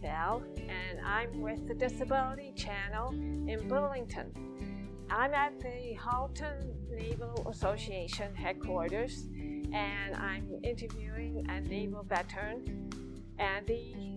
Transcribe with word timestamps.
Bell, 0.00 0.42
and 0.56 1.00
I'm 1.04 1.40
with 1.40 1.66
the 1.66 1.74
Disability 1.74 2.52
Channel 2.54 3.10
in 3.12 3.66
Burlington. 3.68 4.32
I'm 5.10 5.32
at 5.34 5.58
the 5.60 5.94
Halton 5.94 6.74
Naval 6.90 7.48
Association 7.48 8.34
headquarters, 8.34 9.28
and 9.72 10.14
I'm 10.16 10.60
interviewing 10.62 11.46
a 11.48 11.60
naval 11.60 12.02
veteran, 12.02 12.90
Andy, 13.38 14.16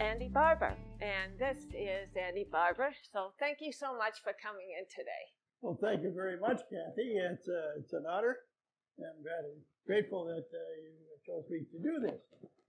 Andy 0.00 0.28
Barber. 0.28 0.74
And 1.00 1.38
this 1.38 1.64
is 1.74 2.08
Andy 2.16 2.46
Barber. 2.50 2.90
So 3.12 3.32
thank 3.38 3.58
you 3.60 3.72
so 3.72 3.96
much 3.96 4.22
for 4.22 4.32
coming 4.42 4.66
in 4.78 4.86
today. 4.88 5.34
Well, 5.60 5.78
thank 5.80 6.02
you 6.02 6.12
very 6.14 6.38
much, 6.38 6.60
Kathy. 6.70 7.16
It's, 7.16 7.48
uh, 7.48 7.78
it's 7.80 7.92
an 7.92 8.04
honor. 8.08 8.36
I'm 8.98 9.24
grateful 9.86 10.24
that 10.26 10.46
uh, 10.52 10.58
you 10.80 10.92
chose 11.26 11.44
me 11.50 11.66
to 11.72 11.78
do 11.82 12.00
this 12.00 12.20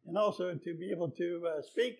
and 0.07 0.17
also 0.17 0.53
to 0.53 0.73
be 0.73 0.91
able 0.91 1.11
to 1.11 1.47
uh, 1.47 1.61
speak 1.61 1.97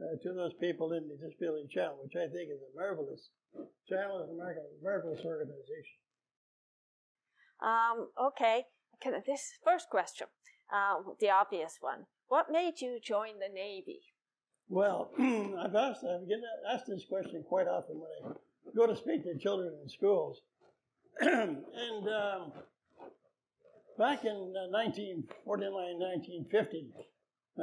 uh, 0.00 0.16
to 0.22 0.32
those 0.32 0.54
people 0.60 0.92
in 0.92 1.08
the 1.08 1.16
Disability 1.16 1.68
Channel, 1.72 1.98
which 2.02 2.16
I 2.16 2.26
think 2.26 2.50
is 2.50 2.60
a 2.62 2.76
marvelous 2.76 3.30
channel 3.88 4.22
and 4.22 4.40
a 4.40 4.82
marvelous 4.82 5.20
organization. 5.24 5.98
Um, 7.62 8.10
okay, 8.20 8.64
this 9.26 9.52
first 9.64 9.88
question, 9.90 10.26
uh, 10.72 11.12
the 11.20 11.30
obvious 11.30 11.78
one. 11.80 12.06
What 12.28 12.50
made 12.50 12.80
you 12.80 12.98
join 13.02 13.38
the 13.38 13.52
Navy? 13.52 14.00
Well, 14.68 15.10
I've 15.18 15.74
asked, 15.74 16.04
I've 16.04 16.26
asked 16.72 16.86
this 16.88 17.04
question 17.08 17.44
quite 17.48 17.68
often 17.68 18.00
when 18.00 18.32
I 18.32 18.36
go 18.76 18.86
to 18.86 18.96
speak 18.96 19.24
to 19.24 19.38
children 19.38 19.72
in 19.82 19.88
schools. 19.88 20.40
and 21.20 21.58
um, 22.08 22.52
back 23.98 24.24
in 24.24 24.34
1949, 24.34 25.70
uh, 25.70 26.06
1950, 26.50 26.90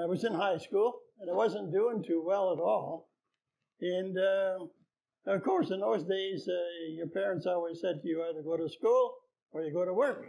I 0.02 0.06
was 0.06 0.24
in 0.24 0.34
high 0.34 0.58
school 0.58 1.00
and 1.22 1.30
I 1.30 1.34
wasn't 1.34 1.72
doing 1.72 2.04
too 2.04 2.24
well 2.26 2.52
at 2.52 2.60
all. 2.60 3.10
And 3.80 4.18
uh, 4.18 4.66
of 5.28 5.44
course, 5.44 5.70
in 5.70 5.80
those 5.80 6.04
days, 6.04 6.48
uh, 6.48 6.94
your 6.96 7.08
parents 7.08 7.46
always 7.46 7.80
said 7.80 8.02
to 8.02 8.08
you 8.08 8.24
either 8.24 8.42
go 8.42 8.58
to 8.58 8.70
school 8.70 9.14
or 9.52 9.62
you 9.62 9.72
go 9.72 9.86
to 9.86 9.94
work. 9.94 10.26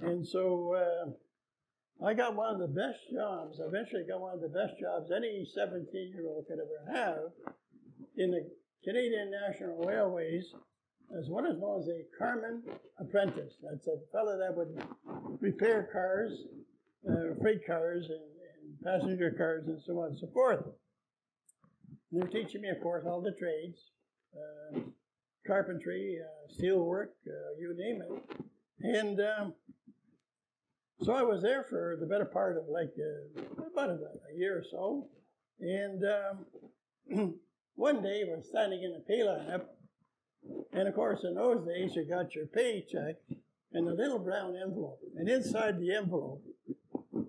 And 0.00 0.26
so 0.26 0.74
uh, 0.74 2.06
I 2.06 2.14
got 2.14 2.36
one 2.36 2.54
of 2.54 2.60
the 2.60 2.68
best 2.68 3.00
jobs. 3.12 3.58
Eventually, 3.60 4.04
got 4.08 4.20
one 4.20 4.34
of 4.34 4.40
the 4.40 4.48
best 4.48 4.74
jobs 4.80 5.10
any 5.14 5.44
17 5.52 6.12
year 6.14 6.26
old 6.28 6.46
could 6.46 6.58
ever 6.58 6.96
have 6.96 7.54
in 8.16 8.30
the 8.30 8.48
Canadian 8.84 9.32
National 9.32 9.84
Railways 9.84 10.54
as 11.18 11.28
what 11.28 11.44
is 11.44 11.58
known 11.58 11.80
as 11.80 11.88
a 11.88 12.04
carman 12.16 12.62
apprentice. 13.00 13.54
That's 13.62 13.86
a 13.88 13.96
fellow 14.12 14.38
that 14.38 14.54
would 14.54 14.80
repair 15.40 15.88
cars, 15.92 16.32
uh, 17.08 17.34
freight 17.40 17.66
cars, 17.66 18.08
and 18.10 18.37
passenger 18.84 19.30
cars 19.30 19.66
and 19.66 19.80
so 19.84 19.98
on 20.00 20.10
and 20.10 20.18
so 20.18 20.28
forth. 20.28 20.64
And 22.10 22.22
they're 22.22 22.28
teaching 22.28 22.62
me, 22.62 22.68
of 22.68 22.80
course, 22.80 23.04
all 23.06 23.20
the 23.20 23.32
trades, 23.32 23.78
uh, 24.34 24.80
carpentry, 25.46 26.18
uh, 26.22 26.52
steel 26.52 26.80
work, 26.80 27.14
uh, 27.26 27.58
you 27.58 27.74
name 27.76 28.02
it. 28.02 28.36
And 28.80 29.20
um, 29.20 29.54
so 31.02 31.12
I 31.12 31.22
was 31.22 31.42
there 31.42 31.64
for 31.68 31.96
the 32.00 32.06
better 32.06 32.24
part 32.24 32.56
of 32.56 32.64
like 32.68 32.92
uh, 32.98 33.62
about 33.72 33.90
a, 33.90 33.94
a, 33.94 34.36
year 34.36 34.58
or 34.58 34.64
so. 34.70 35.08
And 35.60 36.04
um, 37.10 37.34
one 37.74 38.02
day 38.02 38.24
was 38.24 38.46
standing 38.48 38.82
in 38.82 38.92
the 38.92 39.00
pay 39.00 39.24
line 39.24 39.62
and 40.72 40.88
of 40.88 40.94
course, 40.94 41.24
in 41.24 41.34
those 41.34 41.66
days, 41.66 41.96
you 41.96 42.04
got 42.04 42.34
your 42.34 42.46
paycheck 42.46 43.16
in 43.72 43.88
a 43.88 43.92
little 43.92 44.18
brown 44.18 44.56
envelope. 44.56 45.00
And 45.16 45.28
inside 45.28 45.78
the 45.78 45.94
envelope 45.94 46.42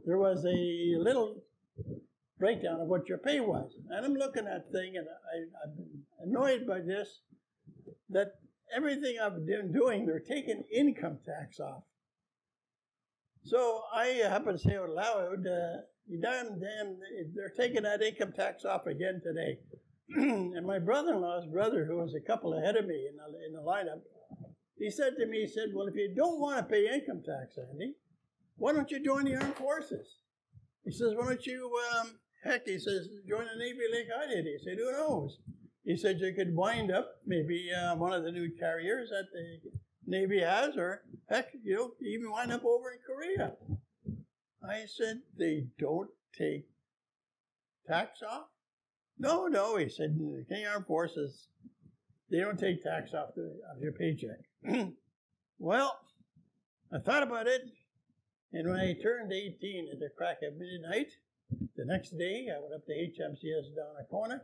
there 0.06 0.18
was 0.18 0.46
a 0.46 0.96
little 0.98 1.42
breakdown 2.40 2.80
of 2.80 2.88
what 2.88 3.08
your 3.08 3.18
pay 3.18 3.40
was. 3.40 3.72
And 3.90 4.06
I'm 4.06 4.16
looking 4.16 4.48
at 4.48 4.72
thing, 4.72 4.96
and 4.98 5.08
I, 5.08 5.68
been 5.76 6.04
annoyed 6.24 6.66
by 6.68 6.80
this 6.80 7.22
that 8.10 8.36
everything 8.76 9.18
I've 9.22 9.46
been 9.46 9.72
doing, 9.72 10.06
they're 10.06 10.20
taking 10.20 10.64
income 10.74 11.20
tax 11.26 11.60
off. 11.60 11.84
So 13.44 13.82
I 13.94 14.06
happen 14.28 14.54
to 14.54 14.60
say 14.60 14.78
out 14.78 14.90
loud, 14.90 15.46
uh, 15.48 15.82
damn, 16.22 16.60
damn, 16.60 16.98
they're 17.36 17.54
taking 17.56 17.84
that 17.84 18.02
income 18.02 18.34
tax 18.36 18.66
off 18.66 18.86
again 18.86 19.22
today. 19.24 19.60
and 20.10 20.66
my 20.66 20.80
brother-in-law's 20.80 21.46
brother, 21.48 21.86
who 21.86 21.98
was 21.98 22.16
a 22.16 22.28
couple 22.28 22.58
ahead 22.58 22.76
of 22.76 22.86
me 22.86 23.08
in 23.10 23.16
the, 23.16 23.46
in 23.46 23.54
the 23.54 23.62
lineup, 23.62 24.02
he 24.78 24.90
said 24.90 25.14
to 25.18 25.26
me, 25.26 25.42
he 25.42 25.48
said, 25.48 25.70
well, 25.74 25.88
if 25.88 25.96
you 25.96 26.14
don't 26.16 26.40
want 26.40 26.58
to 26.58 26.64
pay 26.64 26.88
income 26.88 27.22
tax, 27.26 27.58
Andy, 27.58 27.96
why 28.56 28.74
don't 28.74 28.90
you 28.90 29.04
join 29.04 29.26
the 29.26 29.36
armed 29.36 29.56
forces? 29.56 30.18
He 30.84 30.92
says, 30.92 31.14
why 31.16 31.28
don't 31.28 31.46
you, 31.46 31.72
um, 32.00 32.20
heck, 32.44 32.66
he 32.66 32.80
says, 32.80 33.10
join 33.28 33.46
the 33.46 33.60
Navy 33.60 33.80
like 33.92 34.08
I 34.24 34.28
did. 34.28 34.46
He 34.46 34.58
said, 34.64 34.78
who 34.78 34.92
knows? 34.92 35.38
He 35.84 35.98
said 35.98 36.20
you 36.20 36.34
could 36.34 36.56
wind 36.56 36.92
up 36.92 37.16
maybe 37.26 37.70
uh, 37.74 37.96
one 37.96 38.14
of 38.14 38.24
the 38.24 38.32
new 38.32 38.50
carriers 38.60 39.10
that 39.10 39.28
the 39.34 39.72
Navy 40.06 40.40
has, 40.42 40.78
or 40.78 41.04
heck, 41.30 41.50
you 41.64 41.76
know, 41.76 41.92
even 42.02 42.32
wind 42.32 42.52
up 42.52 42.66
over 42.66 42.92
in 42.92 43.00
Korea. 43.06 43.54
I 44.68 44.86
said, 44.86 45.22
they 45.38 45.68
don't 45.80 46.10
take 46.38 46.68
tax 47.88 48.22
off? 48.22 48.48
No, 49.18 49.48
no, 49.48 49.78
he 49.78 49.90
said, 49.90 50.18
the 50.18 50.46
King 50.48 50.66
Armed 50.68 50.86
Forces, 50.86 51.48
they 52.30 52.40
don't 52.40 52.60
take 52.60 52.84
tax 52.84 53.14
off, 53.14 53.30
the, 53.36 53.60
off 53.70 53.82
your 53.82 53.92
paycheck. 53.92 54.40
well, 55.60 56.00
I 56.94 57.00
thought 57.00 57.24
about 57.24 57.48
it, 57.48 57.62
and 58.54 58.70
when 58.70 58.80
I 58.80 58.94
turned 58.94 59.32
18 59.32 59.90
at 59.92 60.00
the 60.00 60.10
crack 60.18 60.38
of 60.48 60.58
midnight, 60.58 61.12
the 61.50 61.86
next 61.86 62.18
day 62.18 62.48
I 62.50 62.60
went 62.60 62.74
up 62.74 62.86
to 62.86 62.94
HMCS 62.94 63.76
down 63.76 63.96
Donnacona 64.12 64.42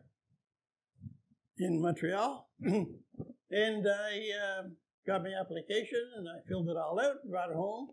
in 1.58 1.82
Montreal, 1.82 2.50
and 2.62 3.88
I 3.88 4.22
uh, 4.44 4.64
got 5.08 5.24
my 5.24 5.32
application 5.40 6.04
and 6.18 6.28
I 6.28 6.48
filled 6.48 6.70
it 6.70 6.78
all 6.78 7.00
out, 7.00 7.18
brought 7.30 7.52
it 7.52 7.56
home 7.56 7.90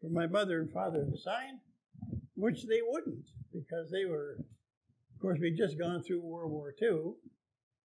for 0.00 0.10
my 0.10 0.26
mother 0.26 0.60
and 0.60 0.72
father 0.72 1.04
to 1.04 1.18
sign, 1.18 1.60
which 2.34 2.66
they 2.66 2.80
wouldn't 2.86 3.26
because 3.52 3.90
they 3.90 4.04
were, 4.04 4.36
of 4.38 5.20
course, 5.20 5.38
we'd 5.40 5.56
just 5.56 5.78
gone 5.78 6.02
through 6.02 6.20
World 6.20 6.52
War 6.52 6.74
II 6.80 7.14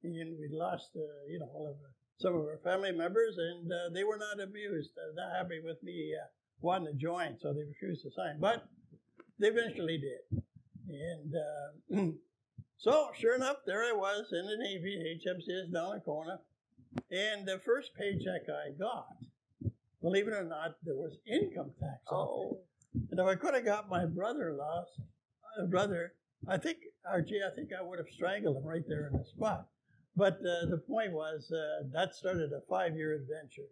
and 0.04 0.38
we'd 0.40 0.52
lost, 0.52 0.90
uh, 0.96 1.02
you 1.30 1.40
know, 1.40 1.50
all 1.54 1.68
of 1.70 1.78
some 2.20 2.36
of 2.36 2.42
our 2.42 2.60
family 2.64 2.92
members, 2.92 3.36
and 3.38 3.72
uh, 3.72 3.90
they 3.94 4.04
were 4.04 4.18
not 4.18 4.40
amused, 4.40 4.92
uh, 4.98 5.14
not 5.16 5.36
happy 5.36 5.60
with 5.64 5.82
me 5.84 6.14
uh, 6.14 6.28
wanting 6.62 6.94
to 6.94 6.94
join, 6.94 7.38
so 7.42 7.54
they 7.54 7.64
refused 7.64 8.04
to 8.04 8.12
sign. 8.12 8.40
But 8.40 8.66
they 9.40 9.48
eventually 9.48 9.98
did. 9.98 10.43
And 10.94 11.34
uh, 11.36 12.12
so, 12.78 13.10
sure 13.18 13.36
enough, 13.36 13.58
there 13.66 13.84
I 13.84 13.94
was 13.94 14.26
in 14.32 14.46
the 14.46 14.58
Navy, 14.58 15.20
HMCS 15.26 15.72
Donnacona. 15.74 16.40
And 17.12 17.48
the 17.48 17.60
first 17.66 17.92
paycheck 17.96 18.44
I 18.48 18.72
got, 18.78 19.18
believe 20.02 20.28
it 20.28 20.34
or 20.34 20.44
not, 20.44 20.76
there 20.84 20.96
was 20.96 21.18
income 21.26 21.72
tax 21.80 22.02
oh. 22.12 22.60
And 23.10 23.20
if 23.20 23.26
I 23.26 23.36
could 23.36 23.56
have 23.56 23.66
got 23.66 23.90
my 23.90 24.06
brother-in-law's 24.06 25.00
uh, 25.60 25.66
brother, 25.66 26.14
I 26.48 26.58
think, 26.58 26.78
RG, 27.12 27.32
I 27.44 27.56
think 27.56 27.70
I 27.78 27.82
would 27.82 27.98
have 27.98 28.10
strangled 28.14 28.58
him 28.58 28.64
right 28.64 28.84
there 28.88 29.08
in 29.08 29.18
the 29.18 29.26
spot. 29.26 29.68
But 30.16 30.34
uh, 30.34 30.70
the 30.70 30.84
point 30.88 31.12
was 31.12 31.52
uh, 31.52 31.88
that 31.94 32.14
started 32.14 32.52
a 32.54 32.62
five-year 32.70 33.16
adventure. 33.16 33.70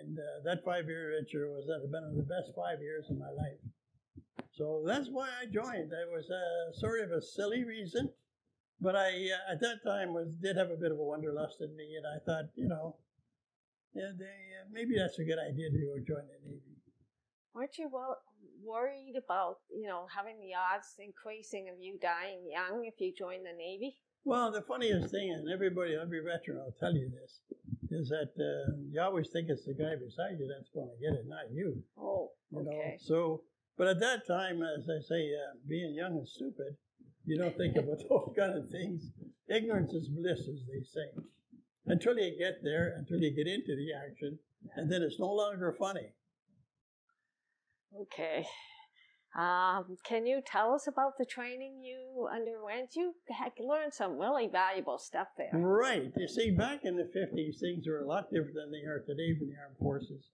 And 0.00 0.18
uh, 0.18 0.42
that 0.44 0.64
five 0.64 0.86
year 0.86 1.12
adventure 1.12 1.48
was 1.48 1.68
uh, 1.68 1.82
been 1.90 2.02
one 2.02 2.10
of 2.10 2.16
the 2.16 2.22
best 2.22 2.54
five 2.54 2.80
years 2.80 3.06
of 3.10 3.18
my 3.18 3.30
life. 3.30 3.58
So 4.62 4.84
that's 4.86 5.08
why 5.10 5.26
I 5.42 5.46
joined. 5.46 5.90
It 5.90 6.06
was 6.14 6.30
a, 6.30 6.78
sort 6.78 7.00
of 7.00 7.10
a 7.10 7.20
silly 7.20 7.64
reason, 7.64 8.10
but 8.80 8.94
I 8.94 9.10
uh, 9.10 9.52
at 9.52 9.60
that 9.60 9.82
time 9.84 10.14
was 10.14 10.36
did 10.36 10.56
have 10.56 10.70
a 10.70 10.76
bit 10.76 10.92
of 10.92 11.00
a 11.00 11.02
wanderlust 11.02 11.60
in 11.60 11.74
me, 11.74 11.98
and 11.98 12.06
I 12.06 12.22
thought, 12.24 12.44
you 12.54 12.68
know, 12.68 12.94
yeah, 13.92 14.14
they, 14.16 14.38
uh, 14.62 14.70
maybe 14.70 14.94
that's 14.96 15.18
a 15.18 15.24
good 15.24 15.40
idea 15.42 15.68
to 15.68 15.78
go 15.78 15.98
join 16.06 16.30
the 16.30 16.38
Navy. 16.46 16.78
Weren't 17.52 17.76
you 17.76 17.90
well 17.92 18.18
worried 18.62 19.14
about 19.18 19.56
you 19.68 19.88
know 19.88 20.06
having 20.14 20.38
the 20.38 20.54
odds 20.54 20.94
increasing 21.00 21.68
of 21.68 21.82
you 21.82 21.98
dying 22.00 22.46
young 22.46 22.84
if 22.86 22.94
you 23.00 23.12
join 23.18 23.42
the 23.42 23.58
Navy? 23.58 23.98
Well, 24.24 24.52
the 24.52 24.62
funniest 24.62 25.10
thing, 25.10 25.32
and 25.32 25.50
everybody, 25.50 25.96
every 26.00 26.20
veteran 26.22 26.58
will 26.58 26.76
tell 26.78 26.94
you 26.94 27.10
this, 27.10 27.40
is 27.90 28.08
that 28.10 28.30
uh, 28.38 28.78
you 28.92 29.00
always 29.00 29.28
think 29.32 29.48
it's 29.50 29.64
the 29.64 29.74
guy 29.74 29.98
beside 29.98 30.38
you 30.38 30.46
that's 30.46 30.70
going 30.70 30.86
to 30.86 31.02
get 31.02 31.18
it, 31.18 31.26
not 31.26 31.50
you. 31.50 31.82
Oh, 31.98 32.30
okay. 32.54 32.62
You 32.62 32.70
know? 32.70 32.94
So, 32.98 33.42
but 33.76 33.88
at 33.88 34.00
that 34.00 34.26
time, 34.26 34.62
as 34.62 34.88
I 34.88 35.00
say, 35.00 35.30
uh, 35.34 35.56
being 35.68 35.94
young 35.94 36.18
and 36.18 36.28
stupid, 36.28 36.76
you 37.24 37.38
don't 37.38 37.56
think 37.56 37.76
about 37.76 37.98
those 38.08 38.34
kind 38.36 38.56
of 38.56 38.68
things. 38.70 39.10
Ignorance 39.48 39.92
is 39.92 40.08
bliss, 40.08 40.40
as 40.40 40.62
they 40.66 40.82
say. 40.82 41.22
Until 41.86 42.16
you 42.16 42.36
get 42.38 42.62
there, 42.62 42.94
until 42.96 43.18
you 43.18 43.34
get 43.34 43.46
into 43.46 43.74
the 43.74 43.88
action, 43.92 44.38
and 44.76 44.90
then 44.90 45.02
it's 45.02 45.18
no 45.18 45.32
longer 45.32 45.74
funny. 45.78 46.12
Okay. 48.00 48.46
Um, 49.36 49.96
can 50.04 50.26
you 50.26 50.42
tell 50.44 50.74
us 50.74 50.86
about 50.86 51.16
the 51.18 51.24
training 51.24 51.82
you 51.82 52.28
underwent? 52.30 52.94
You 52.94 53.14
learned 53.58 53.94
some 53.94 54.18
really 54.18 54.46
valuable 54.46 54.98
stuff 54.98 55.28
there. 55.38 55.50
Right. 55.52 56.12
You 56.16 56.28
see, 56.28 56.50
back 56.50 56.80
in 56.84 56.96
the 56.96 57.04
50s, 57.04 57.58
things 57.58 57.86
were 57.88 58.00
a 58.00 58.06
lot 58.06 58.30
different 58.30 58.54
than 58.54 58.70
they 58.70 58.86
are 58.86 59.00
today 59.00 59.34
for 59.38 59.46
the 59.46 59.54
armed 59.60 59.78
forces. 59.80 60.30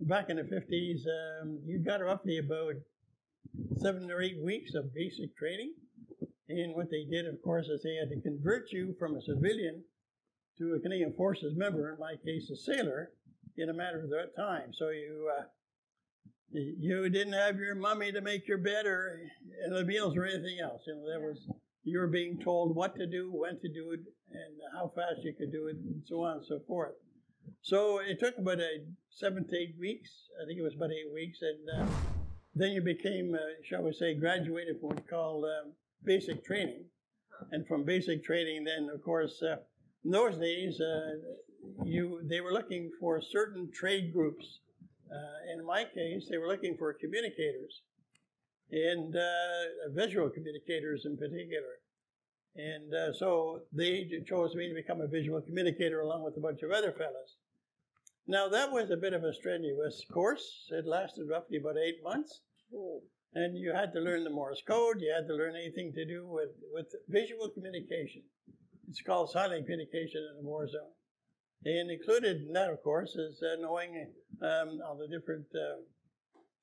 Back 0.00 0.28
in 0.28 0.36
the 0.36 0.42
50s, 0.42 1.00
um, 1.42 1.58
you 1.64 1.78
got 1.78 2.02
roughly 2.02 2.38
about 2.38 2.74
seven 3.78 4.10
or 4.10 4.20
eight 4.20 4.38
weeks 4.42 4.74
of 4.74 4.94
basic 4.94 5.36
training. 5.36 5.72
And 6.48 6.74
what 6.74 6.90
they 6.90 7.04
did, 7.10 7.26
of 7.26 7.42
course, 7.42 7.66
is 7.66 7.82
they 7.82 7.96
had 7.96 8.10
to 8.10 8.20
convert 8.20 8.72
you 8.72 8.94
from 8.98 9.16
a 9.16 9.22
civilian 9.22 9.82
to 10.58 10.74
a 10.74 10.80
Canadian 10.80 11.12
Forces 11.14 11.54
member, 11.56 11.92
in 11.92 11.98
my 11.98 12.14
case, 12.24 12.50
a 12.50 12.56
sailor, 12.56 13.10
in 13.56 13.68
a 13.68 13.74
matter 13.74 14.02
of 14.02 14.10
that 14.10 14.36
time. 14.36 14.72
So 14.72 14.90
you 14.90 15.30
uh, 15.38 15.42
you 16.52 17.08
didn't 17.08 17.32
have 17.32 17.56
your 17.56 17.74
mummy 17.74 18.12
to 18.12 18.20
make 18.20 18.46
your 18.46 18.58
bed 18.58 18.86
or 18.86 19.20
the 19.68 19.84
meals 19.84 20.16
or 20.16 20.24
anything 20.24 20.58
else. 20.62 20.82
You 20.86 20.94
know, 20.94 21.12
that 21.12 21.20
was 21.20 21.38
you 21.84 21.98
were 21.98 22.06
being 22.06 22.38
told 22.42 22.74
what 22.74 22.96
to 22.96 23.06
do, 23.06 23.30
when 23.32 23.58
to 23.60 23.68
do 23.68 23.92
it, 23.92 24.00
and 24.30 24.54
how 24.74 24.92
fast 24.94 25.22
you 25.22 25.32
could 25.32 25.52
do 25.52 25.68
it, 25.68 25.76
and 25.76 26.02
so 26.06 26.22
on 26.22 26.38
and 26.38 26.46
so 26.46 26.60
forth. 26.66 26.92
So 27.62 27.98
it 27.98 28.18
took 28.20 28.38
about 28.38 28.60
a 28.60 28.84
seven 29.10 29.46
to 29.48 29.56
eight 29.56 29.74
weeks. 29.78 30.10
I 30.42 30.46
think 30.46 30.58
it 30.58 30.62
was 30.62 30.74
about 30.74 30.90
eight 30.90 31.12
weeks, 31.12 31.38
and 31.42 31.88
uh, 31.88 31.92
then 32.54 32.70
you 32.72 32.80
became, 32.80 33.34
uh, 33.34 33.38
shall 33.64 33.82
we 33.82 33.92
say, 33.92 34.14
graduated 34.14 34.80
from 34.80 34.90
what's 34.90 35.10
called 35.10 35.44
um, 35.44 35.72
basic 36.04 36.44
training. 36.44 36.84
And 37.50 37.66
from 37.66 37.84
basic 37.84 38.24
training, 38.24 38.64
then 38.64 38.88
of 38.94 39.02
course, 39.02 39.42
uh, 39.42 39.56
in 40.04 40.10
those 40.10 40.38
days, 40.38 40.80
uh, 40.80 41.10
you 41.84 42.20
they 42.24 42.40
were 42.40 42.52
looking 42.52 42.90
for 43.00 43.20
certain 43.20 43.70
trade 43.72 44.12
groups. 44.12 44.60
Uh, 45.10 45.52
in 45.52 45.64
my 45.64 45.84
case, 45.84 46.28
they 46.30 46.38
were 46.38 46.48
looking 46.48 46.76
for 46.76 46.92
communicators, 46.94 47.82
and 48.70 49.14
uh, 49.16 49.90
visual 49.90 50.30
communicators 50.30 51.04
in 51.04 51.16
particular. 51.16 51.80
And 52.56 52.94
uh, 52.94 53.12
so 53.12 53.60
they 53.72 54.08
chose 54.26 54.54
me 54.54 54.68
to 54.68 54.74
become 54.74 55.00
a 55.00 55.06
visual 55.06 55.40
communicator 55.42 56.00
along 56.00 56.24
with 56.24 56.36
a 56.36 56.40
bunch 56.40 56.62
of 56.62 56.70
other 56.70 56.92
fellows. 56.92 57.36
Now, 58.26 58.48
that 58.48 58.72
was 58.72 58.90
a 58.90 58.96
bit 58.96 59.12
of 59.12 59.22
a 59.22 59.32
strenuous 59.32 60.02
course. 60.12 60.66
It 60.70 60.86
lasted 60.86 61.28
roughly 61.28 61.58
about 61.58 61.76
eight 61.78 62.02
months. 62.02 62.40
And 63.34 63.56
you 63.58 63.72
had 63.72 63.92
to 63.92 64.00
learn 64.00 64.24
the 64.24 64.30
Morse 64.30 64.62
code. 64.66 65.00
You 65.00 65.12
had 65.14 65.28
to 65.28 65.34
learn 65.34 65.54
anything 65.54 65.92
to 65.92 66.04
do 66.06 66.26
with, 66.26 66.50
with 66.72 66.86
visual 67.08 67.50
communication. 67.50 68.22
It's 68.88 69.02
called 69.02 69.30
silent 69.30 69.66
communication 69.66 70.26
in 70.30 70.42
the 70.42 70.48
war 70.48 70.66
zone. 70.66 70.94
And 71.64 71.90
included 71.90 72.46
in 72.46 72.52
that, 72.54 72.70
of 72.70 72.82
course, 72.82 73.14
is 73.14 73.42
uh, 73.42 73.60
knowing 73.60 74.08
um, 74.42 74.80
all 74.86 74.96
the 74.96 75.08
different 75.08 75.46
uh, 75.54 75.82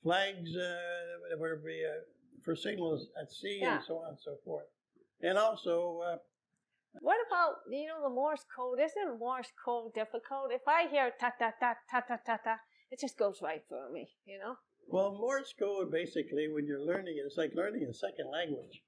flags, 0.02 0.50
uh, 0.56 1.56
be 1.66 1.84
uh, 1.86 2.02
for 2.44 2.56
signals 2.56 3.08
at 3.22 3.32
sea 3.32 3.60
yeah. 3.62 3.76
and 3.76 3.84
so 3.86 3.98
on 4.00 4.10
and 4.10 4.18
so 4.24 4.36
forth. 4.44 4.66
And 5.24 5.38
also, 5.38 6.02
uh, 6.06 6.18
what 7.00 7.18
about 7.28 7.56
you 7.72 7.88
know 7.88 8.04
the 8.04 8.14
Morse 8.14 8.46
code? 8.56 8.80
Isn't 8.80 9.18
Morse 9.18 9.52
code 9.66 9.94
difficult? 9.96 10.52
If 10.52 10.68
I 10.68 10.88
hear 10.92 11.12
ta 11.20 11.32
ta 11.40 11.52
ta 11.60 11.76
ta 11.90 12.02
ta 12.02 12.18
ta 12.26 12.38
ta, 12.44 12.58
it 12.92 13.00
just 13.00 13.18
goes 13.18 13.40
right 13.42 13.64
through 13.68 13.94
me, 13.94 14.10
you 14.26 14.38
know. 14.38 14.56
Well, 14.88 15.14
Morse 15.14 15.54
code 15.58 15.92
basically, 15.92 16.50
when 16.50 16.68
you're 16.68 16.86
learning 16.86 17.16
it, 17.18 17.26
it's 17.26 17.38
like 17.38 17.54
learning 17.56 17.88
a 17.90 17.94
second 17.94 18.30
language. 18.32 18.84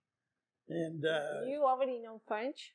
And 0.68 1.06
uh, 1.06 1.46
you 1.48 1.64
already 1.64 2.02
know 2.02 2.22
French. 2.28 2.74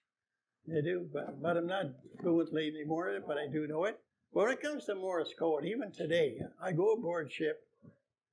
I 0.68 0.80
do, 0.80 1.06
but, 1.12 1.42
but 1.42 1.56
I'm 1.56 1.66
not 1.66 1.86
fluently 2.22 2.68
anymore. 2.68 3.18
But 3.26 3.36
I 3.36 3.46
do 3.52 3.66
know 3.66 3.84
it. 3.84 3.98
But 4.32 4.44
when 4.44 4.52
it 4.52 4.62
comes 4.62 4.86
to 4.86 4.94
Morse 4.94 5.34
code, 5.38 5.64
even 5.66 5.92
today, 5.92 6.38
I 6.62 6.72
go 6.72 6.92
aboard 6.92 7.30
ship 7.30 7.58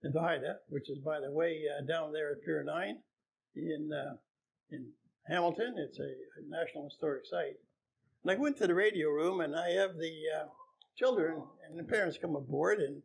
in 0.03 0.13
Haida, 0.13 0.57
which 0.69 0.89
is, 0.89 1.00
by 1.00 1.19
the 1.19 1.31
way, 1.31 1.63
uh, 1.68 1.85
down 1.85 2.13
there 2.13 2.31
at 2.31 2.44
Pier 2.45 2.63
Nine 2.63 3.00
in 3.56 3.91
uh, 3.91 4.15
in 4.69 4.91
Hamilton. 5.27 5.75
It's 5.77 6.00
a, 6.00 6.13
National 6.50 6.85
Historic 6.85 7.25
Site. 7.25 7.57
And 8.24 8.31
I 8.31 8.35
went 8.35 8.57
to 8.57 8.68
the 8.68 8.75
radio 8.75 9.09
room, 9.09 9.41
and 9.41 9.56
I 9.56 9.71
have 9.71 9.97
the 9.97 10.13
uh, 10.39 10.45
children 10.95 11.44
and 11.68 11.77
the 11.77 11.83
parents 11.83 12.18
come 12.19 12.35
aboard, 12.35 12.79
and 12.79 13.01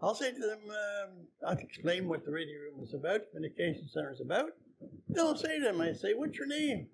I'll 0.00 0.14
say 0.14 0.32
to 0.32 0.38
them, 0.38 0.58
um, 0.68 1.10
I'll 1.46 1.58
explain 1.58 2.08
what 2.08 2.24
the 2.24 2.32
radio 2.32 2.58
room 2.60 2.82
is 2.82 2.94
about, 2.94 3.22
communication 3.32 3.88
center 3.88 4.12
is 4.12 4.20
about. 4.20 4.50
Then 5.08 5.26
I'll 5.26 5.36
say 5.36 5.58
to 5.58 5.64
them, 5.64 5.80
I 5.80 5.92
say, 5.92 6.14
what's 6.14 6.36
your 6.36 6.46
name? 6.46 6.88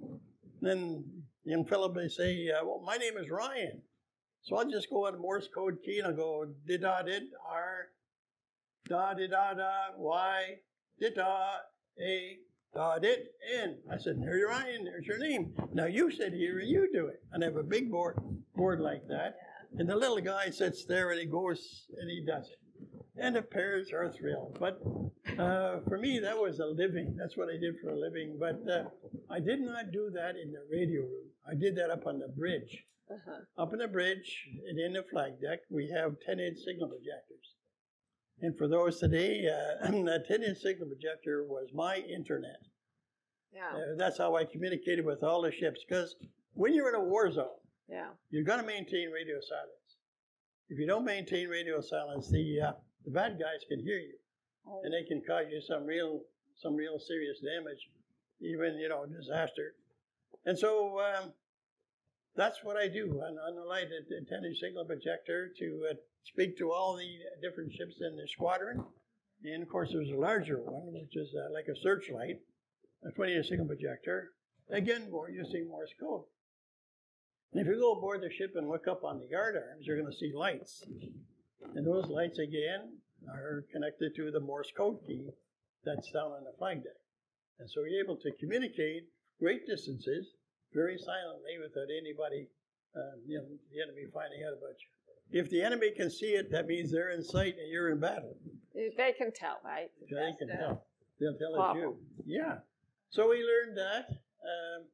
And 0.60 0.70
then 0.70 1.04
the 1.44 1.50
young 1.50 1.64
fellow 1.64 1.92
may 1.92 2.08
say, 2.08 2.48
uh, 2.50 2.64
well, 2.64 2.82
my 2.84 2.96
name 2.96 3.16
is 3.16 3.30
Ryan. 3.30 3.82
So 4.42 4.56
I'll 4.56 4.70
just 4.70 4.90
go 4.90 5.06
on 5.06 5.20
Morse 5.20 5.48
code 5.52 5.78
key 5.84 5.98
and 5.98 6.08
I'll 6.08 6.16
go 6.16 6.46
did 6.66 6.82
da 6.82 7.02
did 7.02 7.24
R 7.48 7.88
da 8.88 9.14
did 9.14 9.30
da 9.30 9.54
da 9.54 9.70
Y 9.96 10.56
da 11.14 11.56
A 12.00 12.38
da 12.74 12.98
did 12.98 13.20
N. 13.54 13.78
I 13.90 13.98
said, 13.98 14.20
there 14.20 14.36
you're 14.36 14.48
Ryan, 14.48 14.84
there's 14.84 15.06
your 15.06 15.18
name. 15.18 15.52
Now 15.72 15.86
you 15.86 16.10
sit 16.10 16.32
here 16.32 16.58
and 16.58 16.68
you 16.68 16.88
do 16.92 17.06
it. 17.06 17.22
And 17.32 17.42
I 17.42 17.46
have 17.46 17.56
a 17.56 17.62
big 17.62 17.90
board 17.90 18.18
board 18.54 18.80
like 18.80 19.06
that. 19.08 19.36
And 19.78 19.88
the 19.88 19.96
little 19.96 20.20
guy 20.20 20.50
sits 20.50 20.84
there 20.84 21.10
and 21.10 21.20
he 21.20 21.26
goes 21.26 21.86
and 21.98 22.10
he 22.10 22.24
does 22.26 22.48
it 22.48 22.58
and 23.16 23.36
the 23.36 23.42
parents 23.42 23.92
are 23.92 24.10
thrilled. 24.10 24.56
But 24.58 24.80
uh, 25.38 25.80
for 25.88 25.98
me, 25.98 26.18
that 26.20 26.36
was 26.36 26.58
a 26.60 26.66
living. 26.66 27.16
That's 27.18 27.36
what 27.36 27.48
I 27.48 27.58
did 27.58 27.74
for 27.82 27.90
a 27.90 27.98
living. 27.98 28.36
But 28.38 28.62
uh, 28.70 28.84
I 29.30 29.40
did 29.40 29.60
not 29.60 29.92
do 29.92 30.10
that 30.14 30.36
in 30.36 30.52
the 30.52 30.64
radio 30.70 31.02
room. 31.02 31.28
I 31.48 31.54
did 31.54 31.76
that 31.76 31.90
up 31.90 32.06
on 32.06 32.18
the 32.18 32.28
bridge. 32.28 32.84
Uh-huh. 33.10 33.62
Up 33.62 33.72
on 33.72 33.78
the 33.78 33.88
bridge 33.88 34.48
and 34.68 34.78
in 34.78 34.94
the 34.94 35.04
flag 35.10 35.40
deck, 35.40 35.60
we 35.70 35.90
have 35.94 36.16
10 36.24 36.40
inch 36.40 36.58
signal 36.58 36.88
projectors. 36.88 37.54
And 38.40 38.56
for 38.58 38.66
those 38.66 38.98
today, 38.98 39.46
uh, 39.46 39.90
that 40.04 40.24
10 40.26 40.42
inch 40.42 40.58
signal 40.58 40.88
projector 40.88 41.44
was 41.44 41.68
my 41.72 41.96
internet. 41.98 42.60
Yeah. 43.52 43.68
Uh, 43.74 43.96
that's 43.96 44.18
how 44.18 44.34
I 44.36 44.44
communicated 44.44 45.04
with 45.04 45.22
all 45.22 45.42
the 45.42 45.52
ships. 45.52 45.84
Because 45.86 46.16
when 46.54 46.74
you're 46.74 46.88
in 46.88 46.94
a 46.94 47.04
war 47.04 47.30
zone, 47.30 47.46
yeah. 47.88 48.08
you're 48.30 48.44
going 48.44 48.60
to 48.60 48.66
maintain 48.66 49.10
radio 49.10 49.36
silence. 49.40 49.82
If 50.68 50.78
you 50.78 50.86
don't 50.86 51.04
maintain 51.04 51.48
radio 51.48 51.80
silence, 51.80 52.30
the 52.30 52.60
uh, 52.68 52.72
the 53.04 53.10
bad 53.10 53.32
guys 53.32 53.60
can 53.68 53.80
hear 53.80 53.98
you, 53.98 54.14
oh. 54.66 54.80
and 54.84 54.94
they 54.94 55.06
can 55.06 55.20
cause 55.26 55.44
you 55.50 55.60
some 55.60 55.84
real 55.84 56.22
some 56.56 56.74
real 56.74 56.98
serious 56.98 57.38
damage, 57.40 57.90
even 58.40 58.78
you 58.78 58.88
know 58.88 59.04
disaster. 59.04 59.74
And 60.46 60.58
so 60.58 60.98
um, 61.00 61.32
that's 62.36 62.64
what 62.64 62.76
I 62.76 62.88
do 62.88 63.20
on, 63.20 63.38
on 63.38 63.56
the 63.56 63.64
light 63.64 63.88
antenna 64.16 64.54
signal 64.54 64.84
projector 64.84 65.50
to 65.58 65.86
uh, 65.90 65.94
speak 66.24 66.56
to 66.58 66.72
all 66.72 66.96
the 66.96 67.08
different 67.46 67.72
ships 67.72 67.96
in 68.00 68.16
the 68.16 68.26
squadron. 68.28 68.84
And 69.44 69.62
of 69.62 69.68
course, 69.68 69.90
there's 69.92 70.10
a 70.10 70.20
larger 70.20 70.60
one, 70.62 70.92
which 70.92 71.16
is 71.16 71.34
uh, 71.34 71.52
like 71.52 71.66
a 71.66 71.78
searchlight, 71.82 72.40
a 73.04 73.10
20 73.10 73.36
inch 73.36 73.48
signal 73.48 73.66
projector. 73.66 74.30
Again, 74.70 75.10
more 75.10 75.28
using 75.28 75.68
Morse 75.68 75.92
code. 76.00 76.24
And 77.52 77.60
if 77.60 77.66
you 77.66 77.78
go 77.78 77.92
aboard 77.92 78.22
the 78.22 78.30
ship 78.30 78.52
and 78.54 78.68
look 78.68 78.88
up 78.88 79.04
on 79.04 79.18
the 79.18 79.26
yard 79.26 79.56
arms, 79.56 79.84
you're 79.86 80.00
going 80.00 80.10
to 80.10 80.16
see 80.16 80.32
lights. 80.34 80.84
And 81.74 81.86
those 81.86 82.08
lights 82.08 82.38
again 82.38 82.96
are 83.28 83.64
connected 83.72 84.14
to 84.16 84.30
the 84.30 84.40
Morse 84.40 84.72
code 84.74 84.98
key 85.06 85.28
that's 85.84 86.10
down 86.12 86.32
on 86.32 86.44
the 86.44 86.56
flag 86.58 86.82
deck. 86.82 86.96
And 87.58 87.68
so 87.68 87.80
you're 87.84 88.02
able 88.02 88.16
to 88.16 88.32
communicate 88.40 89.04
great 89.38 89.66
distances 89.66 90.28
very 90.74 90.98
silently 90.98 91.60
without 91.60 91.88
anybody, 91.90 92.48
uh, 92.96 93.16
you 93.26 93.38
know, 93.38 93.44
the 93.70 93.80
enemy 93.82 94.08
finding 94.12 94.42
out 94.44 94.56
about 94.56 94.76
you. 94.80 94.88
If 95.40 95.48
the 95.48 95.62
enemy 95.62 95.92
can 95.96 96.10
see 96.10 96.36
it, 96.36 96.50
that 96.52 96.66
means 96.66 96.92
they're 96.92 97.12
in 97.12 97.22
sight 97.22 97.54
and 97.56 97.70
you're 97.70 97.90
in 97.90 98.00
battle. 98.00 98.36
They 98.74 99.12
can 99.16 99.32
tell, 99.32 99.60
right? 99.64 99.90
They 100.10 100.16
That's 100.16 100.38
can 100.38 100.48
the 100.48 100.54
tell. 100.54 100.86
They'll 101.20 101.38
tell 101.38 101.72
it 101.72 101.78
you. 101.78 101.96
Yeah. 102.26 102.58
So 103.10 103.28
we 103.30 103.36
learned 103.36 103.76
that. 103.78 104.08
Um, 104.10 104.84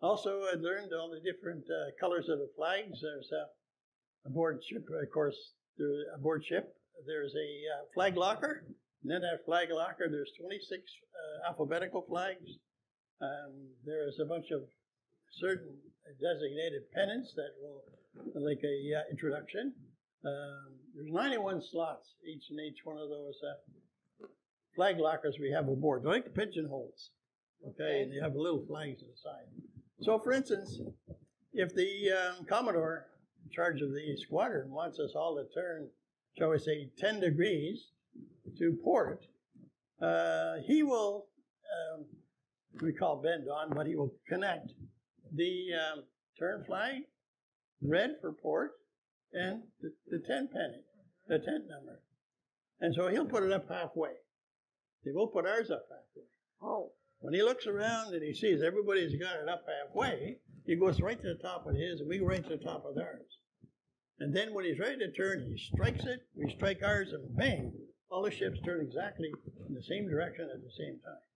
also, 0.00 0.42
I 0.52 0.56
learned 0.56 0.92
all 0.92 1.10
the 1.10 1.20
different 1.20 1.64
uh, 1.64 1.90
colors 1.98 2.28
of 2.28 2.38
the 2.38 2.50
flags. 2.56 3.00
There's 3.00 3.30
a, 3.32 4.28
aboard 4.28 4.60
ship, 4.68 4.86
of 4.90 5.10
course, 5.12 5.36
there, 5.78 6.14
aboard 6.14 6.44
ship, 6.44 6.74
there's 7.06 7.34
a 7.34 7.38
uh, 7.38 7.84
flag 7.94 8.16
locker. 8.16 8.64
And 9.02 9.12
in 9.12 9.22
that 9.22 9.44
flag 9.44 9.68
locker, 9.70 10.08
there's 10.10 10.32
26 10.40 10.82
uh, 10.82 11.48
alphabetical 11.48 12.04
flags. 12.08 12.58
Um, 13.20 13.52
there's 13.84 14.18
a 14.20 14.24
bunch 14.24 14.50
of 14.50 14.62
certain 15.32 15.76
designated 16.20 16.82
pennants 16.94 17.34
that 17.36 17.52
will, 17.60 17.84
like 18.34 18.60
a 18.64 18.98
uh, 18.98 19.02
introduction. 19.10 19.72
Um, 20.24 20.74
there's 20.94 21.12
91 21.12 21.62
slots 21.70 22.14
each 22.26 22.50
in 22.50 22.58
each 22.60 22.78
one 22.84 22.96
of 22.96 23.08
those 23.08 23.38
uh, 23.44 24.26
flag 24.74 24.98
lockers 24.98 25.36
we 25.40 25.50
have 25.52 25.68
aboard. 25.68 26.02
They're 26.02 26.12
like 26.12 26.24
the 26.24 26.30
pigeonholes. 26.30 27.10
Okay, 27.66 28.02
and 28.02 28.12
they 28.12 28.20
have 28.22 28.36
little 28.36 28.64
flags 28.66 29.02
on 29.02 29.08
the 29.08 29.16
side. 29.16 29.48
So, 30.02 30.18
for 30.20 30.32
instance, 30.32 30.78
if 31.52 31.74
the 31.74 32.12
um, 32.12 32.44
Commodore 32.46 33.06
in 33.44 33.50
charge 33.50 33.82
of 33.82 33.90
the 33.90 34.16
squadron 34.16 34.70
wants 34.70 35.00
us 35.00 35.12
all 35.16 35.36
to 35.36 35.60
turn, 35.60 35.88
shall 36.38 36.50
we 36.50 36.58
say, 36.58 36.90
10 36.98 37.20
degrees 37.20 37.88
to 38.58 38.78
port, 38.84 39.24
uh, 40.00 40.54
he 40.66 40.84
will, 40.84 41.26
um, 41.96 42.04
we 42.80 42.92
call 42.92 43.20
bend 43.20 43.48
on, 43.48 43.70
but 43.70 43.88
he 43.88 43.96
will 43.96 44.14
connect 44.28 44.70
the 45.34 45.68
um, 45.74 46.04
turn 46.38 46.64
flag, 46.64 47.02
red 47.82 48.16
for 48.20 48.32
port, 48.32 48.72
and 49.32 49.62
the, 49.80 49.90
the 50.10 50.22
10 50.26 50.48
penny, 50.48 50.82
the 51.28 51.38
tent 51.38 51.64
number. 51.68 52.00
And 52.80 52.94
so 52.94 53.08
he'll 53.08 53.26
put 53.26 53.42
it 53.42 53.52
up 53.52 53.68
halfway. 53.68 54.12
He 55.02 55.12
will 55.12 55.26
put 55.26 55.46
ours 55.46 55.70
up 55.70 55.84
halfway. 55.90 56.28
Oh. 56.62 56.92
When 57.20 57.34
he 57.34 57.42
looks 57.42 57.66
around 57.66 58.14
and 58.14 58.22
he 58.22 58.32
sees 58.32 58.62
everybody's 58.62 59.20
got 59.20 59.40
it 59.42 59.48
up 59.48 59.64
halfway, 59.66 60.38
he 60.64 60.76
goes 60.76 61.00
right 61.00 61.20
to 61.20 61.34
the 61.34 61.42
top 61.42 61.66
of 61.66 61.74
his, 61.74 62.00
and 62.00 62.08
we 62.08 62.18
go 62.18 62.26
right 62.26 62.42
to 62.42 62.56
the 62.56 62.64
top 62.64 62.84
of 62.84 62.96
ours. 62.96 63.38
And 64.20 64.34
then 64.34 64.54
when 64.54 64.64
he's 64.64 64.78
ready 64.78 64.98
to 64.98 65.10
turn, 65.12 65.44
he 65.44 65.58
strikes 65.58 66.04
it, 66.04 66.20
we 66.36 66.50
strike 66.50 66.82
ours, 66.84 67.12
and 67.12 67.36
bang, 67.36 67.72
all 68.10 68.22
the 68.22 68.30
ships 68.30 68.60
turn 68.64 68.80
exactly 68.80 69.32
in 69.68 69.74
the 69.74 69.82
same 69.82 70.08
direction 70.08 70.48
at 70.52 70.62
the 70.62 70.70
same 70.76 71.00
time. 71.04 71.27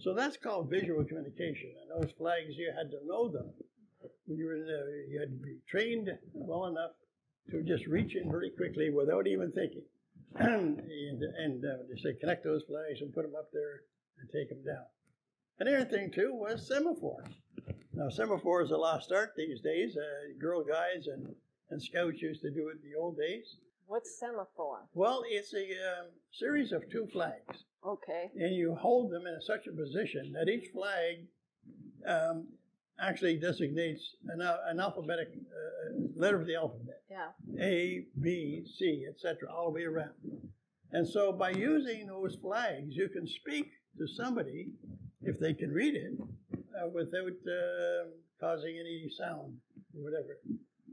So 0.00 0.14
that's 0.14 0.36
called 0.36 0.70
visual 0.70 1.04
communication. 1.04 1.72
And 1.80 2.02
those 2.02 2.12
flags, 2.12 2.56
you 2.56 2.72
had 2.76 2.90
to 2.90 3.06
know 3.06 3.28
them. 3.28 3.50
When 4.26 4.38
you 4.38 4.46
were 4.46 4.56
in 4.56 4.66
the, 4.66 5.06
you 5.10 5.20
had 5.20 5.30
to 5.30 5.44
be 5.44 5.58
trained 5.68 6.10
well 6.32 6.66
enough 6.66 6.92
to 7.50 7.62
just 7.62 7.86
reach 7.86 8.16
in 8.16 8.30
very 8.30 8.50
quickly 8.50 8.90
without 8.90 9.26
even 9.26 9.52
thinking. 9.52 9.84
and 10.36 11.22
and 11.22 11.64
uh, 11.64 11.78
they 11.88 12.00
say 12.02 12.18
connect 12.20 12.44
those 12.44 12.62
flags 12.64 13.00
and 13.00 13.14
put 13.14 13.22
them 13.22 13.34
up 13.38 13.48
there 13.52 13.82
and 14.18 14.28
take 14.32 14.48
them 14.48 14.62
down. 14.64 14.84
And 15.58 15.68
the 15.68 15.80
other 15.80 15.90
thing 15.90 16.10
too 16.10 16.34
was 16.34 16.68
semaphores. 16.68 17.32
Now 17.94 18.08
semaphores 18.08 18.70
are 18.70 18.74
a 18.74 18.78
lost 18.78 19.12
art 19.12 19.32
these 19.36 19.60
days. 19.60 19.96
Uh, 19.96 20.38
Girl 20.38 20.62
Guides 20.62 21.06
and, 21.06 21.34
and 21.70 21.82
Scouts 21.82 22.20
used 22.20 22.42
to 22.42 22.50
do 22.50 22.68
it 22.68 22.78
in 22.82 22.90
the 22.90 22.98
old 22.98 23.16
days. 23.16 23.56
What's 23.86 24.18
semaphore? 24.18 24.82
Well, 24.94 25.22
it's 25.26 25.54
a 25.54 25.62
um, 25.62 26.08
series 26.32 26.72
of 26.72 26.82
two 26.90 27.06
flags. 27.12 27.64
Okay. 27.86 28.30
And 28.34 28.54
you 28.54 28.74
hold 28.74 29.12
them 29.12 29.26
in 29.26 29.40
such 29.40 29.66
a 29.66 29.72
position 29.72 30.32
that 30.32 30.48
each 30.48 30.70
flag 30.72 31.26
um, 32.06 32.48
actually 33.00 33.38
designates 33.38 34.02
an, 34.28 34.40
an 34.40 34.80
alphabetic 34.80 35.28
uh, 35.28 36.02
letter 36.16 36.40
of 36.40 36.46
the 36.46 36.56
alphabet. 36.56 37.02
Yeah. 37.10 37.28
A, 37.60 38.04
B, 38.20 38.64
C, 38.78 39.06
etc., 39.08 39.52
all 39.52 39.66
the 39.66 39.72
way 39.72 39.84
around. 39.84 40.14
And 40.92 41.06
so 41.06 41.32
by 41.32 41.50
using 41.50 42.06
those 42.06 42.36
flags, 42.40 42.94
you 42.94 43.08
can 43.08 43.26
speak 43.26 43.70
to 43.98 44.06
somebody, 44.06 44.68
if 45.22 45.38
they 45.38 45.54
can 45.54 45.70
read 45.70 45.94
it, 45.94 46.12
uh, 46.52 46.88
without 46.88 47.26
uh, 47.26 48.08
causing 48.40 48.76
any 48.78 49.08
sound 49.16 49.56
or 49.94 50.02
whatever. 50.02 50.38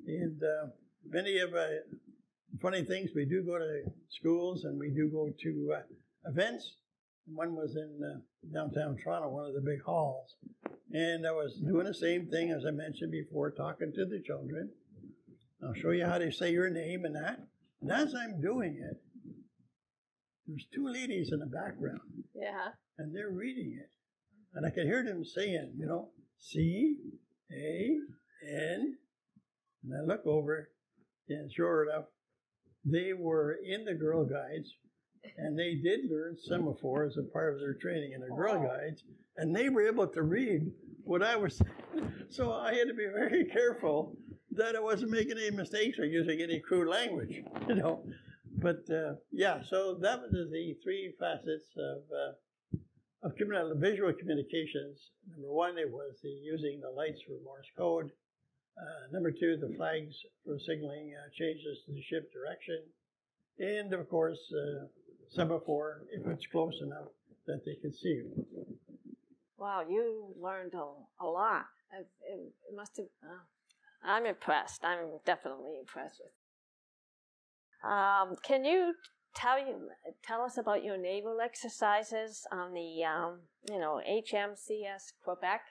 And 0.08 0.42
uh, 0.44 0.68
many 1.08 1.40
of 1.40 1.54
uh, 1.54 1.68
funny 2.62 2.84
things, 2.84 3.12
we 3.16 3.26
do 3.26 3.44
go 3.44 3.58
to 3.58 3.84
schools 4.10 4.64
and 4.66 4.80
we 4.80 4.90
do 4.90 5.10
go 5.10 5.30
to 5.42 5.76
uh, 5.78 6.30
events. 6.30 6.74
One 7.26 7.56
was 7.56 7.76
in 7.76 8.00
uh, 8.04 8.20
downtown 8.54 8.98
Toronto, 8.98 9.30
one 9.30 9.46
of 9.46 9.54
the 9.54 9.62
big 9.62 9.82
halls. 9.84 10.36
And 10.92 11.26
I 11.26 11.32
was 11.32 11.56
doing 11.56 11.86
the 11.86 11.94
same 11.94 12.28
thing 12.28 12.52
as 12.52 12.66
I 12.66 12.72
mentioned 12.72 13.12
before, 13.12 13.52
talking 13.52 13.94
to 13.94 14.06
the 14.06 14.22
children. 14.22 14.70
I'll 15.64 15.74
show 15.74 15.92
you 15.92 16.06
how 16.06 16.18
to 16.18 16.32
say 16.32 16.52
your 16.52 16.70
name 16.70 17.06
and 17.06 17.16
that. 17.16 17.40
And 17.82 17.92
as 17.92 18.14
I'm 18.14 18.42
doing 18.42 18.76
it, 18.76 19.02
there's 20.46 20.68
two 20.74 20.88
ladies 20.88 21.32
in 21.32 21.40
the 21.40 21.46
background. 21.46 22.02
Yeah. 22.36 22.70
And 22.98 23.16
they're 23.16 23.32
reading 23.32 23.78
it. 23.80 23.90
And 24.54 24.66
I 24.66 24.70
could 24.70 24.86
hear 24.86 25.04
them 25.04 25.24
saying, 25.24 25.74
you 25.78 25.88
know, 25.88 26.10
C 26.38 26.98
A 27.52 27.98
N. 28.46 28.98
And 29.84 29.94
I 29.98 30.06
look 30.06 30.26
over, 30.26 30.70
and 31.30 31.52
sure 31.52 31.90
enough, 31.90 32.06
they 32.86 33.14
were 33.14 33.58
in 33.66 33.86
the 33.86 33.94
Girl 33.94 34.26
Guides, 34.26 34.76
and 35.38 35.58
they 35.58 35.76
did 35.76 36.10
learn 36.10 36.38
semaphore 36.48 37.06
as 37.06 37.18
a 37.18 37.24
part 37.24 37.54
of 37.54 37.60
their 37.60 37.74
training 37.74 38.14
in 38.14 38.22
the 38.22 38.28
Girl 38.28 38.62
Guides, 38.62 39.04
and 39.38 39.56
they 39.56 39.70
were 39.70 39.88
able 39.88 40.08
to 40.08 40.22
read 40.22 40.72
what 41.04 41.24
I 41.24 41.36
was 41.36 41.58
saying. 41.58 42.12
So 42.30 42.54
I 42.54 42.74
had 42.74 42.88
to 42.88 42.94
be 42.94 43.06
very 43.06 43.46
careful 43.54 44.16
that 44.52 44.76
I 44.76 44.80
wasn't 44.80 45.12
making 45.12 45.38
any 45.38 45.52
mistakes 45.52 46.00
or 46.00 46.06
using 46.06 46.42
any 46.42 46.60
crude 46.60 46.88
language, 46.88 47.42
you 47.68 47.76
know. 47.76 48.04
But 48.58 48.90
uh, 48.90 49.16
yeah, 49.32 49.62
so 49.70 49.96
that 50.02 50.22
was 50.22 50.32
the 50.32 50.76
three 50.84 51.14
facets 51.20 51.72
of 51.78 52.04
uh, 52.12 52.34
of 53.24 53.34
visual 53.80 54.14
communications. 54.14 55.00
Number 55.30 55.52
one, 55.52 55.78
it 55.78 55.90
was 55.90 56.20
the 56.22 56.30
using 56.30 56.82
the 56.82 56.90
lights 56.90 57.22
for 57.26 57.34
Morse 57.44 57.72
code. 57.78 58.12
Uh, 58.78 59.12
number 59.12 59.32
two, 59.32 59.58
the 59.58 59.74
flags 59.76 60.14
for 60.46 60.58
signaling 60.60 61.14
uh, 61.14 61.30
changes 61.38 61.84
to 61.86 61.94
the 61.94 62.02
ship 62.02 62.32
direction. 62.34 62.82
And 63.60 63.94
of 63.94 64.10
course, 64.10 64.40
uh, 64.52 64.86
semaphore 65.30 66.04
if 66.12 66.26
it's 66.28 66.46
close 66.48 66.80
enough 66.82 67.08
that 67.48 67.62
they 67.66 67.76
can 67.82 67.94
see 67.94 68.10
you. 68.10 68.46
Wow, 69.58 69.84
you 69.88 70.34
learned 70.40 70.74
a, 70.74 71.24
a 71.24 71.28
lot. 71.28 71.66
It, 71.98 72.08
it, 72.28 72.76
must 72.76 72.98
have. 72.98 73.06
Uh, 73.24 73.44
I'm 74.04 74.26
impressed. 74.26 74.84
I'm 74.84 75.20
definitely 75.26 75.78
impressed 75.80 76.20
with. 76.20 77.90
Um, 77.90 78.36
can 78.44 78.66
you 78.66 78.94
tell 79.36 79.60
you 79.60 79.90
tell 80.24 80.42
us 80.42 80.58
about 80.58 80.84
your 80.84 80.98
naval 80.98 81.40
exercises 81.42 82.46
on 82.52 82.74
the 82.74 83.04
um, 83.04 83.42
you 83.70 83.80
know 83.80 84.02
HMCS 84.10 85.14
Quebec, 85.24 85.62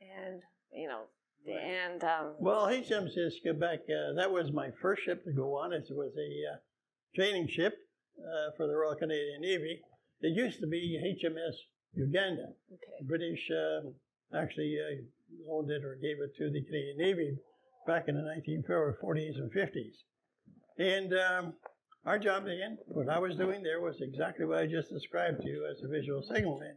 and 0.00 0.42
you 0.72 0.88
know 0.88 1.04
Right. 1.46 1.62
And 1.62 2.02
um, 2.02 2.34
well, 2.38 2.66
HMCS 2.66 3.42
Quebec, 3.42 3.80
uh, 3.88 4.14
that 4.16 4.30
was 4.30 4.50
my 4.52 4.70
first 4.82 5.02
ship 5.04 5.24
to 5.24 5.32
go 5.32 5.56
on. 5.56 5.72
It 5.72 5.86
was 5.90 6.12
a 6.16 6.54
uh, 6.54 6.58
training 7.14 7.48
ship 7.48 7.74
uh, 8.18 8.50
for 8.56 8.66
the 8.66 8.74
Royal 8.74 8.94
Canadian 8.94 9.40
Navy. 9.40 9.80
It 10.20 10.36
used 10.36 10.60
to 10.60 10.66
be 10.66 10.98
HMS 11.22 11.54
Uganda. 11.94 12.48
Okay. 12.72 13.06
British 13.06 13.50
um, 13.50 13.94
actually 14.34 14.76
uh, 14.78 15.52
owned 15.52 15.70
it 15.70 15.84
or 15.84 15.96
gave 15.96 16.16
it 16.20 16.34
to 16.38 16.50
the 16.50 16.62
Canadian 16.64 16.98
Navy 16.98 17.36
back 17.86 18.08
in 18.08 18.16
the 18.16 18.22
1940s 18.22 19.36
and 19.36 19.52
50s. 19.52 19.96
And 20.78 21.14
um, 21.14 21.54
our 22.04 22.18
job 22.18 22.44
again, 22.44 22.78
what 22.86 23.08
I 23.08 23.18
was 23.18 23.36
doing 23.36 23.62
there 23.62 23.80
was 23.80 24.00
exactly 24.00 24.44
what 24.44 24.58
I 24.58 24.66
just 24.66 24.90
described 24.90 25.42
to 25.42 25.48
you 25.48 25.66
as 25.70 25.82
a 25.82 25.88
visual 25.88 26.22
signalman. 26.22 26.76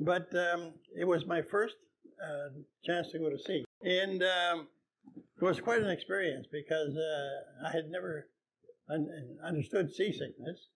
But 0.00 0.34
um, 0.34 0.74
it 0.98 1.04
was 1.04 1.26
my 1.26 1.42
first 1.42 1.76
uh, 2.22 2.50
chance 2.84 3.10
to 3.12 3.18
go 3.18 3.30
to 3.30 3.38
sea. 3.38 3.64
And 3.82 4.22
um, 4.22 4.68
it 5.16 5.44
was 5.44 5.60
quite 5.60 5.80
an 5.80 5.90
experience 5.90 6.46
because 6.50 6.96
uh, 6.96 7.66
I 7.68 7.70
had 7.72 7.90
never 7.90 8.28
un- 8.88 9.38
understood 9.44 9.92
seasickness, 9.92 10.68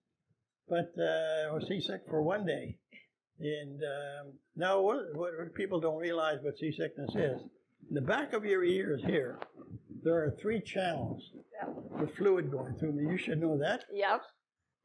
but 0.69 0.93
uh, 0.99 1.49
I 1.49 1.53
was 1.53 1.67
seasick 1.69 2.03
for 2.09 2.23
one 2.23 2.45
day. 2.47 2.77
And 3.41 3.81
um, 3.83 4.33
now, 4.57 4.81
what, 4.81 5.15
what, 5.15 5.55
people 5.55 5.81
don't 5.81 5.99
realize 5.99 6.39
what 6.43 6.59
seasickness 6.59 7.11
is, 7.15 7.41
in 7.89 7.95
the 7.95 8.01
back 8.01 8.33
of 8.33 8.45
your 8.45 8.65
ears 8.65 9.01
here, 9.07 9.39
there 10.03 10.17
are 10.25 10.35
three 10.41 10.61
channels 10.61 11.23
yep. 11.61 11.75
with 12.01 12.17
fluid 12.17 12.51
going 12.51 12.75
through 12.75 12.93
them. 12.93 13.09
You 13.11 13.17
should 13.17 13.41
know 13.41 13.57
that. 13.59 13.85
Yep. 13.93 14.23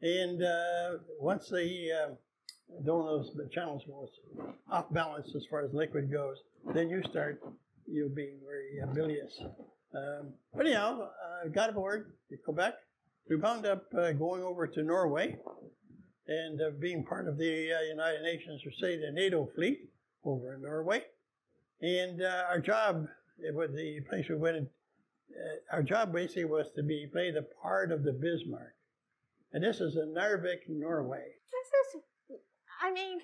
And 0.02 0.44
uh, 0.44 0.98
once 1.20 1.50
the 1.50 1.90
uh, 1.92 2.14
one 2.68 3.08
of 3.08 3.26
those 3.36 3.52
channels 3.52 3.84
goes 3.88 4.10
off 4.70 4.92
balance 4.92 5.34
as 5.36 5.46
far 5.50 5.64
as 5.64 5.74
liquid 5.74 6.12
goes, 6.12 6.38
then 6.74 6.90
you 6.90 7.02
start 7.10 7.42
you 7.88 8.12
being 8.14 8.40
very 8.46 8.82
uh, 8.82 8.94
bilious. 8.94 9.40
Um, 9.96 10.34
but 10.54 10.66
anyhow, 10.66 11.02
uh, 11.02 11.48
got 11.50 11.70
aboard 11.70 12.14
to 12.30 12.38
Quebec. 12.38 12.74
We 13.30 13.38
wound 13.38 13.66
up 13.66 13.86
uh, 13.98 14.12
going 14.12 14.44
over 14.44 14.68
to 14.68 14.84
Norway 14.84 15.38
and 16.28 16.62
uh, 16.62 16.72
being 16.80 17.06
part 17.06 17.28
of 17.28 17.38
the 17.38 17.74
uh, 17.74 17.82
United 17.82 18.22
Nations, 18.22 18.62
or 18.66 18.72
say 18.72 18.98
the 18.98 19.12
NATO 19.12 19.50
fleet 19.56 19.90
over 20.24 20.56
in 20.56 20.62
Norway. 20.62 21.04
And 21.82 22.22
our 22.22 22.60
job, 22.60 23.08
it 23.40 23.54
was 23.54 23.72
the 23.72 24.00
place 24.10 24.26
we 24.30 24.36
went, 24.36 24.58
in, 24.58 24.70
our 25.72 25.84
job 25.84 26.14
basically 26.14 26.46
was 26.46 26.68
to 26.76 26.84
be 26.84 27.08
play 27.12 27.32
the 27.32 27.46
part 27.62 27.92
of 27.92 28.04
the 28.04 28.14
Bismarck. 28.14 28.76
And 29.52 29.64
this 29.64 29.82
is 29.82 29.96
in 29.96 30.14
Narvik, 30.14 30.70
Norway. 30.70 31.26
This 31.52 31.96
is, 31.96 32.40
I 32.82 32.92
mean, 32.92 33.20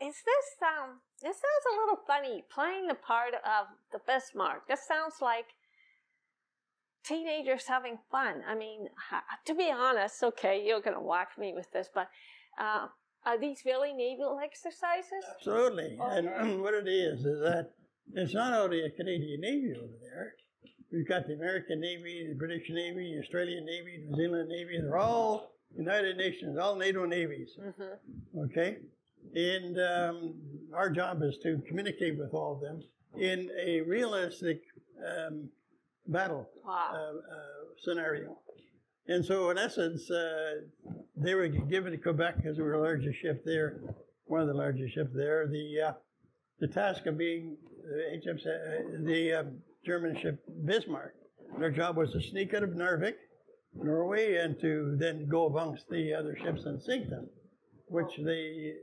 is 0.00 0.14
this 0.24 0.48
um 0.62 1.00
this 1.22 1.36
sounds 1.36 1.66
a 1.66 1.76
little 1.80 1.98
funny 2.06 2.44
playing 2.52 2.86
the 2.86 2.94
part 2.94 3.34
of 3.34 3.66
the 3.92 3.98
Bismarck. 4.06 4.68
This 4.68 4.86
sounds 4.86 5.16
like 5.20 5.46
teenagers 7.08 7.64
having 7.66 7.98
fun. 8.10 8.42
I 8.46 8.54
mean, 8.54 8.88
to 9.46 9.54
be 9.54 9.70
honest, 9.70 10.22
okay, 10.22 10.62
you're 10.64 10.80
going 10.80 10.96
to 10.96 11.02
whack 11.02 11.30
me 11.38 11.52
with 11.54 11.70
this, 11.72 11.88
but 11.94 12.08
uh, 12.60 12.86
are 13.24 13.38
these 13.38 13.62
really 13.64 13.92
naval 13.92 14.38
exercises? 14.42 15.24
Absolutely. 15.36 15.96
Okay. 16.00 16.28
And 16.38 16.60
what 16.62 16.74
it 16.74 16.88
is 16.88 17.20
is 17.20 17.40
that 17.40 17.70
it's 18.14 18.34
not 18.34 18.54
only 18.54 18.84
a 18.84 18.90
Canadian 18.90 19.40
Navy 19.40 19.74
over 19.76 19.92
there. 20.00 20.34
We've 20.92 21.06
got 21.06 21.26
the 21.26 21.34
American 21.34 21.80
Navy, 21.80 22.26
the 22.28 22.34
British 22.34 22.70
Navy, 22.70 23.14
the 23.14 23.22
Australian 23.22 23.66
Navy, 23.66 24.04
New 24.08 24.16
Zealand 24.16 24.48
Navy. 24.48 24.78
They're 24.80 24.96
all 24.96 25.52
United 25.76 26.16
Nations, 26.16 26.58
all 26.58 26.76
NATO 26.76 27.04
navies. 27.04 27.50
Mm-hmm. 27.60 28.38
Okay? 28.44 28.78
And 29.34 29.78
um, 29.78 30.34
our 30.74 30.88
job 30.88 31.22
is 31.22 31.36
to 31.42 31.60
communicate 31.68 32.18
with 32.18 32.32
all 32.32 32.54
of 32.54 32.60
them 32.60 32.82
in 33.20 33.50
a 33.60 33.82
realistic 33.82 34.62
um, 35.06 35.50
battle 36.08 36.48
wow. 36.66 36.90
uh, 36.92 36.96
uh, 36.96 37.38
scenario. 37.78 38.36
And 39.06 39.24
so, 39.24 39.50
in 39.50 39.58
essence, 39.58 40.10
uh, 40.10 40.62
they 41.16 41.34
were 41.34 41.48
given 41.48 41.92
to 41.92 41.98
Quebec 41.98 42.36
because 42.36 42.58
we 42.58 42.64
were 42.64 42.72
the 42.72 42.82
largest 42.82 43.20
ship 43.20 43.42
there, 43.44 43.80
one 44.26 44.40
of 44.42 44.48
the 44.48 44.54
largest 44.54 44.94
ships 44.94 45.10
there. 45.14 45.46
The 45.46 45.88
uh, 45.88 45.92
the 46.60 46.68
task 46.68 47.06
of 47.06 47.16
being 47.16 47.56
the, 47.84 49.38
uh, 49.38 49.42
the 49.42 49.54
German 49.84 50.20
ship 50.20 50.44
Bismarck. 50.64 51.14
Their 51.58 51.70
job 51.70 51.96
was 51.96 52.12
to 52.12 52.20
sneak 52.20 52.52
out 52.52 52.62
of 52.62 52.70
Narvik, 52.70 53.14
Norway, 53.74 54.36
and 54.36 54.60
to 54.60 54.96
then 54.98 55.28
go 55.28 55.46
amongst 55.46 55.88
the 55.88 56.12
other 56.12 56.36
ships 56.36 56.66
and 56.66 56.82
sink 56.82 57.08
them, 57.08 57.28
which 57.86 58.10
they 58.22 58.74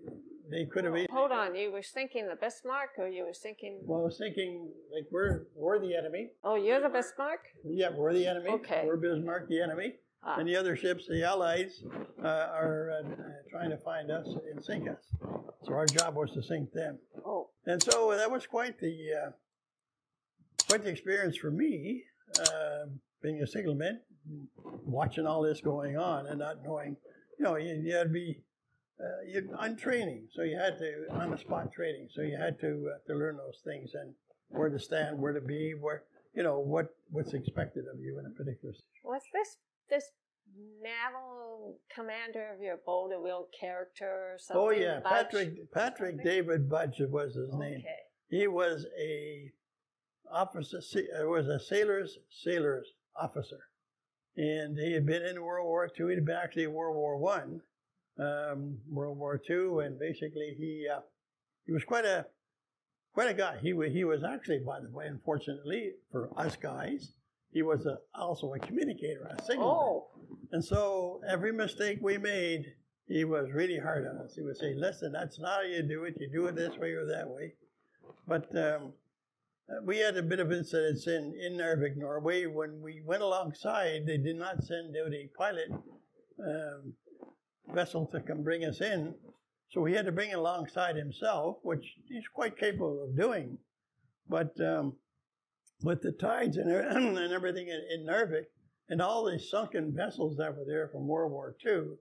they 0.49 0.65
could 0.65 0.85
have. 0.85 0.95
Hold 1.11 1.31
on, 1.31 1.55
you 1.55 1.71
were 1.71 1.81
thinking 1.81 2.27
the 2.27 2.35
Bismarck, 2.35 2.91
or 2.97 3.07
you 3.07 3.25
were 3.25 3.33
thinking? 3.33 3.79
Well, 3.83 4.01
I 4.01 4.03
was 4.05 4.17
thinking 4.17 4.69
like 4.93 5.05
we're 5.11 5.43
we're 5.55 5.79
the 5.79 5.95
enemy. 5.95 6.29
Oh, 6.43 6.55
you're 6.55 6.81
the 6.81 6.89
Bismarck. 6.89 7.39
Yeah, 7.65 7.89
we're 7.95 8.13
the 8.13 8.27
enemy. 8.27 8.49
Okay. 8.49 8.83
We're 8.85 8.97
Bismarck, 8.97 9.49
the 9.49 9.61
enemy. 9.61 9.95
Ah. 10.23 10.37
And 10.39 10.47
the 10.47 10.55
other 10.55 10.75
ships, 10.75 11.05
the 11.07 11.23
Allies, 11.23 11.83
uh, 12.23 12.27
are 12.27 12.91
uh, 12.99 13.07
trying 13.51 13.69
to 13.69 13.77
find 13.77 14.09
us 14.09 14.27
and 14.51 14.63
sink 14.63 14.89
us. 14.89 15.03
So 15.63 15.73
our 15.73 15.85
job 15.85 16.15
was 16.15 16.31
to 16.31 16.41
sink 16.41 16.71
them. 16.73 16.97
Oh, 17.25 17.49
And 17.65 17.81
so 17.81 18.15
that 18.15 18.29
was 18.31 18.47
quite 18.47 18.79
the 18.79 18.97
uh, 19.25 19.31
quite 20.67 20.83
the 20.83 20.89
experience 20.89 21.37
for 21.37 21.51
me, 21.51 22.03
uh, 22.39 22.85
being 23.21 23.41
a 23.41 23.47
signalman, 23.47 24.01
watching 24.83 25.25
all 25.27 25.41
this 25.41 25.61
going 25.61 25.97
on 25.97 26.27
and 26.27 26.39
not 26.39 26.63
knowing. 26.63 26.97
You 27.37 27.43
know, 27.45 27.55
you, 27.57 27.81
you 27.83 27.93
had 27.95 28.03
to 28.03 28.09
be 28.09 28.39
uh, 28.99 29.21
you 29.27 29.49
on 29.57 29.75
training, 29.75 30.27
so 30.33 30.41
you 30.43 30.57
had 30.57 30.77
to 30.79 31.05
on 31.11 31.31
the 31.31 31.37
spot 31.37 31.71
training, 31.71 32.07
so 32.13 32.21
you 32.21 32.37
had 32.37 32.59
to 32.61 32.91
uh, 32.93 32.97
to 33.07 33.17
learn 33.17 33.37
those 33.37 33.59
things 33.63 33.91
and 33.93 34.13
where 34.49 34.69
to 34.69 34.79
stand, 34.79 35.19
where 35.19 35.33
to 35.33 35.41
be, 35.41 35.73
where 35.79 36.03
you 36.33 36.43
know 36.43 36.59
what 36.59 36.87
what's 37.09 37.33
expected 37.33 37.85
of 37.93 37.99
you 37.99 38.19
in 38.19 38.25
a 38.25 38.29
particular. 38.29 38.73
situation. 38.73 39.01
was 39.03 39.21
this 39.33 39.57
this 39.89 40.05
naval 40.81 41.77
commander 41.93 42.53
of 42.53 42.61
your 42.61 42.75
a 42.85 43.19
real 43.21 43.47
character 43.59 44.05
or 44.33 44.37
something? 44.39 44.63
Oh 44.63 44.69
yeah, 44.71 44.99
Budge? 44.99 45.11
Patrick 45.11 45.71
Patrick 45.73 46.15
something? 46.15 46.25
David 46.25 46.69
Budge 46.69 47.01
was 47.09 47.35
his 47.35 47.53
name. 47.53 47.79
Okay. 47.79 48.01
He 48.29 48.47
was 48.47 48.85
a 48.99 49.51
officer. 50.31 50.77
uh, 50.77 51.27
Was 51.27 51.47
a 51.47 51.59
sailor's 51.59 52.17
sailor's 52.43 52.87
officer, 53.19 53.59
and 54.37 54.77
he 54.77 54.93
had 54.93 55.05
been 55.05 55.23
in 55.23 55.41
World 55.43 55.65
War 55.67 55.89
II. 55.99 56.13
He'd 56.15 56.25
been 56.25 56.35
actually 56.35 56.63
in 56.63 56.73
World 56.73 56.95
War 56.95 57.17
One, 57.17 57.61
um, 58.19 58.77
World 58.89 59.17
War 59.17 59.37
Two, 59.37 59.79
and 59.79 59.99
basically 59.99 60.55
he 60.57 60.87
uh, 60.93 61.01
he 61.65 61.71
was 61.71 61.83
quite 61.83 62.05
a 62.05 62.25
quite 63.13 63.29
a 63.29 63.33
guy. 63.33 63.57
He 63.61 63.73
wa- 63.73 63.85
he 63.89 64.03
was 64.03 64.23
actually, 64.23 64.59
by 64.59 64.79
the 64.79 64.89
way, 64.89 65.07
unfortunately 65.07 65.91
for 66.11 66.29
us 66.37 66.55
guys, 66.55 67.13
he 67.51 67.61
was 67.61 67.85
a, 67.85 67.97
also 68.13 68.53
a 68.53 68.59
communicator, 68.59 69.23
a 69.37 69.41
signalman. 69.43 69.75
Oh, 69.77 70.07
And 70.51 70.63
so 70.63 71.21
every 71.27 71.51
mistake 71.53 71.99
we 72.01 72.17
made, 72.17 72.65
he 73.07 73.23
was 73.23 73.51
really 73.53 73.79
hard 73.79 74.05
on 74.07 74.17
us. 74.17 74.35
He 74.35 74.41
would 74.41 74.57
say, 74.57 74.73
listen, 74.75 75.11
that's 75.13 75.39
not 75.39 75.57
how 75.57 75.61
you 75.61 75.81
do 75.83 76.03
it. 76.03 76.15
You 76.19 76.29
do 76.31 76.47
it 76.47 76.55
this 76.55 76.77
way 76.77 76.91
or 76.91 77.05
that 77.05 77.29
way. 77.29 77.53
But 78.27 78.49
um, 78.57 78.93
uh, 79.69 79.81
we 79.83 79.97
had 79.99 80.17
a 80.17 80.23
bit 80.23 80.39
of 80.39 80.51
incidents 80.51 81.07
in, 81.07 81.33
in 81.39 81.53
Narvik, 81.57 81.95
Norway. 81.95 82.45
When 82.47 82.81
we 82.81 83.01
went 83.05 83.23
alongside, 83.23 84.05
they 84.05 84.17
did 84.17 84.35
not 84.35 84.63
send 84.63 84.95
out 84.97 85.13
a 85.13 85.29
pilot 85.37 85.71
um, 86.39 86.93
vessel 87.73 88.05
to 88.07 88.19
come 88.21 88.43
bring 88.43 88.63
us 88.65 88.81
in. 88.81 89.15
So 89.71 89.83
he 89.85 89.93
had 89.95 90.05
to 90.05 90.11
bring 90.11 90.29
it 90.29 90.37
alongside 90.37 90.95
himself, 90.95 91.57
which 91.63 91.85
he's 92.07 92.27
quite 92.33 92.57
capable 92.57 93.03
of 93.03 93.17
doing. 93.17 93.57
But 94.29 94.59
um, 94.61 94.93
with 95.81 96.01
the 96.01 96.11
tides 96.11 96.57
and, 96.57 96.69
and 97.17 97.33
everything 97.33 97.67
in, 97.67 97.81
in 97.91 98.05
Narvik, 98.07 98.45
and 98.89 99.01
all 99.01 99.25
these 99.25 99.49
sunken 99.49 99.93
vessels 99.95 100.37
that 100.37 100.55
were 100.55 100.65
there 100.67 100.87
from 100.89 101.07
World 101.07 101.31
War 101.31 101.55
II, 101.65 101.95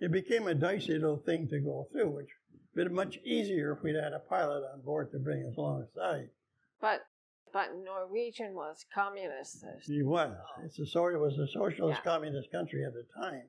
it 0.00 0.10
became 0.10 0.48
a 0.48 0.54
dicey 0.54 0.94
little 0.94 1.18
thing 1.18 1.46
to 1.48 1.60
go 1.60 1.86
through, 1.92 2.10
which 2.10 2.28
would 2.74 2.82
have 2.84 2.88
been 2.88 2.94
much 2.96 3.18
easier 3.24 3.72
if 3.72 3.82
we'd 3.82 3.94
had 3.96 4.14
a 4.14 4.18
pilot 4.20 4.64
on 4.72 4.80
board 4.80 5.12
to 5.12 5.18
bring 5.18 5.44
us 5.46 5.56
alongside. 5.56 6.30
but 6.80 7.00
but 7.52 7.70
Norwegian 7.84 8.54
was 8.54 8.84
communist. 8.94 9.64
He 9.84 10.04
was. 10.04 10.32
It's 10.64 10.78
a 10.78 10.86
sort. 10.86 11.16
It 11.16 11.18
was 11.18 11.36
a 11.36 11.48
socialist 11.48 12.00
Yeah. 12.04 12.12
communist 12.12 12.52
country 12.52 12.84
at 12.84 12.92
the 12.94 13.04
time. 13.20 13.42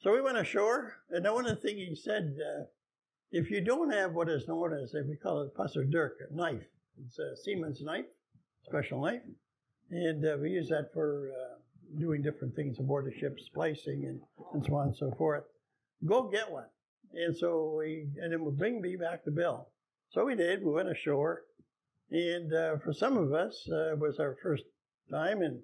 So 0.00 0.12
we 0.12 0.20
went 0.20 0.38
ashore, 0.38 0.94
and 1.10 1.24
the 1.24 1.32
one 1.32 1.46
of 1.46 1.56
the 1.56 1.60
thing 1.60 1.76
he 1.76 1.96
said, 1.96 2.36
uh, 2.38 2.64
if 3.32 3.50
you 3.50 3.60
don't 3.60 3.90
have 3.90 4.12
what 4.12 4.28
is 4.28 4.46
known 4.46 4.72
as, 4.72 4.94
if 4.94 5.06
we 5.06 5.16
call 5.16 5.42
it 5.42 5.56
pusser 5.56 5.90
dirk, 5.90 6.18
a 6.30 6.34
knife. 6.34 6.62
It's 7.04 7.18
a 7.18 7.36
seaman's 7.36 7.80
knife, 7.80 8.06
special 8.64 9.02
knife, 9.02 9.22
and 9.90 10.24
uh, 10.24 10.36
we 10.40 10.50
use 10.50 10.68
that 10.68 10.92
for 10.92 11.32
uh, 11.32 11.98
doing 11.98 12.22
different 12.22 12.54
things 12.54 12.78
aboard 12.78 13.06
the 13.06 13.18
ship, 13.18 13.38
splicing 13.40 14.04
and, 14.04 14.20
and 14.54 14.64
so 14.64 14.76
on 14.76 14.88
and 14.88 14.96
so 14.96 15.10
forth. 15.18 15.44
Go 16.06 16.28
get 16.28 16.50
one. 16.50 16.66
And 17.12 17.36
so 17.36 17.74
we, 17.78 18.06
and 18.20 18.32
then 18.32 18.42
we'll 18.42 18.52
bring 18.52 18.80
me 18.80 18.94
back 18.94 19.24
the 19.24 19.30
bill. 19.32 19.68
So 20.10 20.24
we 20.24 20.36
did. 20.36 20.62
We 20.62 20.72
went 20.72 20.90
ashore, 20.90 21.42
and 22.10 22.52
uh, 22.54 22.78
for 22.78 22.92
some 22.92 23.16
of 23.16 23.32
us, 23.32 23.68
uh, 23.70 23.92
it 23.92 23.98
was 23.98 24.20
our 24.20 24.36
first 24.42 24.64
time, 25.10 25.42
and 25.42 25.60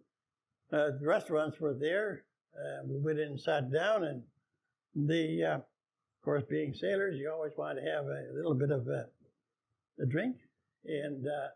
uh, 0.73 0.99
the 1.01 1.07
restaurants 1.07 1.61
were 1.61 1.75
there. 1.75 2.25
Uh, 2.55 2.87
we 2.87 2.99
went 3.01 3.19
in 3.19 3.29
and 3.29 3.41
sat 3.41 3.73
down, 3.73 4.05
and 4.05 4.23
the, 4.95 5.45
uh, 5.45 5.57
of 5.57 5.63
course, 6.25 6.45
being 6.49 6.73
sailors, 6.75 7.17
you 7.19 7.31
always 7.31 7.53
want 7.57 7.79
to 7.79 7.85
have 7.91 8.05
a 8.05 8.35
little 8.35 8.55
bit 8.55 8.71
of 8.71 8.87
a, 8.87 9.07
a 10.03 10.07
drink, 10.07 10.37
and 10.85 11.27
uh, 11.27 11.49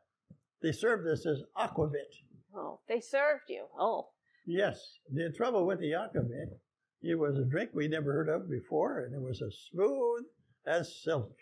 they 0.62 0.72
served 0.72 1.06
us 1.06 1.26
as 1.26 1.42
aquavit. 1.56 2.12
Oh, 2.54 2.80
they 2.88 3.00
served 3.00 3.44
you. 3.48 3.66
Oh, 3.78 4.08
Yes, 4.50 4.80
the 5.12 5.30
trouble 5.36 5.66
with 5.66 5.78
the 5.78 5.92
aquavit, 5.92 6.48
it 7.02 7.18
was 7.18 7.36
a 7.36 7.44
drink 7.44 7.68
we 7.74 7.86
never 7.86 8.14
heard 8.14 8.30
of 8.30 8.48
before, 8.48 9.00
and 9.00 9.14
it 9.14 9.20
was 9.20 9.42
as 9.42 9.54
smooth 9.70 10.24
as 10.66 11.02
silk. 11.02 11.36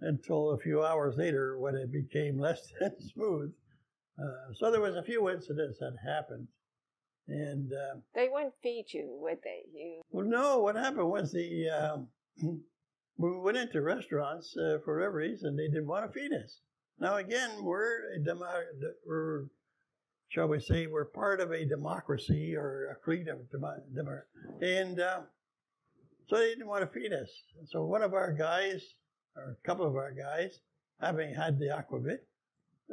Until 0.00 0.50
a 0.50 0.58
few 0.58 0.84
hours 0.84 1.16
later, 1.16 1.58
when 1.58 1.74
it 1.74 1.90
became 1.90 2.38
less 2.38 2.62
than 2.80 2.92
smooth. 3.00 3.52
Uh, 4.16 4.54
so 4.54 4.70
there 4.70 4.80
was 4.80 4.94
a 4.94 5.02
few 5.02 5.30
incidents 5.30 5.80
that 5.80 5.96
happened, 6.06 6.46
and 7.28 7.72
uh, 7.72 7.96
they 8.14 8.28
wouldn't 8.28 8.54
feed 8.62 8.86
you, 8.88 9.16
would 9.20 9.38
they? 9.44 9.62
You. 9.72 10.02
well, 10.10 10.26
no, 10.26 10.58
what 10.58 10.76
happened 10.76 11.08
was 11.08 11.32
the 11.32 11.68
um, 11.70 12.08
we 13.18 13.30
went 13.38 13.56
into 13.56 13.80
restaurants 13.80 14.56
uh, 14.56 14.78
for 14.84 14.96
whatever 14.98 15.16
reason 15.18 15.56
they 15.56 15.68
didn't 15.68 15.86
want 15.86 16.06
to 16.12 16.18
feed 16.18 16.32
us. 16.32 16.58
Now 16.98 17.16
again, 17.16 17.50
we're 17.62 18.12
a 18.14 18.18
demo- 18.18 18.46
we're 19.06 19.44
shall 20.28 20.48
we 20.48 20.60
say 20.60 20.86
we're 20.86 21.04
part 21.04 21.40
of 21.40 21.50
a 21.52 21.64
democracy 21.66 22.56
or 22.56 22.88
a 22.90 23.04
freedom 23.04 23.38
demo- 23.50 23.82
demo- 23.94 24.22
and 24.60 24.98
uh, 25.00 25.20
so 26.28 26.38
they 26.38 26.48
didn't 26.48 26.68
want 26.68 26.80
to 26.82 27.00
feed 27.00 27.12
us. 27.12 27.28
And 27.58 27.68
so 27.68 27.84
one 27.84 28.02
of 28.02 28.14
our 28.14 28.32
guys, 28.32 28.82
or 29.36 29.56
a 29.62 29.66
couple 29.66 29.86
of 29.86 29.96
our 29.96 30.12
guys, 30.12 30.60
having 31.00 31.34
had 31.34 31.58
the 31.58 31.66
aquavit, 31.66 32.20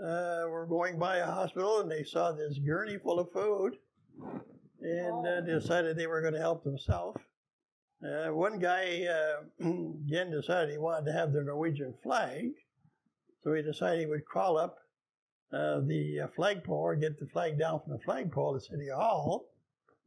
uh, 0.01 0.47
were 0.49 0.65
going 0.67 0.97
by 0.99 1.17
a 1.17 1.25
hospital 1.25 1.79
and 1.81 1.89
they 1.91 2.03
saw 2.03 2.31
this 2.31 2.57
gurney 2.59 2.97
full 2.97 3.19
of 3.19 3.31
food 3.31 3.75
and 4.81 5.27
uh, 5.27 5.41
decided 5.41 5.97
they 5.97 6.07
were 6.07 6.21
going 6.21 6.33
to 6.33 6.39
help 6.39 6.63
themselves. 6.63 7.19
Uh, 8.03 8.33
one 8.33 8.59
guy 8.59 9.05
uh, 9.05 9.43
again 10.07 10.31
decided 10.31 10.71
he 10.71 10.77
wanted 10.77 11.05
to 11.05 11.11
have 11.11 11.33
the 11.33 11.41
Norwegian 11.41 11.93
flag, 12.01 12.51
so 13.43 13.53
he 13.53 13.61
decided 13.61 13.99
he 13.99 14.05
would 14.05 14.25
crawl 14.25 14.57
up 14.57 14.77
uh, 15.51 15.81
the 15.81 16.21
uh, 16.21 16.27
flagpole 16.35 16.77
or 16.77 16.95
get 16.95 17.19
the 17.19 17.27
flag 17.27 17.59
down 17.59 17.81
from 17.81 17.93
the 17.93 17.99
flagpole 17.99 18.53
to 18.53 18.59
City 18.59 18.87
Hall. 18.93 19.45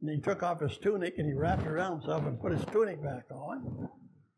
And 0.01 0.09
he 0.09 0.19
took 0.19 0.43
off 0.43 0.59
his 0.59 0.77
tunic 0.77 1.15
and 1.17 1.27
he 1.27 1.33
wrapped 1.33 1.61
it 1.61 1.67
around 1.67 1.99
himself 1.99 2.25
and 2.25 2.39
put 2.39 2.51
his 2.51 2.65
tunic 2.65 3.01
back 3.01 3.25
on, 3.31 3.89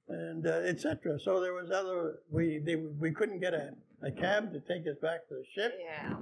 and 0.10 0.46
uh, 0.46 0.62
etc. 0.66 1.20
So 1.20 1.40
there 1.40 1.54
was 1.54 1.72
other 1.72 2.20
we 2.30 2.60
they, 2.64 2.76
we 2.76 3.12
couldn't 3.12 3.40
get 3.40 3.54
a, 3.54 3.72
a 4.04 4.12
cab 4.12 4.52
to 4.52 4.60
take 4.60 4.86
us 4.88 4.98
back 5.02 5.28
to 5.30 5.36
the 5.36 5.44
ship. 5.56 5.74
Yeah. 5.84 6.18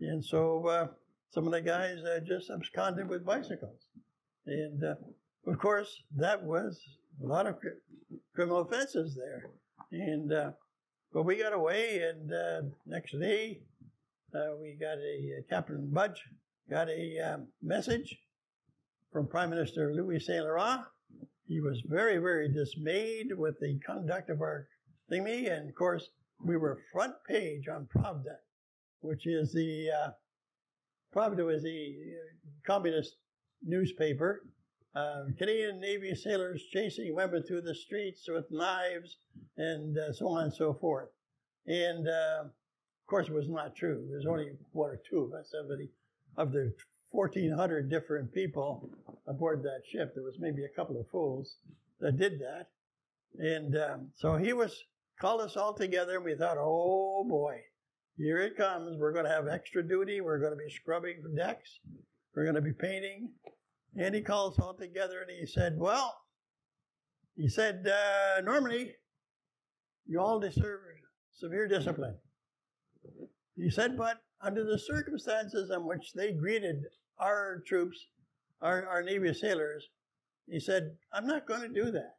And 0.00 0.24
so 0.24 0.66
uh, 0.66 0.86
some 1.30 1.46
of 1.46 1.52
the 1.52 1.60
guys 1.60 1.98
uh, 2.02 2.20
just 2.26 2.50
absconded 2.50 3.08
with 3.08 3.24
bicycles. 3.24 3.86
And 4.46 4.82
uh, 4.82 4.94
of 5.46 5.58
course, 5.58 6.02
that 6.16 6.42
was 6.42 6.80
a 7.22 7.26
lot 7.26 7.46
of 7.46 7.60
cri- 7.60 8.18
criminal 8.34 8.60
offenses 8.60 9.16
there. 9.16 9.50
And 9.92 10.32
uh, 10.32 10.50
but 11.12 11.24
we 11.24 11.36
got 11.36 11.54
away, 11.54 12.02
and 12.02 12.32
uh, 12.32 12.68
next 12.86 13.18
day 13.18 13.60
uh, 14.34 14.56
we 14.60 14.76
got 14.78 14.98
a 14.98 15.42
Captain 15.48 15.88
Budge 15.90 16.22
got 16.70 16.88
a 16.90 17.18
um, 17.20 17.46
message 17.62 18.18
from 19.10 19.26
Prime 19.26 19.48
Minister 19.48 19.94
Louis 19.94 20.20
Saint 20.20 20.44
Laurent. 20.44 20.82
He 21.46 21.60
was 21.62 21.82
very, 21.86 22.18
very 22.18 22.52
dismayed 22.52 23.28
with 23.34 23.58
the 23.58 23.78
conduct 23.86 24.28
of 24.28 24.42
our 24.42 24.66
thingy, 25.10 25.50
and 25.50 25.70
of 25.70 25.74
course, 25.74 26.10
we 26.44 26.58
were 26.58 26.82
front 26.92 27.14
page 27.26 27.68
on 27.68 27.88
Pravda 27.96 28.36
which 29.00 29.26
is 29.26 29.52
the 29.52 29.88
uh, 29.90 30.10
Pravda 31.14 31.44
was 31.44 31.62
the 31.62 31.94
uh, 31.96 32.50
communist 32.66 33.16
newspaper. 33.62 34.42
Uh, 34.94 35.24
Canadian 35.36 35.80
Navy 35.80 36.14
sailors 36.14 36.62
chasing 36.72 37.14
women 37.14 37.42
through 37.42 37.62
the 37.62 37.74
streets 37.74 38.28
with 38.28 38.44
knives 38.50 39.18
and 39.56 39.96
uh, 39.96 40.12
so 40.12 40.28
on 40.28 40.44
and 40.44 40.54
so 40.54 40.74
forth. 40.74 41.08
And 41.66 42.08
uh, 42.08 42.44
of 42.44 43.06
course, 43.06 43.28
it 43.28 43.34
was 43.34 43.48
not 43.48 43.76
true. 43.76 44.04
There 44.08 44.16
was 44.16 44.26
only 44.26 44.52
one 44.72 44.90
or 44.90 45.00
two 45.08 45.20
of 45.20 45.32
us 45.32 45.52
of 45.54 45.68
the, 45.68 45.88
of 46.36 46.52
the 46.52 46.72
1,400 47.10 47.90
different 47.90 48.32
people 48.32 48.90
aboard 49.26 49.62
that 49.62 49.82
ship. 49.90 50.12
There 50.14 50.24
was 50.24 50.38
maybe 50.38 50.64
a 50.64 50.76
couple 50.76 50.98
of 50.98 51.08
fools 51.08 51.56
that 52.00 52.18
did 52.18 52.40
that. 52.40 52.68
And 53.38 53.76
um, 53.76 54.08
so 54.16 54.36
he 54.36 54.52
was 54.52 54.84
called 55.20 55.40
us 55.40 55.56
all 55.56 55.74
together, 55.74 56.16
and 56.16 56.24
we 56.24 56.34
thought, 56.34 56.56
oh 56.58 57.24
boy, 57.28 57.60
here 58.18 58.38
it 58.38 58.56
comes. 58.56 58.96
We're 58.98 59.12
going 59.12 59.24
to 59.24 59.30
have 59.30 59.46
extra 59.46 59.86
duty. 59.86 60.20
We're 60.20 60.40
going 60.40 60.50
to 60.50 60.56
be 60.56 60.70
scrubbing 60.70 61.22
decks. 61.36 61.78
We're 62.34 62.42
going 62.42 62.56
to 62.56 62.60
be 62.60 62.72
painting. 62.72 63.30
And 63.96 64.14
he 64.14 64.20
called 64.20 64.54
us 64.54 64.58
all 64.58 64.74
together 64.74 65.20
and 65.20 65.30
he 65.30 65.46
said, 65.46 65.78
Well, 65.78 66.14
he 67.36 67.48
said, 67.48 67.86
uh, 67.88 68.40
normally 68.42 68.94
you 70.06 70.20
all 70.20 70.40
deserve 70.40 70.80
severe 71.32 71.68
discipline. 71.68 72.16
He 73.56 73.70
said, 73.70 73.96
But 73.96 74.18
under 74.40 74.64
the 74.64 74.78
circumstances 74.78 75.70
in 75.70 75.86
which 75.86 76.12
they 76.12 76.32
greeted 76.32 76.82
our 77.18 77.62
troops, 77.66 77.98
our, 78.60 78.86
our 78.86 79.02
Navy 79.02 79.32
sailors, 79.32 79.88
He 80.48 80.58
said, 80.58 80.96
I'm 81.12 81.26
not 81.26 81.46
going 81.46 81.62
to 81.62 81.68
do 81.68 81.92
that. 81.92 82.16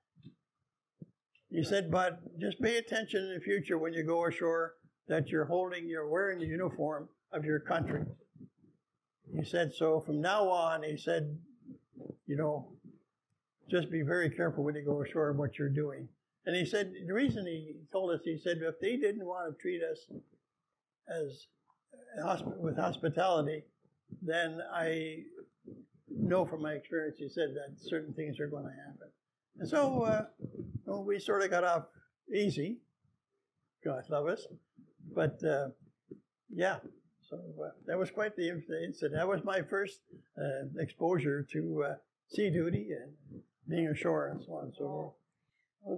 He 1.49 1.63
said, 1.63 1.89
but 1.89 2.19
just 2.39 2.61
pay 2.61 2.77
attention 2.77 3.23
in 3.23 3.33
the 3.33 3.39
future 3.39 3.79
when 3.79 3.91
you 3.91 4.03
go 4.03 4.27
ashore 4.27 4.75
that 5.09 5.27
you're 5.29 5.45
holding, 5.45 5.89
you're 5.89 6.07
wearing 6.07 6.39
the 6.39 6.45
uniform 6.45 7.09
of 7.33 7.43
your 7.43 7.59
country. 7.59 8.05
He 9.35 9.43
said, 9.43 9.73
so 9.75 9.99
from 9.99 10.21
now 10.21 10.47
on, 10.47 10.83
he 10.83 10.97
said, 10.97 11.37
you 12.25 12.37
know, 12.37 12.67
just 13.69 13.91
be 13.91 14.01
very 14.01 14.29
careful 14.29 14.63
when 14.63 14.75
you 14.75 14.85
go 14.85 15.03
ashore 15.03 15.29
and 15.29 15.37
what 15.37 15.57
you're 15.57 15.69
doing. 15.69 16.07
And 16.45 16.55
he 16.55 16.65
said, 16.65 16.93
the 17.05 17.13
reason 17.13 17.45
he 17.45 17.73
told 17.91 18.11
us, 18.11 18.21
he 18.23 18.37
said, 18.37 18.59
if 18.61 18.79
they 18.79 18.97
didn't 18.97 19.25
want 19.25 19.51
to 19.51 19.61
treat 19.61 19.81
us 19.83 19.99
as 21.09 21.45
with 22.57 22.77
hospitality, 22.77 23.63
then 24.21 24.59
I 24.73 25.23
know 26.09 26.45
from 26.45 26.63
my 26.63 26.73
experience, 26.73 27.17
he 27.19 27.29
said 27.29 27.49
that 27.55 27.79
certain 27.79 28.13
things 28.13 28.39
are 28.39 28.47
going 28.47 28.63
to 28.63 28.69
happen. 28.69 29.09
And 29.59 29.69
so 29.69 30.03
uh, 30.03 30.25
well, 30.85 31.03
we 31.03 31.19
sort 31.19 31.43
of 31.43 31.51
got 31.51 31.63
off 31.63 31.83
easy. 32.33 32.77
God 33.83 34.03
love 34.09 34.27
us. 34.27 34.47
But 35.13 35.43
uh, 35.43 35.69
yeah, 36.49 36.77
so 37.29 37.37
uh, 37.63 37.69
that 37.85 37.97
was 37.97 38.11
quite 38.11 38.35
the 38.35 38.49
incident. 38.49 39.13
That 39.15 39.27
was 39.27 39.43
my 39.43 39.61
first 39.61 39.99
uh, 40.37 40.81
exposure 40.81 41.45
to 41.51 41.83
uh, 41.87 41.95
sea 42.29 42.49
duty 42.49 42.89
and 42.91 43.41
being 43.67 43.87
ashore 43.87 44.29
and 44.29 44.41
so 44.43 44.53
on 44.53 44.65
and 44.65 44.73
so 44.75 44.85
forth. 44.87 45.13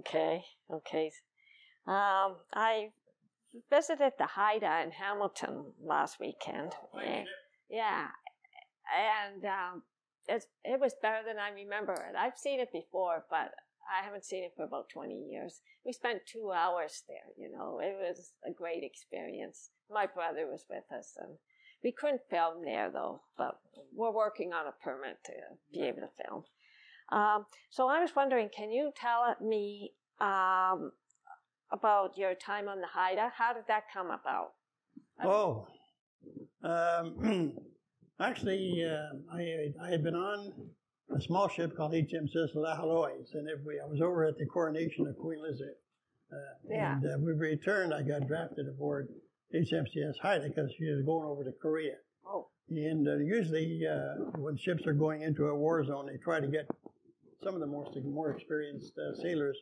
Okay, 0.00 0.42
okay. 0.70 1.10
Um, 1.86 2.36
I 2.54 2.90
visited 3.70 4.12
the 4.18 4.26
Haida 4.26 4.82
in 4.84 4.90
Hamilton 4.92 5.64
last 5.82 6.20
weekend. 6.20 6.72
And, 6.94 7.26
yeah, 7.68 8.06
and 8.94 9.44
um, 9.44 9.82
it's, 10.28 10.46
it 10.64 10.80
was 10.80 10.94
better 11.02 11.22
than 11.26 11.38
I 11.38 11.50
remember 11.50 11.92
it. 11.92 12.16
I've 12.16 12.38
seen 12.38 12.60
it 12.60 12.72
before, 12.72 13.24
but 13.30 13.52
I 13.90 14.04
haven't 14.04 14.24
seen 14.24 14.44
it 14.44 14.52
for 14.56 14.64
about 14.64 14.88
20 14.88 15.14
years. 15.14 15.60
We 15.84 15.92
spent 15.92 16.20
two 16.26 16.52
hours 16.52 17.02
there, 17.08 17.28
you 17.36 17.50
know. 17.50 17.80
It 17.82 17.96
was 17.98 18.32
a 18.46 18.52
great 18.52 18.82
experience. 18.84 19.70
My 19.90 20.06
brother 20.06 20.46
was 20.46 20.64
with 20.70 20.84
us, 20.96 21.12
and 21.18 21.36
we 21.82 21.92
couldn't 21.92 22.22
film 22.30 22.64
there, 22.64 22.90
though, 22.90 23.22
but 23.36 23.58
we're 23.94 24.12
working 24.12 24.52
on 24.52 24.66
a 24.66 24.84
permit 24.84 25.18
to 25.26 25.32
be 25.72 25.82
able 25.82 26.00
to 26.00 26.24
film. 26.24 26.44
Um, 27.10 27.46
so 27.70 27.88
I 27.88 28.00
was 28.00 28.14
wondering, 28.16 28.48
can 28.56 28.70
you 28.70 28.90
tell 28.96 29.36
me 29.40 29.92
um, 30.20 30.92
about 31.70 32.16
your 32.16 32.34
time 32.34 32.68
on 32.68 32.80
the 32.80 32.86
Haida? 32.86 33.32
How 33.36 33.52
did 33.52 33.64
that 33.68 33.84
come 33.92 34.06
about? 34.06 34.52
Oh, 35.22 35.66
um, 36.62 37.52
actually, 38.20 38.84
uh, 38.84 39.34
I, 39.34 39.72
I 39.82 39.90
had 39.90 40.02
been 40.02 40.14
on 40.14 40.52
a 41.16 41.20
small 41.20 41.48
ship 41.48 41.76
called 41.76 41.92
HMCS 41.92 42.54
La 42.54 42.76
Hulloise, 42.76 43.34
and 43.34 43.48
if 43.48 43.60
we, 43.64 43.80
I 43.80 43.86
was 43.86 44.00
over 44.00 44.24
at 44.24 44.38
the 44.38 44.46
coronation 44.46 45.06
of 45.06 45.16
Queen 45.18 45.38
Elizabeth. 45.38 45.76
Uh, 46.32 46.36
yeah. 46.70 46.96
And 46.96 47.04
uh, 47.04 47.18
we 47.18 47.32
returned, 47.32 47.92
I 47.92 48.02
got 48.02 48.26
drafted 48.26 48.66
aboard 48.68 49.08
HMCS 49.54 50.14
Haida 50.22 50.48
because 50.48 50.70
she 50.78 50.90
was 50.90 51.04
going 51.04 51.26
over 51.26 51.44
to 51.44 51.52
Korea. 51.60 51.96
Oh. 52.26 52.48
And 52.70 53.06
uh, 53.06 53.16
usually, 53.16 53.82
uh, 53.86 54.38
when 54.38 54.56
ships 54.56 54.86
are 54.86 54.94
going 54.94 55.22
into 55.22 55.46
a 55.46 55.54
war 55.54 55.84
zone, 55.84 56.06
they 56.06 56.16
try 56.24 56.40
to 56.40 56.46
get 56.46 56.66
some 57.44 57.54
of 57.54 57.60
the 57.60 57.66
most 57.66 57.96
more 58.04 58.30
experienced 58.30 58.92
uh, 58.96 59.14
sailors 59.20 59.58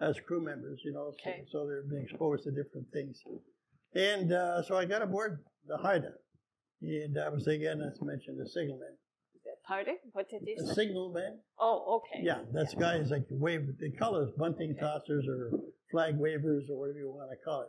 as 0.00 0.18
crew 0.26 0.42
members, 0.42 0.80
you 0.84 0.92
know, 0.92 1.12
okay. 1.20 1.42
so, 1.52 1.60
so, 1.60 1.66
they're 1.66 1.82
being 1.82 2.04
exposed 2.04 2.44
to 2.44 2.50
different 2.50 2.86
things. 2.92 3.20
And 3.94 4.32
uh, 4.32 4.62
so 4.62 4.76
I 4.76 4.86
got 4.86 5.02
aboard 5.02 5.40
the 5.66 5.76
Haida, 5.76 6.12
and 6.80 7.18
I 7.18 7.28
was 7.28 7.46
again, 7.46 7.80
as 7.82 8.00
mentioned, 8.00 8.40
the 8.40 8.48
signalman. 8.48 8.96
Pardon? 9.68 9.98
What 10.12 10.30
did 10.30 10.42
you 10.46 10.56
a 10.58 10.66
say? 10.66 10.74
signalman. 10.74 11.40
Oh, 11.60 12.00
okay. 12.00 12.24
Yeah, 12.24 12.38
that's 12.54 12.74
guys 12.74 13.10
like 13.10 13.26
wave. 13.28 13.68
They 13.78 13.90
call 13.90 14.16
us 14.16 14.30
bunting 14.38 14.72
okay. 14.72 14.80
tossers 14.80 15.28
or 15.28 15.50
flag 15.90 16.16
wavers 16.16 16.64
or 16.70 16.78
whatever 16.80 16.98
you 16.98 17.10
want 17.10 17.30
to 17.30 17.36
call 17.44 17.62
it. 17.62 17.68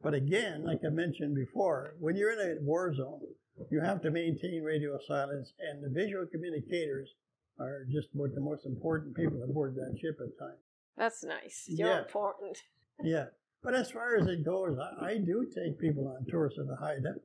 But 0.00 0.14
again, 0.14 0.64
like 0.64 0.80
I 0.86 0.90
mentioned 0.90 1.34
before, 1.34 1.96
when 1.98 2.14
you're 2.14 2.32
in 2.32 2.38
a 2.38 2.62
war 2.62 2.94
zone, 2.94 3.20
you 3.68 3.80
have 3.80 4.00
to 4.02 4.12
maintain 4.12 4.62
radio 4.62 4.96
silence, 5.06 5.52
and 5.58 5.82
the 5.82 5.90
visual 5.90 6.24
communicators 6.30 7.10
are 7.58 7.84
just 7.90 8.08
what 8.12 8.34
the 8.34 8.40
most 8.40 8.64
important 8.64 9.16
people 9.16 9.42
aboard 9.42 9.74
that 9.74 9.98
ship 10.00 10.18
at 10.20 10.38
times. 10.38 10.60
That's 10.96 11.24
nice. 11.24 11.64
You're 11.66 11.88
yeah. 11.88 11.98
important. 11.98 12.58
yeah. 13.02 13.24
But 13.62 13.74
as 13.74 13.90
far 13.90 14.16
as 14.16 14.26
it 14.28 14.44
goes, 14.44 14.78
I, 14.78 15.06
I 15.06 15.18
do 15.18 15.46
take 15.52 15.80
people 15.80 16.08
on 16.08 16.24
tours 16.30 16.56
of 16.58 16.68
the 16.68 16.76
Haida, 16.76 17.16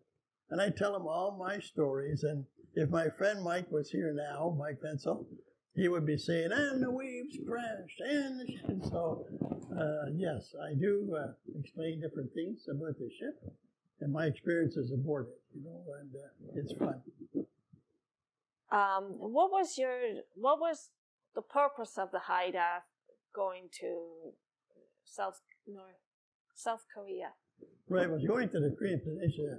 and 0.50 0.60
I 0.60 0.70
tell 0.70 0.94
them 0.94 1.08
all 1.08 1.38
my 1.40 1.60
stories. 1.60 2.24
And 2.24 2.46
if 2.76 2.90
my 2.90 3.10
friend 3.10 3.44
Mike 3.44 3.72
was 3.72 3.90
here 3.90 4.14
now, 4.14 4.56
Mike 4.58 4.80
Vensel, 4.82 5.26
he 5.76 5.88
would 5.88 6.06
be 6.06 6.18
saying, 6.18 6.52
and 6.52 6.82
the 6.82 6.92
waves 6.92 7.38
crashed, 7.48 8.00
and 8.00 8.40
the 8.40 8.48
ship. 8.48 8.90
So, 8.90 9.26
uh, 9.78 10.12
yes, 10.16 10.54
I 10.62 10.74
do 10.74 11.16
uh, 11.20 11.34
explain 11.60 12.02
different 12.02 12.34
things 12.34 12.66
about 12.70 12.98
the 12.98 13.10
ship 13.20 13.42
and 14.02 14.12
my 14.12 14.26
experiences 14.26 14.92
aboard 14.92 15.28
it, 15.28 15.42
you 15.58 15.64
know, 15.64 15.82
and 16.00 16.10
uh, 16.16 16.60
it's 16.60 16.74
fun. 16.74 17.02
Um, 18.72 19.16
what 19.18 19.52
was 19.52 19.78
your 19.78 19.98
what 20.36 20.60
was 20.60 20.90
the 21.34 21.42
purpose 21.42 21.98
of 21.98 22.12
the 22.12 22.20
Haida 22.20 22.84
going 23.34 23.70
to 23.80 24.34
South 25.06 25.40
North 25.68 26.02
South 26.56 26.86
Korea? 26.94 27.32
Right, 27.88 28.10
was 28.10 28.26
going 28.26 28.50
to 28.50 28.60
the 28.60 28.76
Korean 28.78 29.00
Peninsula. 29.00 29.58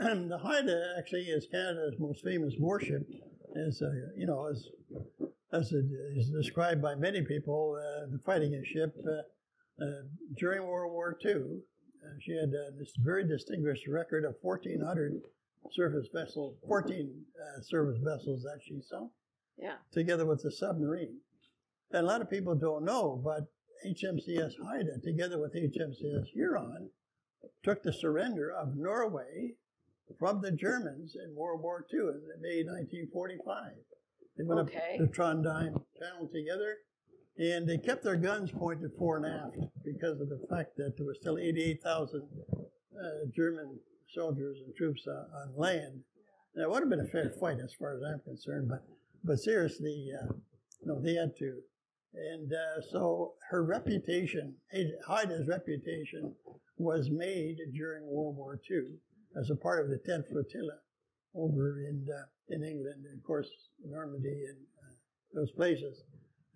the 0.28 0.38
Haida 0.38 0.94
actually 0.98 1.24
is 1.24 1.46
Canada's 1.52 1.94
most 1.98 2.24
famous 2.24 2.54
warship, 2.58 3.06
as 3.54 3.82
uh, 3.82 3.90
you 4.16 4.26
know, 4.26 4.46
as 4.46 4.66
as 5.52 5.72
it 5.72 5.84
is 6.16 6.30
described 6.30 6.80
by 6.80 6.94
many 6.94 7.20
people, 7.20 7.76
uh, 7.78 8.06
the 8.10 8.18
fighting 8.24 8.54
a 8.54 8.64
ship 8.64 8.96
uh, 9.06 9.84
uh, 9.84 10.02
during 10.38 10.66
World 10.66 10.92
War 10.92 11.18
II. 11.22 11.32
Uh, 11.32 12.16
she 12.22 12.32
had 12.32 12.50
this 12.78 12.92
very 13.02 13.28
distinguished 13.28 13.86
record 13.88 14.24
of 14.24 14.36
1,400 14.40 15.20
surface 15.70 16.08
vessels, 16.14 16.56
14 16.66 17.24
uh, 17.36 17.60
surface 17.60 17.98
vessels 18.02 18.42
that 18.42 18.60
she 18.66 18.80
sunk. 18.80 19.10
Yeah. 19.58 19.74
Together 19.92 20.24
with 20.24 20.42
the 20.42 20.50
submarine. 20.50 21.18
And 21.90 22.06
a 22.06 22.08
lot 22.08 22.22
of 22.22 22.30
people 22.30 22.54
don't 22.54 22.86
know, 22.86 23.20
but 23.22 23.52
HMCS 23.86 24.52
Haida, 24.64 24.98
together 25.04 25.38
with 25.38 25.54
HMCS 25.54 26.28
Huron, 26.32 26.88
took 27.62 27.82
the 27.82 27.92
surrender 27.92 28.50
of 28.50 28.76
Norway 28.76 29.56
from 30.18 30.40
the 30.40 30.52
Germans 30.52 31.14
in 31.14 31.34
World 31.34 31.62
War 31.62 31.84
II 31.92 32.00
in 32.00 32.42
May 32.42 32.62
1945. 32.64 33.72
They 34.36 34.44
went 34.44 34.60
okay. 34.60 34.94
up 34.94 34.98
the 34.98 35.06
Trondheim 35.06 35.82
Channel 35.98 36.28
together, 36.32 36.76
and 37.38 37.68
they 37.68 37.78
kept 37.78 38.02
their 38.02 38.16
guns 38.16 38.50
pointed 38.50 38.90
fore 38.98 39.18
and 39.18 39.26
aft 39.26 39.72
because 39.84 40.20
of 40.20 40.28
the 40.28 40.40
fact 40.50 40.76
that 40.76 40.94
there 40.96 41.06
were 41.06 41.14
still 41.14 41.38
88,000 41.38 42.22
uh, 42.22 43.08
German 43.34 43.78
soldiers 44.14 44.58
and 44.64 44.74
troops 44.76 45.06
uh, 45.06 45.24
on 45.42 45.54
land. 45.56 46.00
Now, 46.54 46.64
it 46.64 46.70
would 46.70 46.80
have 46.80 46.90
been 46.90 47.00
a 47.00 47.08
fair 47.08 47.32
fight 47.38 47.58
as 47.62 47.74
far 47.78 47.94
as 47.94 48.02
I'm 48.02 48.20
concerned, 48.20 48.68
but 48.68 48.82
but 49.22 49.38
seriously, 49.38 50.10
uh, 50.18 50.32
no, 50.84 51.00
they 51.00 51.14
had 51.14 51.36
to. 51.38 51.60
And 52.14 52.52
uh, 52.52 52.80
so 52.90 53.34
her 53.50 53.62
reputation, 53.62 54.54
Haida's 55.06 55.46
reputation, 55.46 56.34
was 56.78 57.10
made 57.10 57.58
during 57.74 58.06
World 58.06 58.36
War 58.36 58.58
II 58.68 58.96
as 59.38 59.50
a 59.50 59.56
part 59.56 59.80
of 59.80 59.90
the 59.90 60.00
10th 60.08 60.28
Flotilla 60.28 60.78
over 61.34 61.80
in 61.80 62.06
uh, 62.10 62.24
in 62.48 62.64
England, 62.64 63.04
and 63.08 63.18
of 63.18 63.24
course 63.24 63.48
Normandy 63.84 64.44
and 64.48 64.58
uh, 64.82 64.94
those 65.34 65.50
places. 65.52 66.02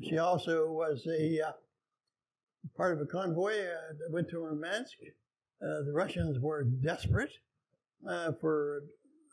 She 0.02 0.18
also 0.18 0.70
was 0.72 1.06
a 1.06 1.40
uh, 1.40 1.52
part 2.76 2.94
of 2.94 3.00
a 3.00 3.06
convoy 3.06 3.52
that 3.52 4.10
went 4.10 4.28
to 4.30 4.40
Murmansk 4.40 4.98
uh, 5.64 5.82
the 5.82 5.92
Russians 5.92 6.38
were 6.40 6.64
desperate 6.64 7.32
uh, 8.08 8.32
for 8.40 8.82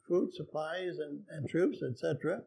food 0.08 0.34
supplies 0.34 0.98
and, 1.00 1.22
and 1.30 1.50
troops, 1.50 1.82
etc. 1.84 2.42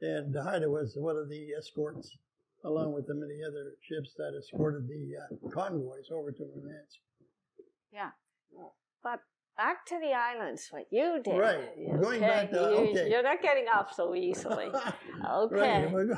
And 0.00 0.34
Haida 0.34 0.70
was 0.70 0.94
one 0.96 1.16
of 1.16 1.28
the 1.28 1.48
escorts, 1.58 2.16
along 2.64 2.94
with 2.94 3.06
the 3.06 3.14
many 3.14 3.40
other 3.46 3.72
ships 3.82 4.14
that 4.16 4.32
escorted 4.38 4.88
the 4.88 5.16
uh, 5.16 5.50
convoys 5.50 6.10
over 6.10 6.30
to 6.32 6.42
Murmansk. 6.42 6.98
Yeah, 7.92 8.10
but 9.02 9.20
back 9.58 9.84
to 9.86 9.98
the 10.00 10.12
islands, 10.14 10.68
what 10.70 10.86
you 10.90 11.20
did. 11.22 11.36
Right, 11.36 11.68
okay. 11.76 12.00
going 12.00 12.20
back 12.20 12.50
to 12.52 12.60
okay. 12.60 13.10
You, 13.10 13.16
are 13.16 13.22
not 13.22 13.42
getting 13.42 13.66
off 13.66 13.92
so 13.92 14.14
easily. 14.14 14.66
okay. 15.30 15.88
Right. 15.92 16.08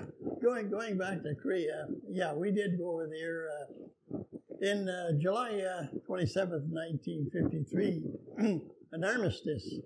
Going 0.42 0.70
going 0.70 0.98
back 0.98 1.22
to 1.22 1.34
Korea, 1.42 1.86
yeah, 2.08 2.32
we 2.32 2.52
did 2.52 2.78
go 2.78 2.92
over 2.92 3.08
there. 3.10 3.48
Uh, 3.48 4.18
in 4.62 4.86
uh, 4.90 5.12
July 5.18 5.62
uh, 5.62 5.84
27th, 6.06 6.68
1953, 6.68 8.04
an 8.92 9.04
armistice 9.04 9.80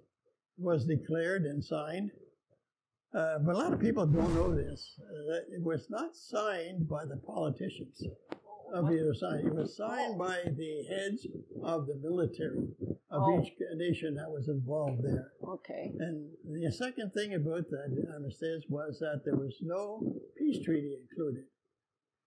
was 0.59 0.85
declared 0.85 1.45
and 1.45 1.65
signed. 1.65 2.11
Uh, 3.17 3.39
but 3.39 3.55
a 3.55 3.59
lot 3.59 3.73
of 3.73 3.79
people 3.79 4.05
don't 4.05 4.35
know 4.35 4.53
this. 4.53 4.99
Uh, 5.01 5.55
it 5.55 5.63
was 5.63 5.87
not 5.91 6.17
signed 6.17 6.89
by 6.89 7.05
the 7.05 7.17
politicians 7.25 8.03
of 8.75 8.91
either 8.91 9.15
side. 9.15 9.45
It 9.45 9.55
was 9.55 9.77
signed 9.77 10.19
by 10.19 10.39
the 10.45 10.85
heads 10.89 11.27
of 11.63 11.87
the 11.87 11.97
military 11.97 12.69
of 13.11 13.23
Oh. 13.23 13.41
each 13.41 13.53
nation 13.77 14.15
that 14.17 14.31
was 14.31 14.49
involved 14.49 15.03
there. 15.05 15.33
Okay. 15.47 15.93
And 15.99 16.31
the 16.45 16.71
second 16.73 17.13
thing 17.13 17.35
about 17.35 17.71
that 17.71 18.07
armistice 18.13 18.65
was 18.69 18.99
that 19.01 19.23
there 19.25 19.37
was 19.37 19.57
no 19.63 20.15
peace 20.37 20.65
treaty 20.65 20.97
included. 21.01 21.45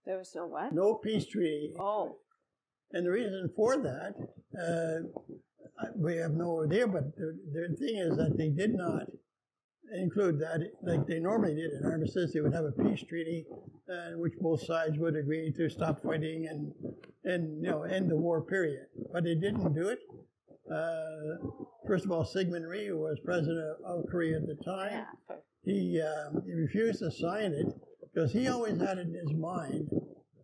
There 0.05 0.17
was 0.17 0.31
no 0.33 0.47
what? 0.47 0.73
No 0.73 0.95
peace 0.95 1.25
treaty. 1.27 1.73
Oh, 1.77 2.19
And 2.93 3.05
the 3.05 3.11
reason 3.11 3.51
for 3.55 3.75
that, 3.77 4.15
uh, 4.57 4.99
we 5.97 6.15
have 6.15 6.31
no 6.31 6.63
idea, 6.63 6.87
but 6.87 7.13
the, 7.17 7.37
the 7.51 7.75
thing 7.75 7.97
is 7.97 8.15
that 8.15 8.37
they 8.37 8.49
did 8.49 8.73
not 8.73 9.07
include 9.93 10.39
that 10.39 10.59
like 10.83 11.05
they 11.07 11.19
normally 11.19 11.55
did 11.55 11.71
in 11.71 11.85
armistice. 11.85 12.33
They 12.33 12.41
would 12.41 12.53
have 12.53 12.65
a 12.65 12.71
peace 12.71 13.03
treaty 13.07 13.45
uh, 13.89 14.11
in 14.11 14.19
which 14.19 14.33
both 14.39 14.63
sides 14.63 14.97
would 14.97 15.15
agree 15.15 15.51
to 15.57 15.69
stop 15.69 16.01
fighting 16.01 16.47
and, 16.47 16.73
and 17.23 17.63
you 17.63 17.71
know, 17.71 17.83
end 17.83 18.09
the 18.09 18.15
war 18.15 18.41
period. 18.41 18.87
But 19.13 19.23
they 19.23 19.35
didn't 19.35 19.73
do 19.73 19.89
it. 19.89 19.99
Uh, 20.71 21.47
first 21.87 22.03
of 22.03 22.11
all, 22.11 22.25
Syngman 22.25 22.67
Rhee, 22.67 22.87
who 22.87 22.97
was 22.97 23.19
president 23.23 23.77
of 23.85 24.05
Korea 24.11 24.37
at 24.37 24.47
the 24.47 24.57
time, 24.65 25.05
he, 25.63 26.01
um, 26.01 26.43
he 26.45 26.53
refused 26.53 26.99
to 26.99 27.11
sign 27.11 27.53
it 27.53 27.67
because 28.13 28.33
he 28.33 28.47
always 28.47 28.79
had 28.79 28.97
it 28.97 29.07
in 29.07 29.13
his 29.13 29.33
mind 29.33 29.89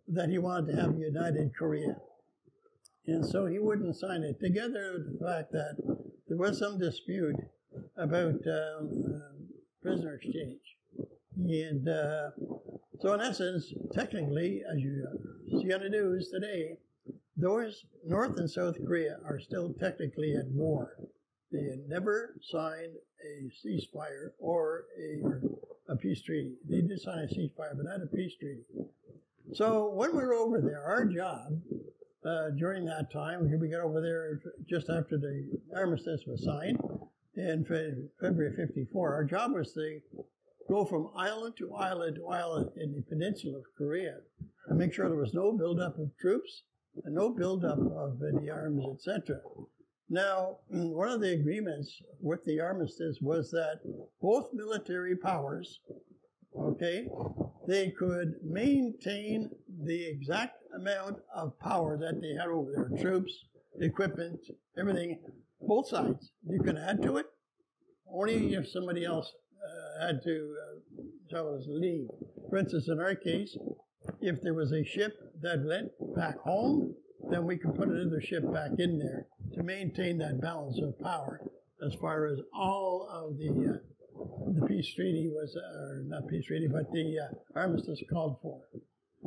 that 0.08 0.28
he 0.28 0.38
wanted 0.38 0.72
to 0.72 0.80
have 0.80 0.94
a 0.94 0.98
united 0.98 1.54
Korea. 1.58 1.96
And 3.06 3.24
so 3.26 3.46
he 3.46 3.58
wouldn't 3.58 3.96
sign 3.96 4.22
it, 4.22 4.40
together 4.40 4.94
with 4.94 5.18
the 5.18 5.26
fact 5.26 5.52
that 5.52 5.76
there 6.28 6.38
was 6.38 6.58
some 6.58 6.78
dispute 6.78 7.36
about 7.96 8.40
um, 8.46 9.33
prisoner 9.84 10.14
exchange. 10.14 10.60
And 11.36 11.88
uh, 11.88 12.30
so, 13.00 13.12
in 13.12 13.20
essence, 13.20 13.72
technically, 13.92 14.62
as 14.70 14.80
you 14.80 15.04
see 15.60 15.72
on 15.72 15.82
the 15.82 15.90
news 15.90 16.30
today, 16.32 16.78
those 17.36 17.84
North 18.06 18.38
and 18.38 18.50
South 18.50 18.76
Korea 18.86 19.18
are 19.26 19.38
still 19.38 19.74
technically 19.78 20.34
at 20.36 20.46
war. 20.46 20.96
They 21.52 21.78
never 21.86 22.34
signed 22.50 22.94
a 23.22 23.50
ceasefire 23.66 24.30
or 24.38 24.84
a, 24.98 25.92
a 25.92 25.96
peace 25.96 26.22
treaty. 26.22 26.54
They 26.68 26.80
did 26.80 27.00
sign 27.00 27.18
a 27.18 27.34
ceasefire, 27.34 27.76
but 27.76 27.84
not 27.84 28.02
a 28.02 28.06
peace 28.06 28.32
treaty. 28.40 28.62
So 29.52 29.90
when 29.90 30.16
we 30.16 30.22
were 30.22 30.34
over 30.34 30.60
there, 30.60 30.82
our 30.82 31.04
job 31.04 31.60
uh, 32.24 32.50
during 32.56 32.86
that 32.86 33.12
time, 33.12 33.50
we 33.60 33.68
got 33.68 33.80
over 33.80 34.00
there 34.00 34.40
just 34.66 34.88
after 34.88 35.18
the 35.18 35.50
armistice 35.76 36.22
was 36.26 36.42
signed 36.42 36.78
in 37.36 37.64
Fe- 37.64 38.08
February 38.20 38.54
54. 38.56 39.14
Our 39.14 39.24
job 39.24 39.52
was 39.52 39.72
to 39.74 40.00
go 40.68 40.84
from 40.84 41.10
island 41.16 41.54
to 41.58 41.74
island 41.74 42.16
to 42.16 42.28
island 42.28 42.70
in 42.76 42.92
the 42.94 43.02
peninsula 43.02 43.58
of 43.58 43.64
Korea 43.76 44.16
and 44.68 44.78
make 44.78 44.92
sure 44.92 45.08
there 45.08 45.18
was 45.18 45.34
no 45.34 45.52
buildup 45.52 45.98
of 45.98 46.10
troops 46.20 46.64
and 47.04 47.14
no 47.14 47.30
buildup 47.30 47.78
of 47.78 48.20
any 48.22 48.50
arms, 48.50 48.84
etc. 48.92 49.40
Now, 50.08 50.58
one 50.68 51.08
of 51.10 51.20
the 51.20 51.32
agreements 51.32 52.00
with 52.20 52.44
the 52.44 52.60
armistice 52.60 53.18
was 53.20 53.50
that 53.50 53.80
both 54.20 54.52
military 54.52 55.16
powers, 55.16 55.80
okay, 56.58 57.08
they 57.66 57.90
could 57.90 58.34
maintain 58.42 59.50
the 59.84 60.06
exact 60.06 60.56
amount 60.76 61.18
of 61.34 61.58
power 61.58 61.96
that 61.98 62.20
they 62.20 62.34
had 62.34 62.48
over 62.48 62.70
their 62.72 63.02
troops, 63.02 63.32
equipment, 63.80 64.38
everything, 64.78 65.18
both 65.66 65.88
sides. 65.88 66.30
You 66.48 66.60
can 66.60 66.76
add 66.76 67.02
to 67.02 67.16
it 67.18 67.26
only 68.12 68.54
if 68.54 68.68
somebody 68.68 69.04
else 69.04 69.30
uh, 69.64 70.06
had 70.06 70.22
to 70.24 70.54
uh, 70.62 71.02
tell 71.30 71.54
us 71.54 71.64
leave. 71.66 72.06
For 72.50 72.58
instance, 72.58 72.88
in 72.88 73.00
our 73.00 73.14
case, 73.14 73.56
if 74.20 74.40
there 74.42 74.54
was 74.54 74.72
a 74.72 74.84
ship 74.84 75.12
that 75.40 75.64
went 75.64 75.90
back 76.14 76.38
home, 76.38 76.94
then 77.30 77.46
we 77.46 77.56
could 77.56 77.74
put 77.74 77.88
another 77.88 78.20
ship 78.20 78.44
back 78.52 78.72
in 78.78 78.98
there 78.98 79.26
to 79.54 79.62
maintain 79.62 80.18
that 80.18 80.40
balance 80.40 80.78
of 80.82 80.98
power 81.00 81.40
as 81.84 81.94
far 81.94 82.26
as 82.26 82.38
all 82.54 83.08
of 83.10 83.38
the 83.38 83.74
uh, 83.74 83.78
the 84.54 84.66
peace 84.66 84.94
treaty 84.94 85.28
was, 85.28 85.56
uh, 85.56 85.60
or 85.60 86.02
not 86.06 86.28
peace 86.28 86.46
treaty, 86.46 86.68
but 86.68 86.90
the 86.92 87.18
uh, 87.18 87.58
armistice 87.58 88.02
called 88.10 88.36
for. 88.40 88.60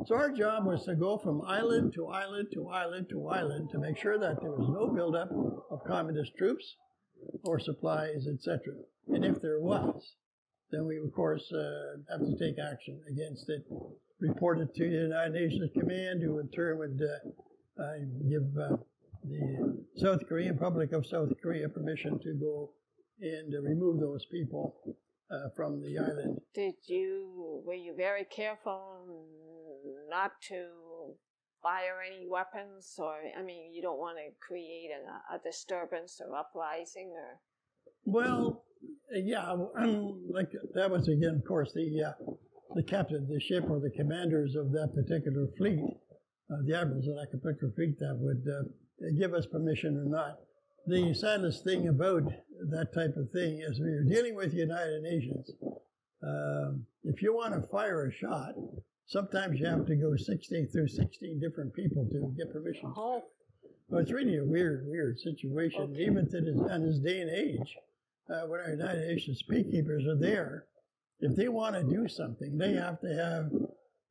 So 0.06 0.16
our 0.16 0.32
job 0.32 0.66
was 0.66 0.86
to 0.86 0.96
go 0.96 1.18
from 1.18 1.42
island 1.42 1.94
to 1.96 2.08
island 2.08 2.50
to 2.54 2.70
island 2.70 3.08
to 3.10 3.28
island 3.28 3.70
to 3.72 3.80
make 3.80 3.98
sure 3.98 4.20
that 4.20 4.40
there 4.42 4.52
was 4.52 4.70
no 4.70 4.94
buildup 4.94 5.30
of 5.72 5.84
communist 5.88 6.34
troops 6.38 6.76
or 7.44 7.60
supplies, 7.60 8.28
etc. 8.32 8.76
And 9.08 9.26
if 9.26 9.42
there 9.42 9.60
was, 9.60 10.16
then 10.72 10.86
we 10.86 10.98
of 10.98 11.12
course 11.14 11.52
uh, 11.52 11.98
have 12.12 12.22
to 12.22 12.38
take 12.38 12.60
action 12.60 13.02
against 13.10 13.50
it, 13.50 13.64
report 14.20 14.60
it 14.60 14.76
to 14.76 14.88
the 14.88 14.96
United 14.96 15.34
Nations 15.34 15.72
Command, 15.74 16.22
who 16.22 16.40
in 16.40 16.50
turn 16.50 16.78
would 16.78 17.02
uh, 17.02 17.82
uh, 17.82 17.98
give 18.30 18.44
uh, 18.56 18.78
the 19.24 19.84
South 19.96 20.22
Korean 20.30 20.54
Republic 20.54 20.92
of 20.94 21.08
South 21.08 21.30
Korea 21.42 21.70
permission 21.70 22.20
to 22.20 22.34
go 22.36 22.70
and 23.20 23.52
remove 23.64 24.00
those 24.00 24.26
people 24.32 24.76
uh, 25.32 25.50
from 25.56 25.82
the 25.82 25.98
island. 25.98 26.40
Did 26.54 26.76
you 26.86 27.64
were 27.66 27.74
you 27.74 27.96
very 27.96 28.26
careful 28.26 29.26
not 30.10 30.32
to 30.50 31.16
fire 31.62 32.02
any 32.06 32.28
weapons, 32.28 32.94
or 32.98 33.16
I 33.38 33.42
mean, 33.44 33.74
you 33.74 33.82
don't 33.82 34.00
want 34.00 34.18
to 34.18 34.32
create 34.46 34.90
a, 34.92 35.36
a 35.36 35.40
disturbance 35.40 36.22
or 36.24 36.36
uprising, 36.36 37.12
or 37.16 37.40
Well, 38.06 38.64
yeah, 39.12 39.52
like 40.30 40.52
that 40.74 40.90
was 40.90 41.08
again, 41.08 41.36
of 41.36 41.46
course, 41.48 41.74
the 41.74 42.04
uh, 42.04 42.34
the 42.76 42.84
captain 42.84 43.18
of 43.18 43.28
the 43.28 43.40
ship 43.40 43.66
or 43.70 43.80
the 43.80 43.90
commanders 43.90 44.56
of 44.56 44.72
that 44.72 44.94
particular 44.94 45.48
fleet, 45.58 45.80
uh, 46.52 46.58
the 46.66 46.78
admirals 46.78 47.08
of 47.08 47.16
that 47.16 47.32
particular 47.32 47.74
fleet, 47.74 47.98
that 48.00 48.18
would 48.20 48.46
uh, 48.48 49.10
give 49.18 49.34
us 49.34 49.46
permission 49.46 49.98
or 49.98 50.06
not. 50.06 50.40
The 50.86 51.14
saddest 51.14 51.64
thing 51.64 51.88
about 51.88 52.24
that 52.70 52.94
type 52.94 53.16
of 53.18 53.30
thing 53.32 53.60
is 53.60 53.80
when 53.80 53.90
you're 53.90 54.16
dealing 54.16 54.36
with 54.36 54.52
the 54.52 54.58
United 54.60 55.02
Nations, 55.04 55.52
um, 56.24 56.86
if 57.04 57.22
you 57.22 57.36
want 57.36 57.54
to 57.54 57.68
fire 57.68 58.08
a 58.08 58.12
shot, 58.14 58.54
sometimes 59.08 59.60
you 59.60 59.66
have 59.66 59.86
to 59.86 59.96
go 59.96 60.16
16 60.16 60.68
through 60.70 60.88
16 60.88 61.40
different 61.40 61.74
people 61.74 62.06
to 62.12 62.34
get 62.38 62.52
permission. 62.54 62.94
oh, 62.96 63.24
Well, 63.90 64.02
it's 64.02 64.12
really 64.12 64.38
a 64.38 64.44
weird, 64.46 64.86
weird 64.88 65.18
situation, 65.20 65.84
Okay. 65.94 66.02
even 66.06 66.30
to 66.30 66.42
this, 66.42 66.58
in 66.72 66.86
this 66.86 67.00
day 67.00 67.22
and 67.22 67.30
age, 67.32 67.78
uh, 68.30 68.46
when 68.48 68.60
our 68.60 68.70
United 68.72 69.08
Nations 69.08 69.42
peacekeepers 69.50 70.06
are 70.08 70.18
there. 70.20 70.66
If 71.20 71.36
they 71.36 71.48
want 71.48 71.76
to 71.76 71.84
do 71.84 72.08
something, 72.08 72.58
they 72.58 72.74
have 72.74 73.00
to 73.02 73.08
have 73.16 73.52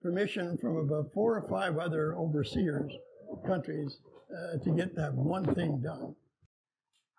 permission 0.03 0.57
from 0.59 0.77
about 0.79 1.13
four 1.13 1.37
or 1.39 1.49
five 1.49 1.77
other 1.79 2.17
overseers, 2.17 2.91
countries, 3.47 3.99
uh, 4.35 4.59
to 4.65 4.71
get 4.71 4.97
that 4.97 5.15
one 5.15 5.55
thing 5.55 5.81
done. 5.83 6.17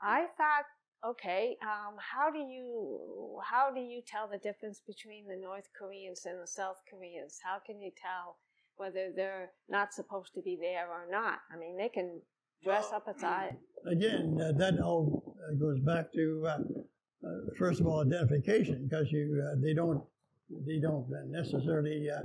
I 0.01 0.21
thought, 0.37 0.65
okay, 1.05 1.57
um, 1.61 1.95
how 1.97 2.29
do 2.31 2.39
you 2.39 3.39
how 3.43 3.71
do 3.73 3.79
you 3.79 4.01
tell 4.05 4.27
the 4.27 4.37
difference 4.37 4.81
between 4.85 5.27
the 5.27 5.37
North 5.37 5.69
Koreans 5.77 6.25
and 6.25 6.41
the 6.41 6.47
South 6.47 6.77
Koreans? 6.89 7.39
How 7.43 7.59
can 7.65 7.81
you 7.81 7.91
tell 8.01 8.37
whether 8.75 9.11
they're 9.15 9.51
not 9.69 9.93
supposed 9.93 10.33
to 10.35 10.41
be 10.41 10.57
there 10.59 10.87
or 10.89 11.07
not? 11.09 11.39
I 11.53 11.57
mean, 11.57 11.77
they 11.77 11.89
can 11.89 12.21
dress 12.63 12.91
up 12.93 13.07
as 13.07 13.23
I. 13.23 13.51
Again, 13.85 14.39
uh, 14.41 14.51
that 14.57 14.79
all 14.79 15.35
uh, 15.47 15.53
goes 15.55 15.79
back 15.79 16.11
to 16.13 16.43
uh, 16.45 16.57
uh, 17.25 17.29
first 17.57 17.79
of 17.79 17.87
all 17.87 18.01
identification, 18.01 18.87
because 18.89 19.11
you 19.11 19.43
uh, 19.45 19.55
they 19.61 19.73
don't 19.73 20.03
they 20.65 20.79
don't 20.79 21.07
necessarily 21.29 22.07
uh, 22.09 22.21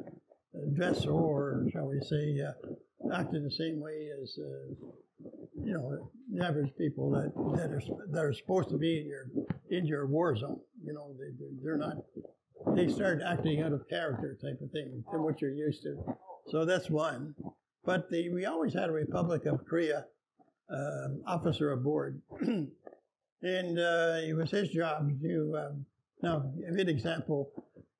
dress 0.74 1.06
or 1.06 1.66
shall 1.72 1.86
we 1.86 2.00
say 2.00 2.40
uh, 2.40 3.14
act 3.14 3.34
in 3.34 3.44
the 3.44 3.50
same 3.50 3.80
way 3.80 4.08
as 4.22 4.38
uh, 4.38 5.36
you 5.64 5.72
know 5.74 6.10
the 6.32 6.44
average 6.44 6.72
people 6.76 7.10
that 7.10 7.32
that 7.56 7.70
are 7.70 7.82
that 8.10 8.24
are 8.24 8.32
supposed 8.32 8.68
to 8.70 8.78
be 8.78 9.00
in 9.00 9.06
your 9.06 9.26
in 9.70 9.86
your 9.86 10.06
war 10.06 10.36
zone. 10.36 10.60
You 10.84 10.92
know 10.92 11.14
they 11.18 11.46
they're- 11.62 11.76
not. 11.76 11.96
They 12.76 12.86
start 12.88 13.20
acting 13.26 13.60
out 13.60 13.72
of 13.72 13.88
character 13.88 14.38
type 14.40 14.60
of 14.62 14.70
thing 14.70 15.02
than 15.10 15.22
what 15.22 15.40
you're 15.40 15.50
used 15.50 15.82
to. 15.82 15.96
So 16.46 16.64
that's 16.64 16.88
one. 16.88 17.34
But 17.84 18.08
the, 18.08 18.30
we 18.30 18.46
always 18.46 18.72
had 18.72 18.88
a 18.88 18.92
Republic 18.92 19.46
of 19.46 19.64
Korea 19.66 20.06
um, 20.70 21.22
officer 21.26 21.72
aboard, 21.72 22.22
and 22.40 23.78
uh, 23.78 24.18
it 24.22 24.36
was 24.36 24.50
his 24.52 24.68
job 24.68 25.10
to. 25.22 25.58
Um, 25.58 25.86
now, 26.22 26.52
a 26.68 26.72
good 26.72 26.88
example. 26.88 27.50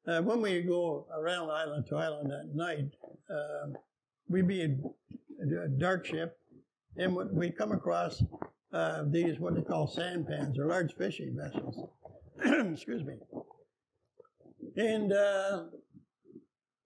Uh, 0.07 0.23
when 0.23 0.41
we 0.41 0.63
go 0.63 1.07
around 1.17 1.51
island 1.51 1.87
to 1.89 1.97
island 1.97 2.31
at 2.33 2.55
night, 2.55 2.91
um 3.31 3.75
we'd 4.29 4.47
be 4.49 4.63
in 4.63 4.83
a 5.41 5.69
dark 5.69 6.07
ship, 6.07 6.39
and 6.97 7.15
we- 7.15 7.51
come 7.51 7.73
across 7.73 8.23
uh, 8.73 9.05
these 9.09 9.39
what 9.39 9.55
they 9.55 9.63
call 9.63 9.87
sampans 9.87 10.59
or 10.59 10.67
large 10.67 10.95
fishing 10.95 11.37
vessels. 11.37 11.89
Excuse 12.73 13.05
me. 13.05 13.15
And 14.77 15.13
uh, 15.13 15.65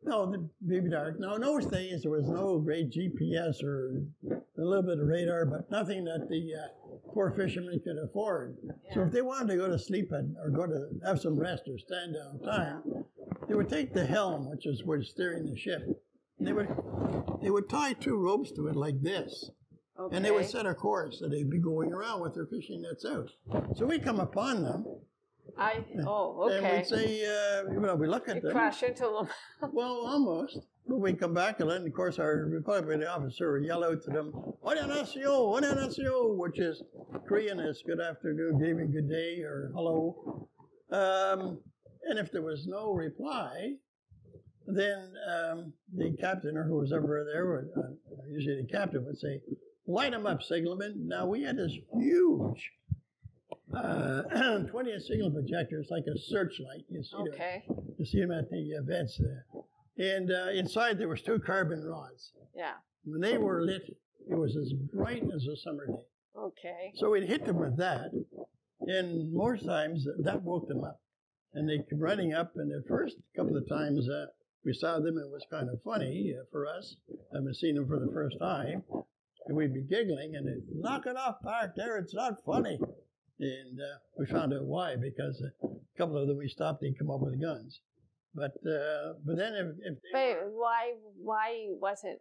no, 0.02 0.30
the 0.30 0.48
baby 0.66 0.90
dark. 0.90 1.18
Now, 1.18 1.34
in 1.34 1.42
those 1.42 1.66
days, 1.66 2.02
there 2.02 2.10
was 2.10 2.28
no 2.28 2.58
great 2.58 2.90
GPS 2.92 3.62
or 3.62 4.02
a 4.30 4.40
little 4.56 4.82
bit 4.82 4.98
of 4.98 5.06
radar, 5.06 5.46
but 5.46 5.70
nothing 5.70 6.04
that 6.04 6.28
the 6.28 6.52
uh, 6.54 7.10
poor 7.12 7.32
fishermen 7.32 7.80
could 7.84 7.96
afford. 8.04 8.56
So 8.94 9.02
if 9.02 9.12
they 9.12 9.22
wanted 9.22 9.48
to 9.52 9.56
go 9.56 9.68
to 9.68 9.78
sleep 9.78 10.08
and, 10.12 10.36
or 10.42 10.50
go 10.50 10.66
to 10.66 10.88
have 11.04 11.20
some 11.20 11.38
rest 11.38 11.64
or 11.68 11.78
stand 11.78 12.14
down 12.14 12.40
time, 12.40 12.82
they 13.48 13.54
would 13.54 13.68
take 13.68 13.92
the 13.94 14.06
helm, 14.06 14.48
which 14.50 14.66
is 14.66 14.82
what's 14.84 15.10
steering 15.10 15.46
the 15.46 15.56
ship, 15.58 15.82
They 16.38 16.52
would 16.52 16.68
they 17.42 17.50
would 17.50 17.68
tie 17.68 17.92
two 17.94 18.16
ropes 18.16 18.52
to 18.52 18.66
it 18.68 18.76
like 18.76 19.02
this, 19.02 19.50
Okay. 20.06 20.16
and 20.16 20.24
they 20.24 20.30
would 20.30 20.48
set 20.48 20.66
a 20.66 20.74
course, 20.74 21.20
and 21.22 21.32
they'd 21.32 21.50
be 21.50 21.58
going 21.58 21.92
around 21.92 22.20
with 22.20 22.34
their 22.34 22.46
fishing 22.46 22.82
nets 22.82 23.04
out. 23.04 23.30
So 23.76 23.86
we'd 23.86 24.04
come 24.04 24.20
upon 24.20 24.62
them, 24.62 24.84
I 25.58 25.84
oh 26.06 26.44
okay. 26.50 26.56
and 26.56 26.76
we'd 26.76 26.86
say, 26.86 27.24
uh, 27.24 27.70
you 27.72 27.80
know, 27.80 27.94
we 27.94 28.06
look 28.06 28.28
at 28.28 28.36
you 28.36 28.42
them. 28.42 28.52
crash 28.52 28.82
into 28.82 29.02
them. 29.04 29.28
Well, 29.72 30.06
almost. 30.06 30.58
But 30.88 30.98
we'd 30.98 31.18
come 31.18 31.34
back 31.34 31.58
and 31.60 31.68
then, 31.68 31.84
of 31.84 31.92
course, 31.94 32.18
our 32.20 32.44
Republican 32.44 33.04
officer 33.04 33.52
would 33.52 33.64
yell 33.64 33.82
out 33.82 34.02
to 34.02 34.10
them, 34.10 34.32
"Annyeonghaseyo, 34.64 35.60
annyeonghaseyo," 35.60 36.36
which 36.36 36.60
is 36.60 36.82
Korean 37.26 37.58
is 37.58 37.82
good 37.84 38.00
afternoon, 38.00 38.58
good 38.58 38.68
evening, 38.68 38.92
good 38.92 39.08
day, 39.08 39.40
or 39.42 39.72
hello. 39.74 40.48
Um, 40.92 41.58
and 42.08 42.18
if 42.20 42.30
there 42.30 42.42
was 42.42 42.66
no 42.68 42.92
reply, 42.92 43.74
then 44.68 45.12
um, 45.28 45.72
the 45.92 46.16
captain 46.20 46.56
or 46.56 46.64
who 46.64 46.76
was 46.78 46.92
ever 46.92 47.24
there, 47.32 47.46
would, 47.50 47.70
uh, 47.76 47.90
usually 48.30 48.62
the 48.62 48.68
captain, 48.68 49.04
would 49.04 49.18
say, 49.18 49.40
"Light 49.86 50.12
them 50.12 50.26
up, 50.26 50.42
signalman." 50.42 51.06
Now 51.06 51.26
we 51.26 51.42
had 51.42 51.56
this 51.56 51.72
huge. 51.94 52.72
Uh, 53.74 54.22
20 54.70 54.98
signal 55.00 55.32
It's 55.36 55.90
like 55.90 56.04
a 56.06 56.18
searchlight. 56.18 56.84
You 56.88 57.02
see 57.02 57.16
them 57.16 57.26
Okay. 57.34 57.64
you 57.98 58.04
see 58.04 58.20
them 58.20 58.30
at 58.32 58.48
the 58.48 58.70
events 58.70 59.18
there. 59.18 59.46
And 59.98 60.30
uh, 60.30 60.50
inside 60.52 60.98
there 60.98 61.08
was 61.08 61.22
two 61.22 61.38
carbon 61.38 61.82
rods. 61.84 62.32
Yeah. 62.54 62.74
When 63.04 63.20
they 63.20 63.38
were 63.38 63.62
lit, 63.62 63.82
it 64.28 64.34
was 64.34 64.56
as 64.56 64.72
bright 64.72 65.22
as 65.34 65.46
a 65.46 65.56
summer 65.56 65.86
day. 65.86 66.06
Okay. 66.36 66.92
So 66.96 67.10
we'd 67.10 67.28
hit 67.28 67.44
them 67.46 67.58
with 67.58 67.76
that, 67.78 68.10
and 68.80 69.32
more 69.32 69.56
times 69.56 70.06
that 70.18 70.42
woke 70.42 70.68
them 70.68 70.84
up. 70.84 71.00
And 71.54 71.68
they 71.68 71.78
came 71.78 71.98
running 71.98 72.34
up, 72.34 72.52
and 72.56 72.70
the 72.70 72.82
first 72.88 73.16
couple 73.34 73.56
of 73.56 73.66
times 73.68 74.08
uh, 74.08 74.26
we 74.64 74.74
saw 74.74 74.98
them, 74.98 75.16
it 75.18 75.30
was 75.30 75.44
kind 75.50 75.70
of 75.70 75.80
funny 75.82 76.34
uh, 76.38 76.44
for 76.52 76.66
us. 76.66 76.96
I've 77.34 77.44
been 77.44 77.54
seen 77.54 77.76
them 77.76 77.86
for 77.88 77.98
the 77.98 78.10
first 78.12 78.36
time, 78.38 78.82
and 79.46 79.56
we'd 79.56 79.74
be 79.74 79.82
giggling, 79.82 80.34
and 80.36 80.46
they'd, 80.46 80.62
knock 80.80 81.06
it 81.06 81.16
off 81.16 81.36
back 81.42 81.74
there, 81.76 81.98
it's 81.98 82.14
not 82.14 82.34
funny. 82.44 82.78
And 83.38 83.78
uh, 83.80 83.98
we 84.18 84.26
found 84.26 84.52
out 84.54 84.64
why, 84.64 84.96
because 84.96 85.42
a 85.42 85.68
couple 85.98 86.16
of 86.16 86.26
them 86.26 86.38
we 86.38 86.48
stopped, 86.48 86.80
they'd 86.80 86.98
come 86.98 87.10
up 87.10 87.20
with 87.20 87.40
guns. 87.40 87.80
But 88.34 88.52
uh, 88.66 89.14
but 89.24 89.36
then 89.36 89.54
if, 89.54 89.66
if 89.82 89.98
they 90.12 90.18
Wait, 90.18 90.36
why 90.52 90.92
why 91.22 91.68
was 91.80 92.00
it? 92.04 92.20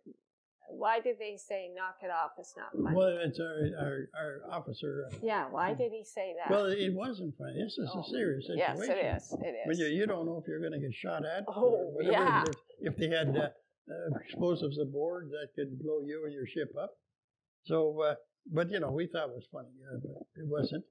Why 0.70 1.00
did 1.00 1.18
they 1.20 1.38
say 1.38 1.70
knock 1.76 1.98
it 2.02 2.10
off? 2.10 2.32
It's 2.40 2.56
not 2.58 2.72
funny. 2.74 2.96
well, 2.96 3.18
it's 3.22 3.40
our 3.40 3.70
our, 3.86 4.10
our 4.18 4.58
officer. 4.58 5.10
yeah. 5.22 5.46
Why 5.50 5.74
did 5.74 5.92
he 5.92 6.04
say 6.04 6.34
that? 6.40 6.50
Well, 6.50 6.66
it 6.68 6.94
wasn't 6.94 7.36
funny. 7.38 7.62
This 7.62 7.78
is 7.78 7.90
Oh. 7.94 8.00
a 8.00 8.04
serious 8.10 8.48
situation. 8.48 8.96
yes, 8.98 9.34
it 9.34 9.44
is. 9.46 9.56
It 9.68 9.72
is. 9.72 9.80
you, 9.80 9.86
you 9.88 10.08
don't 10.08 10.26
know 10.26 10.38
if 10.42 10.48
you're 10.48 10.60
going 10.62 10.72
to 10.74 10.80
get 10.80 10.94
shot 10.94 11.24
at. 11.26 11.44
Oh, 11.48 11.94
yeah. 12.02 12.44
If, 12.80 12.94
if 12.94 12.98
they 12.98 13.10
had 13.10 13.36
uh, 13.38 13.50
uh, 13.92 14.18
explosives 14.24 14.80
aboard 14.80 15.30
that 15.32 15.50
could 15.56 15.78
blow 15.80 16.00
you 16.06 16.24
and 16.26 16.34
your 16.34 16.48
ship 16.48 16.74
up. 16.82 16.92
So, 17.66 18.02
uh, 18.02 18.16
but 18.52 18.70
you 18.70 18.80
know, 18.80 18.92
we 18.92 19.08
thought 19.08 19.30
it 19.30 19.36
was 19.36 19.48
funny, 19.52 19.70
uh, 19.92 19.98
but 20.02 20.42
it 20.42 20.48
wasn't. 20.48 20.84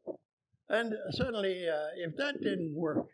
And 0.68 0.94
suddenly, 1.10 1.68
uh, 1.68 1.88
if 1.96 2.16
that 2.16 2.40
didn't 2.42 2.74
work, 2.74 3.06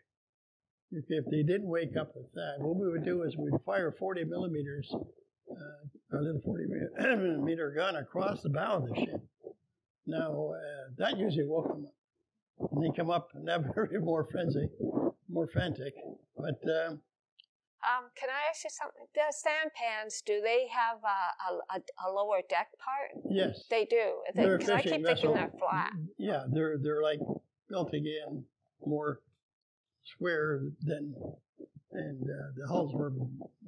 if, 0.91 1.05
if 1.09 1.25
they 1.29 1.43
didn't 1.43 1.67
wake 1.67 1.95
up 1.99 2.11
with 2.15 2.31
that, 2.33 2.55
what 2.59 2.75
we 2.75 2.89
would 2.89 3.05
do 3.05 3.23
is 3.23 3.35
we'd 3.37 3.53
fire 3.65 3.93
40 3.97 4.25
millimeters, 4.25 4.91
uh, 4.93 6.17
a 6.17 6.21
little 6.21 6.41
40 6.41 6.65
millimeter 6.97 7.71
gun 7.75 7.97
across 7.97 8.41
the 8.41 8.49
bow 8.49 8.77
of 8.77 8.89
the 8.89 8.95
ship. 8.95 9.21
Now, 10.07 10.53
uh, 10.55 10.89
that 10.97 11.17
usually 11.17 11.45
woke 11.45 11.67
them 11.67 11.85
up. 11.85 12.71
And 12.71 12.83
they 12.83 12.95
come 12.95 13.09
up 13.09 13.29
and 13.33 13.47
they're 13.47 13.99
more 14.01 14.27
frenzy, 14.31 14.69
more 15.29 15.47
frantic. 15.47 15.93
But 16.37 16.59
um, 16.69 17.01
Um, 17.83 18.09
can 18.15 18.29
I 18.29 18.49
ask 18.49 18.63
you 18.63 18.69
something? 18.69 19.05
The 19.15 19.33
sampans, 19.33 20.21
do 20.25 20.39
they 20.41 20.67
have 20.69 20.97
a, 21.03 21.75
a, 21.75 21.81
a, 22.07 22.11
lower 22.13 22.41
deck 22.47 22.67
part? 22.77 23.23
yes, 23.29 23.63
They 23.69 23.85
do. 23.85 24.21
They, 24.35 24.43
They're 24.43 24.55
a 24.55 24.59
'cause 24.59 24.69
I 24.69 24.81
keep 24.81 25.03
thinking 25.03 25.33
they're 25.33 25.51
flat. 25.59 25.91
yeah, 26.17 26.43
they're 26.51 26.77
they're 26.77 27.01
like 27.01 27.19
built 27.69 27.93
again, 27.93 28.43
more 28.85 29.21
square 30.03 30.61
than, 30.81 31.15
and 31.91 32.21
uh, 32.23 32.51
the 32.55 32.67
hulls 32.67 32.93
were 32.93 33.07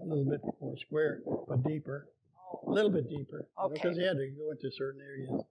a 0.02 0.06
little 0.06 0.26
bit 0.26 0.42
more 0.62 0.78
square 0.78 1.22
but 1.48 1.64
deeper, 1.64 2.10
a 2.68 2.70
little 2.70 2.92
bit 2.92 3.10
deeper, 3.10 3.48
Okay. 3.64 3.74
because 3.74 3.98
they 3.98 4.04
had 4.04 4.18
to 4.18 4.30
go 4.38 4.52
into 4.52 4.70
certain 4.78 5.02
areas. 5.02 5.42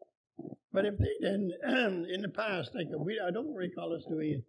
But 0.72 0.87
if 0.87 0.96
they 0.98 1.14
didn't, 1.20 1.53
in 2.14 2.22
the 2.22 2.29
past, 2.29 2.70
like 2.75 2.87
we, 2.96 3.20
I 3.20 3.31
don't 3.33 3.55
recall 3.55 3.92
us 3.92 4.05
doing 4.09 4.35
it. 4.40 4.44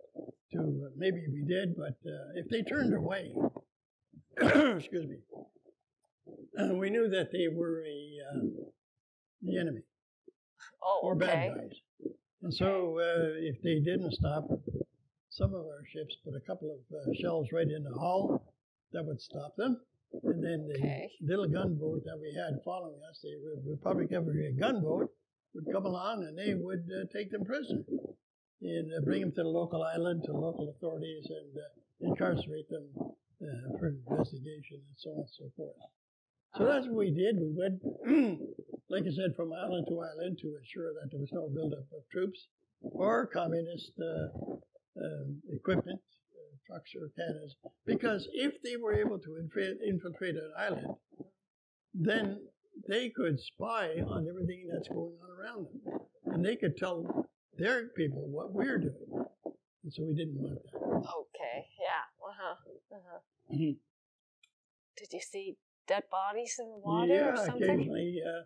To 0.54 0.92
maybe 0.96 1.26
we 1.32 1.44
did, 1.48 1.76
but 1.76 1.98
uh, 2.06 2.30
if 2.36 2.48
they 2.50 2.62
turned 2.62 2.94
away, 2.94 3.34
excuse 4.78 5.08
me, 5.08 5.18
uh, 6.60 6.74
we 6.74 6.90
knew 6.90 7.10
that 7.10 7.32
they 7.32 7.48
were 7.54 7.84
a 7.84 8.18
um, 8.32 8.54
the 9.42 9.58
enemy 9.60 9.82
Oh, 10.82 11.00
or 11.04 11.16
okay. 11.16 11.26
bad 11.26 11.56
guys. 11.56 12.14
And 12.42 12.54
so 12.54 13.00
uh, 13.00 13.40
if 13.40 13.62
they 13.62 13.80
didn't 13.80 14.12
stop, 14.14 14.48
some 15.30 15.54
of 15.54 15.62
our 15.62 15.84
ships 15.88 16.16
put 16.26 16.34
a 16.36 16.42
couple 16.46 16.72
of 16.76 16.96
uh, 16.96 17.14
shells 17.22 17.48
right 17.54 17.68
in 17.68 17.84
the 17.84 17.98
hull 17.98 18.44
that 18.92 19.06
would 19.06 19.22
stop 19.22 19.56
them. 19.56 19.80
And 20.24 20.44
then 20.44 20.68
the 20.68 20.76
Okay. 20.76 21.10
little 21.22 21.48
gunboat 21.48 22.04
that 22.06 22.20
we 22.20 22.34
had 22.34 22.60
following 22.64 23.00
us, 23.10 23.20
the 23.24 23.36
Re- 23.36 23.72
Republic 23.72 24.12
of 24.12 24.26
Korea 24.26 24.52
gunboat, 24.52 25.10
would 25.56 25.66
come 25.72 25.86
along 25.86 26.24
and 26.24 26.38
they 26.38 26.54
would 26.54 26.86
uh, 26.92 27.06
take 27.14 27.32
them 27.32 27.46
prisoner 27.46 27.84
and 28.62 28.92
uh, 28.94 29.02
bring 29.06 29.22
them 29.22 29.32
to 29.32 29.44
the 29.44 29.50
local 29.50 29.84
island, 29.84 30.24
to 30.26 30.34
local 30.34 30.70
authorities, 30.70 31.28
and 31.30 31.58
uh, 31.58 32.10
incarcerate 32.10 32.70
them 32.70 32.88
uh, 33.44 33.78
for 33.78 33.88
investigation 33.88 34.80
and 34.80 34.98
so 34.98 35.10
on 35.12 35.20
and 35.20 35.30
so 35.38 35.52
forth. 35.56 35.76
So 36.56 36.66
that's 36.66 36.86
what 36.86 36.96
we 36.96 37.12
did. 37.12 37.38
We 37.40 37.52
went, 37.52 37.82
like 38.90 39.04
I 39.04 39.12
said, 39.16 39.36
from 39.36 39.54
island 39.54 39.88
to 39.90 40.00
island 40.02 40.38
to 40.42 40.56
ensure 40.56 40.94
that 40.94 41.10
there 41.12 41.20
was 41.20 41.32
no 41.34 41.50
buildup 41.50 41.88
of 41.92 42.04
troops 42.12 42.48
or 42.82 43.26
communist 43.26 43.92
uh, 44.00 44.38
um, 45.02 45.42
equipment, 45.52 46.00
uh, 46.00 46.56
trucks 46.68 46.92
or 46.96 47.10
cannons. 47.18 47.56
Because 47.88 48.28
if 48.34 48.54
they 48.62 48.78
were 48.78 48.94
able 48.94 49.18
to 49.18 49.38
infra- 49.42 49.82
infiltrate 49.88 50.36
an 50.36 50.52
island, 50.56 50.96
then 51.96 52.40
they 52.88 53.10
could 53.10 53.40
spy 53.40 53.90
on 54.08 54.28
everything 54.28 54.68
that's 54.72 54.90
going 54.90 55.18
on 55.24 55.30
around 55.40 55.66
them. 55.66 56.00
And 56.26 56.46
they 56.46 56.56
could 56.56 56.78
tell 56.78 57.28
their 57.58 57.88
people 57.98 58.28
what 58.30 58.54
we're 58.54 58.78
doing. 58.78 59.26
And 59.84 59.92
so 59.92 60.04
we 60.04 60.14
didn't 60.14 60.36
want 60.38 60.60
that. 60.64 60.78
Okay. 60.78 61.66
Yeah. 61.82 62.06
Uh-huh. 62.22 62.56
Uh 62.94 63.00
huh. 63.10 63.20
Mhm. 63.52 63.78
Did 64.98 65.14
you 65.14 65.20
see 65.20 65.58
dead 65.88 66.04
bodies 66.10 66.60
in 66.60 66.70
the 66.70 66.78
water 66.78 67.14
yeah, 67.14 67.32
or 67.32 67.38
something? 67.38 67.64
occasionally, 67.64 68.22
uh, 68.22 68.44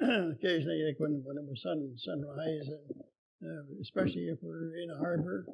occasionally, 0.34 0.84
like 0.86 1.00
when 1.00 1.22
when 1.24 1.36
it 1.36 1.44
was 1.44 1.62
sun 1.62 1.96
sunrise, 1.96 2.68
and 2.68 3.02
uh, 3.42 3.62
especially 3.80 4.28
if 4.28 4.38
we're 4.42 4.76
in 4.76 4.90
a 4.90 4.98
harbor, 4.98 5.46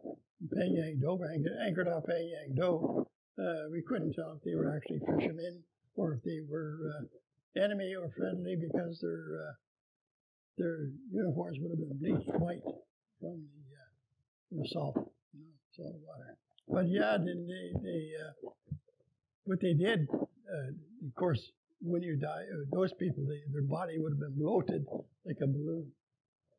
Pengyang 0.52 1.00
Do, 1.00 1.18
anchored, 1.64 1.88
off 1.88 2.04
Pengyang 2.04 2.54
Do, 2.54 3.06
uh, 3.38 3.70
we 3.70 3.82
couldn't 3.82 4.12
tell 4.14 4.32
if 4.36 4.42
they 4.44 4.54
were 4.54 4.74
actually 4.74 5.00
fishermen 5.00 5.62
or 5.94 6.14
if 6.14 6.22
they 6.22 6.40
were 6.48 6.92
uh, 6.92 7.62
enemy 7.62 7.94
or 7.94 8.10
friendly 8.16 8.56
because 8.56 9.00
their 9.00 9.48
uh, 9.48 9.52
their 10.58 10.90
uniforms 11.10 11.58
would 11.60 11.70
have 11.70 11.88
been 11.88 11.98
bleached 11.98 12.28
white 12.40 12.64
from 13.20 13.44
the, 13.44 13.64
uh, 13.76 13.88
from 14.48 14.58
the 14.58 14.68
salt, 14.68 14.96
you 15.32 15.40
know, 15.40 15.56
salt 15.72 15.96
water. 16.06 16.36
But 16.68 16.88
yeah, 16.88 17.16
then 17.18 17.46
they 17.46 17.80
they 17.82 18.10
uh, 18.20 18.50
what 19.44 19.60
they 19.60 19.74
did, 19.74 20.08
uh, 20.10 21.06
of 21.06 21.14
course, 21.14 21.52
when 21.80 22.02
you 22.02 22.16
die, 22.16 22.28
uh, 22.52 22.64
those 22.72 22.92
people, 22.94 23.24
they, 23.26 23.40
their 23.52 23.62
body 23.62 23.98
would 23.98 24.12
have 24.12 24.20
been 24.20 24.34
bloated 24.38 24.84
like 25.24 25.36
a 25.42 25.46
balloon. 25.46 25.86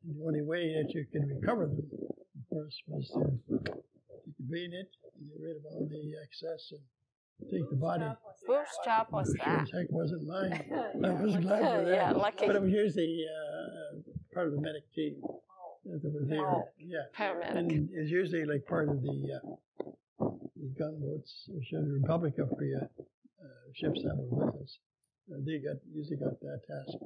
And 0.04 0.16
the 0.16 0.24
only 0.24 0.42
way 0.42 0.74
that 0.80 0.94
you 0.94 1.04
could 1.12 1.28
recover 1.28 1.66
them, 1.66 1.82
of 1.92 2.48
course, 2.48 2.76
was 2.86 3.08
to 3.10 3.20
a 3.20 4.42
bayonet 4.50 4.86
and 5.18 5.28
get 5.28 5.38
rid 5.42 5.56
of 5.56 5.64
all 5.70 5.86
the 5.90 6.12
excess 6.24 6.72
and 6.72 7.50
take 7.50 7.68
the 7.68 7.76
body. 7.76 8.04
Whose 8.46 8.66
job 8.84 9.08
was 9.12 9.26
Sure 9.36 9.44
that? 9.54 9.62
as 9.62 9.70
heck 9.72 9.90
wasn't 9.90 10.26
mine. 10.26 10.52
I 11.04 11.22
was 11.22 11.36
glad 11.36 11.60
for 11.60 11.84
that. 11.84 11.94
yeah, 11.94 12.10
lucky. 12.12 12.46
But 12.46 12.56
it 12.56 12.62
was 12.62 12.72
usually 12.72 13.24
uh, 13.28 13.98
part 14.32 14.46
of 14.46 14.54
the 14.54 14.60
medic 14.60 14.84
team 14.94 15.20
that 15.84 16.12
were 16.12 16.24
there. 16.26 16.46
Oh. 16.46 16.68
Yeah. 16.78 17.06
Paramedic. 17.16 17.56
And 17.56 17.88
it's 17.92 18.10
usually 18.10 18.44
like 18.44 18.66
part 18.66 18.88
of 18.88 19.02
the, 19.02 19.18
uh, 19.36 19.54
the 20.56 20.68
gunboats, 20.78 21.48
or 21.54 21.62
should- 21.62 21.86
the 21.86 21.92
Republic 21.92 22.38
of 22.38 22.50
Korea 22.50 22.88
uh, 23.42 23.46
ships 23.74 24.02
that 24.02 24.16
were 24.16 24.46
with 24.46 24.62
us. 24.62 24.78
Uh, 25.30 25.36
they 25.44 25.58
got 25.58 25.76
usually 25.92 26.16
got 26.16 26.40
that 26.40 26.60
task, 26.66 26.96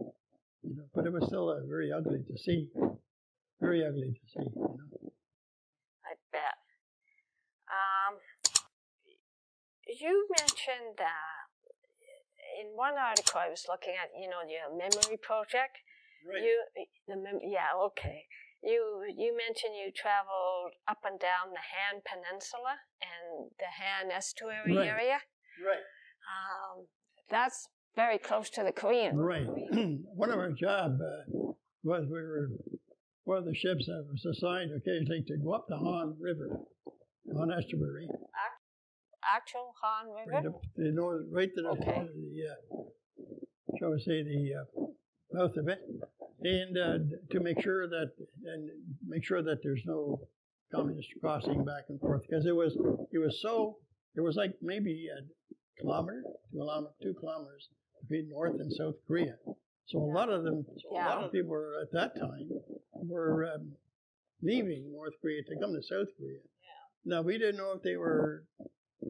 you 0.62 0.76
know. 0.76 0.84
But 0.94 1.06
it 1.06 1.12
was 1.12 1.26
still 1.26 1.50
uh, 1.50 1.60
very 1.66 1.92
ugly 1.92 2.22
to 2.22 2.38
see, 2.38 2.68
very 3.60 3.84
ugly 3.84 4.12
to 4.14 4.26
see. 4.30 4.48
You 4.54 4.78
know. 4.78 5.12
I 6.06 6.14
bet. 6.30 6.56
Um, 7.66 8.18
you 9.88 10.26
mentioned 10.38 10.98
that 10.98 11.42
in 12.60 12.76
one 12.76 12.94
article 12.96 13.40
I 13.40 13.48
was 13.48 13.64
looking 13.68 13.94
at, 13.96 14.10
you 14.18 14.28
know, 14.28 14.42
your 14.46 14.70
memory 14.76 15.18
project. 15.20 15.78
Right. 16.22 16.42
You, 16.44 16.62
the 17.08 17.16
mem- 17.16 17.42
yeah, 17.42 17.74
okay. 17.90 18.24
You 18.62 19.02
you 19.16 19.36
mentioned 19.36 19.74
you 19.76 19.90
traveled 19.92 20.72
up 20.88 20.98
and 21.04 21.18
down 21.18 21.50
the 21.50 21.64
Han 21.74 22.00
Peninsula 22.06 22.76
and 23.02 23.50
the 23.58 23.66
Han 23.80 24.10
Estuary 24.12 24.76
Right. 24.76 24.88
area. 24.88 25.18
right. 25.66 25.84
Um, 26.30 26.86
that's 27.28 27.68
very 27.96 28.18
close 28.18 28.48
to 28.50 28.62
the 28.62 28.72
Korean. 28.72 29.16
Right. 29.16 29.46
One 30.14 30.30
of 30.30 30.38
our 30.38 30.52
job 30.52 30.98
uh, 31.00 31.52
was 31.82 32.04
we 32.06 32.20
were 32.22 32.48
one 33.24 33.38
of 33.38 33.44
the 33.44 33.54
ships 33.54 33.86
that 33.86 34.04
was 34.08 34.24
assigned 34.24 34.70
occasionally 34.76 35.22
to 35.26 35.36
go 35.38 35.52
up 35.52 35.66
the 35.68 35.76
Han 35.76 36.16
River, 36.20 36.60
Han 37.36 37.50
Estuary, 37.52 38.08
Actual 39.34 39.72
Han 39.82 40.08
right 40.08 40.42
River. 40.44 40.48
up 40.56 40.60
the 40.76 40.90
north, 40.92 41.22
right 41.30 41.50
to 41.54 41.62
the, 41.62 41.68
Okay. 41.68 42.06
the 42.14 42.42
uh, 42.50 42.82
shall 43.78 43.90
we 43.90 44.00
say 44.00 44.22
the 44.22 44.54
uh, 44.60 44.86
mouth 45.32 45.56
of 45.56 45.68
it, 45.68 45.80
and 46.42 46.78
uh, 46.78 46.98
to 47.30 47.40
make 47.40 47.60
sure 47.62 47.88
that 47.88 48.10
and 48.46 48.70
make 49.06 49.24
sure 49.24 49.42
that 49.42 49.58
there's 49.62 49.82
no 49.86 50.20
communist 50.74 51.08
crossing 51.20 51.64
back 51.64 51.84
and 51.88 52.00
forth 52.00 52.22
because 52.28 52.46
it 52.46 52.54
was 52.54 52.76
it 53.12 53.18
was 53.18 53.38
so 53.42 53.76
it 54.14 54.20
was 54.20 54.36
like 54.36 54.54
maybe 54.62 55.08
a 55.08 55.80
kilometer, 55.80 56.22
two 56.52 56.58
kilometer, 56.58 56.92
two 57.02 57.14
kilometers 57.14 57.68
between 58.02 58.28
North 58.28 58.54
and 58.58 58.72
South 58.72 58.94
Korea. 59.06 59.36
So 59.86 59.98
a 59.98 60.12
lot 60.12 60.30
of 60.30 60.44
them, 60.44 60.64
so 60.82 60.96
a 60.96 60.98
lot 60.98 61.24
of 61.24 61.32
people 61.32 61.50
were 61.50 61.74
at 61.82 61.92
that 61.92 62.18
time 62.18 62.48
were 62.94 63.50
um, 63.54 63.72
leaving 64.42 64.92
North 64.92 65.14
Korea 65.20 65.42
to 65.42 65.56
come 65.60 65.72
to 65.74 65.82
South 65.82 66.08
Korea. 66.16 66.40
Now 67.04 67.22
we 67.22 67.38
didn't 67.38 67.56
know 67.56 67.72
if 67.72 67.82
they 67.82 67.96
were 67.96 68.44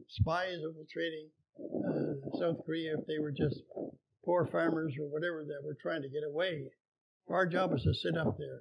spies 0.09 0.57
infiltrating 0.63 1.29
uh, 1.59 2.39
South 2.39 2.57
Korea, 2.65 2.95
if 2.97 3.05
they 3.07 3.19
were 3.19 3.31
just 3.31 3.61
poor 4.25 4.47
farmers 4.51 4.93
or 4.99 5.07
whatever 5.07 5.43
that 5.45 5.65
were 5.65 5.77
trying 5.81 6.01
to 6.01 6.09
get 6.09 6.23
away. 6.27 6.65
Our 7.29 7.45
job 7.45 7.71
was 7.71 7.83
to 7.83 7.93
sit 7.93 8.17
up 8.17 8.37
there 8.37 8.59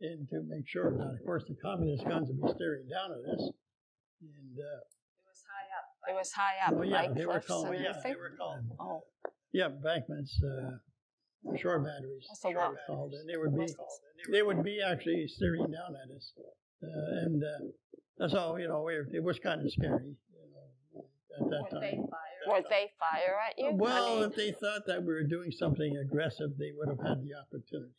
and 0.00 0.28
to 0.30 0.42
make 0.48 0.66
sure 0.68 0.90
that, 0.96 1.04
of 1.20 1.24
course, 1.24 1.44
the 1.48 1.54
communist 1.62 2.04
guns 2.04 2.28
would 2.28 2.40
be 2.40 2.48
staring 2.56 2.88
down 2.88 3.12
at 3.12 3.22
us. 3.34 3.50
And 4.22 4.58
uh, 4.58 4.80
It 4.82 5.26
was 5.28 5.42
high 5.46 5.68
up, 5.78 5.86
It 6.08 6.14
was 6.16 6.32
high 6.32 6.58
up. 6.66 6.74
oh 6.78 6.82
yeah, 6.82 7.12
they 7.14 7.26
were 7.26 7.32
cliffs 7.34 7.46
called 7.46 7.66
and 7.68 7.84
yeah, 7.84 7.92
they 8.02 8.14
were 8.14 8.32
called 8.36 8.64
Oh, 8.78 9.02
yeah 9.52 9.66
embankments, 9.66 10.40
uh, 10.44 10.76
shore 11.56 11.78
batteries. 11.80 12.26
That's 12.28 12.44
a 12.44 12.50
shore 12.52 12.54
lot. 12.54 12.74
Called, 12.86 13.12
and 13.14 13.28
they 13.28 13.36
would 13.36 13.54
be 13.54 13.72
What's 13.76 14.00
they 14.30 14.42
would 14.42 14.62
be 14.62 14.80
actually 14.86 15.26
staring 15.28 15.70
down 15.72 15.96
at 15.96 16.14
us, 16.14 16.32
uh, 16.84 17.24
and 17.24 17.42
uh, 17.42 17.64
that's 18.18 18.34
all 18.34 18.58
you 18.60 18.68
know. 18.68 18.82
we- 18.82 19.16
It 19.16 19.22
was 19.24 19.38
kind 19.38 19.64
of 19.64 19.72
scary, 19.72 20.12
you 20.12 20.46
know, 20.52 21.04
at 21.40 21.50
that 21.50 21.70
time. 21.80 22.04
Would 22.46 22.64
they 22.70 22.90
fire 22.98 23.38
at 23.48 23.58
you? 23.58 23.68
I 23.68 23.72
Well, 23.72 24.20
mean, 24.20 24.30
if 24.30 24.36
they 24.36 24.52
thought 24.52 24.86
that 24.86 25.00
we 25.02 25.12
were 25.12 25.24
doing 25.24 25.50
something 25.50 25.96
aggressive, 25.96 26.56
they 26.58 26.72
would 26.76 26.88
have 26.88 27.06
had 27.06 27.22
the 27.22 27.34
opportunity. 27.34 27.94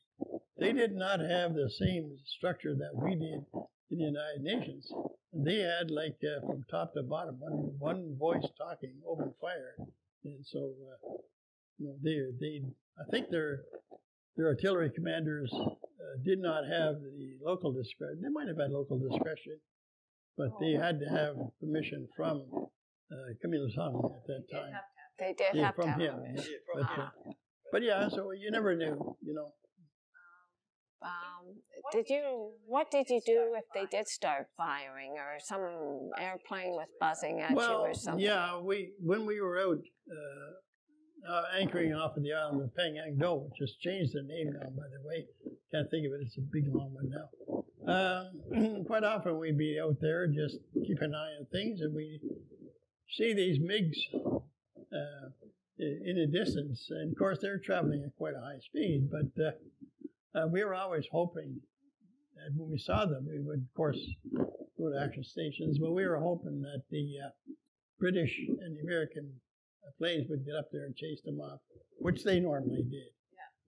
They 0.57 0.73
did 0.73 0.93
not 0.93 1.19
have 1.19 1.53
the 1.53 1.69
same 1.69 2.17
structure 2.25 2.75
that 2.75 2.95
we 2.95 3.15
did 3.15 3.45
in 3.89 3.97
the 3.97 4.05
United 4.05 4.41
Nations. 4.41 4.91
They 5.33 5.59
had 5.59 5.89
like 5.89 6.17
uh, 6.23 6.45
from 6.45 6.63
top 6.69 6.93
to 6.93 7.03
bottom 7.03 7.39
one 7.39 7.73
one 7.79 8.15
voice 8.17 8.45
talking, 8.57 8.93
open 9.07 9.33
fire, 9.41 9.75
and 10.23 10.45
so 10.45 10.59
uh, 10.59 11.13
you 11.79 11.87
know 11.87 11.95
they 12.03 12.19
they 12.39 12.61
I 12.99 13.09
think 13.09 13.29
their 13.29 13.61
their 14.35 14.47
artillery 14.47 14.91
commanders 14.93 15.51
uh, 15.53 16.17
did 16.23 16.39
not 16.39 16.65
have 16.65 16.95
the 17.01 17.37
local 17.43 17.71
discretion. 17.71 18.21
They 18.21 18.29
might 18.29 18.47
have 18.47 18.57
had 18.57 18.71
local 18.71 18.99
discretion, 18.99 19.59
but 20.37 20.49
they 20.59 20.73
had 20.73 20.99
to 20.99 21.05
have 21.09 21.35
permission 21.59 22.07
from 22.15 22.43
uh, 23.11 23.33
Kim 23.41 23.53
Il 23.53 23.67
Sung 23.75 23.93
at 24.15 24.27
that 24.27 24.43
time. 24.51 24.73
they 25.19 25.33
did 25.33 25.53
Yeah, 25.53 25.65
have 25.65 25.75
to 25.75 25.81
from 25.81 25.89
have 25.91 25.99
him. 26.01 26.15
permission. 26.15 26.53
But, 26.73 26.83
uh, 26.99 27.09
but 27.71 27.81
yeah, 27.83 28.07
so 28.09 28.31
you 28.31 28.51
never 28.51 28.75
knew, 28.75 29.15
you 29.21 29.33
know. 29.33 29.53
Um, 31.03 31.57
did 31.91 32.09
you? 32.09 32.51
What 32.67 32.91
did 32.91 33.09
you 33.09 33.21
do 33.25 33.55
if 33.57 33.65
they 33.73 33.85
did 33.87 34.07
start 34.07 34.47
firing, 34.55 35.13
or 35.17 35.39
some 35.39 36.11
airplane 36.19 36.71
was 36.73 36.87
buzzing 36.99 37.41
at 37.41 37.53
well, 37.55 37.69
you, 37.71 37.89
or 37.89 37.93
something? 37.95 38.23
yeah, 38.23 38.59
we 38.59 38.93
when 38.99 39.25
we 39.25 39.41
were 39.41 39.57
out 39.57 39.79
uh, 39.79 41.31
uh, 41.33 41.43
anchoring 41.59 41.93
off 41.93 42.15
of 42.17 42.21
the 42.23 42.33
island 42.33 42.61
of 42.61 42.69
Pangang 42.77 43.19
Do, 43.19 43.47
which 43.49 43.57
has 43.61 43.73
changed 43.81 44.13
the 44.13 44.21
name 44.21 44.53
now, 44.53 44.69
by 44.69 44.87
the 44.93 45.01
way. 45.07 45.25
Can't 45.73 45.89
think 45.89 46.05
of 46.05 46.13
it. 46.13 46.25
It's 46.25 46.37
a 46.37 46.41
big 46.53 46.65
long 46.71 46.93
one 46.93 47.09
now. 47.09 47.27
Um, 47.87 48.83
quite 48.85 49.03
often 49.03 49.39
we'd 49.39 49.57
be 49.57 49.79
out 49.83 49.95
there 50.01 50.27
just 50.27 50.57
keep 50.85 51.01
an 51.01 51.15
eye 51.15 51.33
on 51.39 51.47
things, 51.51 51.81
and 51.81 51.95
we 51.95 52.19
see 53.11 53.33
these 53.33 53.59
MiGs 53.59 53.97
uh, 54.93 55.29
in 55.79 56.15
the 56.15 56.27
distance. 56.27 56.87
And 56.89 57.11
of 57.11 57.17
course, 57.17 57.39
they're 57.41 57.59
traveling 57.59 58.03
at 58.05 58.15
quite 58.15 58.35
a 58.35 58.41
high 58.41 58.59
speed, 58.61 59.09
but 59.11 59.43
uh, 59.43 59.51
uh, 60.39 60.47
we 60.47 60.63
were 60.63 60.75
always 60.75 61.05
hoping 61.11 61.59
that 62.35 62.55
when 62.55 62.71
we 62.71 62.77
saw 62.77 63.05
them, 63.05 63.27
we 63.27 63.39
would, 63.39 63.59
of 63.59 63.73
course, 63.75 63.99
go 64.77 64.91
to 64.91 64.99
action 65.01 65.23
stations. 65.23 65.77
But 65.79 65.91
we 65.91 66.05
were 66.05 66.19
hoping 66.19 66.61
that 66.61 66.83
the 66.89 67.15
uh, 67.25 67.29
British 67.99 68.39
and 68.47 68.77
the 68.77 68.81
American 68.81 69.31
uh, 69.85 69.91
planes 69.97 70.27
would 70.29 70.45
get 70.45 70.55
up 70.55 70.69
there 70.71 70.85
and 70.85 70.95
chase 70.95 71.21
them 71.23 71.39
off, 71.39 71.59
which 71.99 72.23
they 72.23 72.39
normally 72.39 72.83
did. 72.83 73.11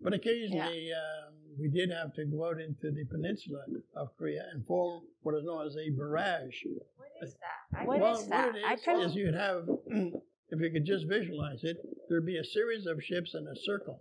But 0.01 0.13
occasionally, 0.13 0.91
um, 0.91 1.33
we 1.59 1.69
did 1.69 1.89
have 1.91 2.13
to 2.15 2.25
go 2.25 2.45
out 2.47 2.59
into 2.59 2.91
the 2.91 3.05
peninsula 3.05 3.63
of 3.95 4.09
Korea 4.17 4.43
and 4.53 4.65
form 4.65 5.03
what 5.21 5.35
is 5.35 5.43
known 5.43 5.65
as 5.65 5.75
a 5.75 5.89
barrage. 5.91 6.55
What 6.97 7.09
is 7.21 7.35
that? 7.35 7.85
What 7.85 7.99
well, 7.99 8.17
is 8.17 8.27
that? 8.27 8.47
what 8.47 8.55
it 8.55 8.63
I 8.65 8.91
is, 8.99 9.11
is 9.11 9.15
you'd 9.15 9.35
have, 9.35 9.63
if 9.87 10.59
you 10.59 10.71
could 10.71 10.85
just 10.85 11.07
visualize 11.07 11.63
it, 11.63 11.77
there'd 12.09 12.25
be 12.25 12.37
a 12.37 12.43
series 12.43 12.85
of 12.85 13.03
ships 13.03 13.33
in 13.33 13.47
a 13.47 13.55
circle. 13.55 13.99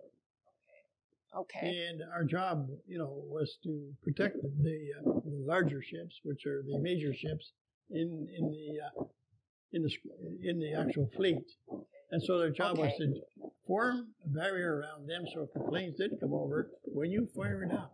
Okay. 1.34 1.86
And 1.88 2.02
our 2.12 2.24
job, 2.24 2.68
you 2.86 2.98
know, 2.98 3.22
was 3.26 3.56
to 3.64 3.92
protect 4.02 4.36
the, 4.42 4.50
the, 4.60 5.10
uh, 5.10 5.20
the 5.24 5.44
larger 5.46 5.80
ships, 5.80 6.20
which 6.24 6.44
are 6.46 6.62
the 6.62 6.78
major 6.78 7.14
ships 7.14 7.52
in 7.90 8.28
in 8.36 8.50
the 8.50 8.80
uh, 8.84 9.04
in 9.72 9.82
the 9.82 9.90
in 10.42 10.58
the 10.58 10.74
actual 10.74 11.08
fleet. 11.16 11.44
And 12.12 12.22
so 12.22 12.38
their 12.38 12.50
job 12.50 12.76
was 12.78 12.92
to 12.98 13.20
form 13.66 14.08
a 14.24 14.28
barrier 14.28 14.76
around 14.76 15.08
them, 15.08 15.24
so 15.32 15.42
if 15.42 15.52
the 15.54 15.60
planes 15.60 15.96
did 15.96 16.20
come 16.20 16.34
over, 16.34 16.70
when 16.84 17.10
you 17.10 17.26
fire 17.34 17.64
it 17.64 17.72
up, 17.72 17.90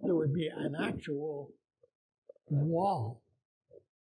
there 0.00 0.16
would 0.16 0.34
be 0.34 0.48
an 0.48 0.74
actual 0.74 1.48
wall 2.50 3.22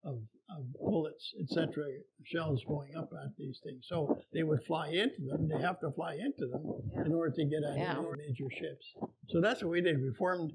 of, 0.05 0.19
of 0.49 0.63
bullets, 0.81 1.33
etc., 1.41 1.85
shells 2.23 2.63
going 2.65 2.95
up 2.95 3.09
at 3.21 3.35
these 3.37 3.59
things. 3.65 3.85
So 3.87 4.17
they 4.31 4.43
would 4.43 4.63
fly 4.63 4.87
into 4.87 5.21
them. 5.29 5.49
They 5.49 5.59
have 5.61 5.79
to 5.81 5.91
fly 5.91 6.13
into 6.15 6.47
them 6.47 7.03
in 7.05 7.13
order 7.13 7.35
to 7.35 7.45
get 7.45 7.63
at 7.63 7.77
Yeah. 7.77 8.01
major 8.17 8.49
ships. 8.49 8.93
So 9.27 9.41
that's 9.41 9.61
what 9.61 9.71
we 9.71 9.81
did. 9.81 10.01
We 10.01 10.11
formed 10.13 10.53